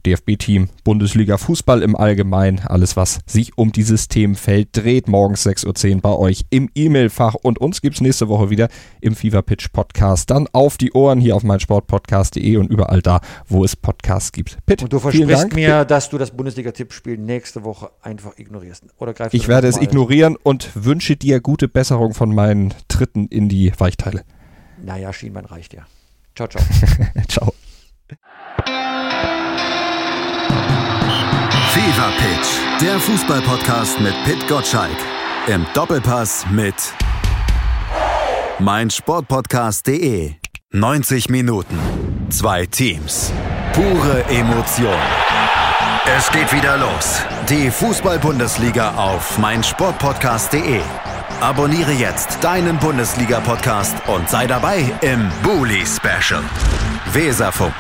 DFB-Team, 0.06 0.70
Bundesliga, 0.84 1.38
Fußball 1.38 1.82
im 1.82 1.96
Allgemeinen, 1.96 2.60
alles 2.60 2.96
was 2.96 3.20
sich 3.26 3.58
um 3.58 3.72
dieses 3.72 4.08
Themenfeld 4.08 4.70
dreht, 4.72 5.08
morgens 5.08 5.46
6.10 5.46 5.96
Uhr 5.96 6.02
bei 6.02 6.14
euch 6.14 6.46
im 6.50 6.70
E-Mail-Fach 6.74 7.36
und 7.36 7.60
uns 7.60 7.82
gibt 7.82 7.96
es 7.96 8.02
nächste 8.02 8.30
Woche 8.30 8.50
wieder 8.50 8.70
im 9.02 9.16
Fever 9.16 9.42
Pitch 9.42 9.72
Podcast. 9.72 10.30
Dann 10.30 10.48
auf 10.54 10.78
die 10.78 10.94
Ohren 10.94 11.20
hier 11.20 11.36
auf 11.36 11.44
meinsportpodcast.de 11.44 12.58
und 12.58 12.70
überall 12.70 13.02
da, 13.02 13.22
wo 13.48 13.64
es 13.64 13.76
Podcasts 13.76 14.32
gibt. 14.32 14.58
Pitt, 14.66 14.84
und 14.84 14.94
du 14.94 15.00
versprichst 15.00 15.54
mir, 15.54 15.86
dass 15.86 16.10
du 16.10 16.18
das 16.18 16.32
Bundesliga-Tippspiel 16.32 17.18
nächste 17.18 17.64
Woche 17.64 17.92
einfach 18.02 18.38
ignorierst. 18.38 18.86
Oder 18.98 19.14
greifst 19.14 19.34
ich 19.34 19.48
werde 19.48 19.68
es 19.68 19.78
ignorieren 19.78 20.36
und 20.42 20.70
wünsche 20.76 21.16
dir 21.16 21.40
gute 21.42 21.68
Besserung 21.68 22.14
von 22.14 22.34
meinen 22.34 22.74
Tritten 22.88 23.28
in 23.28 23.50
die 23.50 23.72
Weichteile. 23.78 24.24
Naja, 24.84 25.12
Schienbein 25.12 25.46
reicht 25.46 25.74
ja. 25.74 25.86
Ciao, 26.36 26.48
ciao. 26.48 26.64
ciao. 27.28 27.54
Der 32.82 33.00
Fußballpodcast 33.00 34.00
mit 34.00 34.14
Pit 34.24 34.48
Gottschalk. 34.48 34.96
Im 35.48 35.66
Doppelpass 35.74 36.46
mit 36.50 36.76
meinsportpodcast.de. 38.60 40.36
90 40.72 41.30
Minuten, 41.30 41.78
zwei 42.30 42.66
Teams, 42.66 43.34
pure 43.74 44.24
Emotion. 44.30 44.96
Es 46.18 46.32
geht 46.32 46.54
wieder 46.54 46.78
los. 46.78 47.22
Die 47.50 47.70
Fußball-Bundesliga 47.70 48.96
auf 48.96 49.38
meinsportpodcast.de. 49.40 50.82
Abonniere 51.42 51.92
jetzt 51.92 52.42
deinen 52.42 52.78
Bundesliga-Podcast 52.78 53.96
und 54.08 54.30
sei 54.30 54.48
dabei 54.48 54.86
im 55.02 55.30
Bully 55.44 55.86
Special. 55.86 56.44
Weserfunk. 57.12 57.74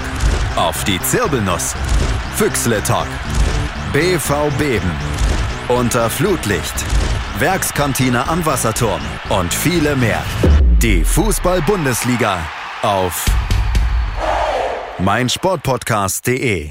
Auf 0.56 0.84
die 0.84 1.00
Zirbelnuss. 1.02 1.76
Füchsle 2.36 2.82
Talk 2.84 3.08
BV 3.92 4.52
Beben. 4.60 4.92
Unter 5.68 6.12
Flutlicht. 6.12 6.76
Werkskantine 7.40 8.28
am 8.28 8.46
Wasserturm. 8.46 9.02
Und 9.30 9.52
viele 9.52 9.96
mehr. 9.96 10.22
Die 10.78 11.04
Fußball-Bundesliga 11.04 12.38
auf 12.84 13.26
meinsportpodcast.de 15.00 16.70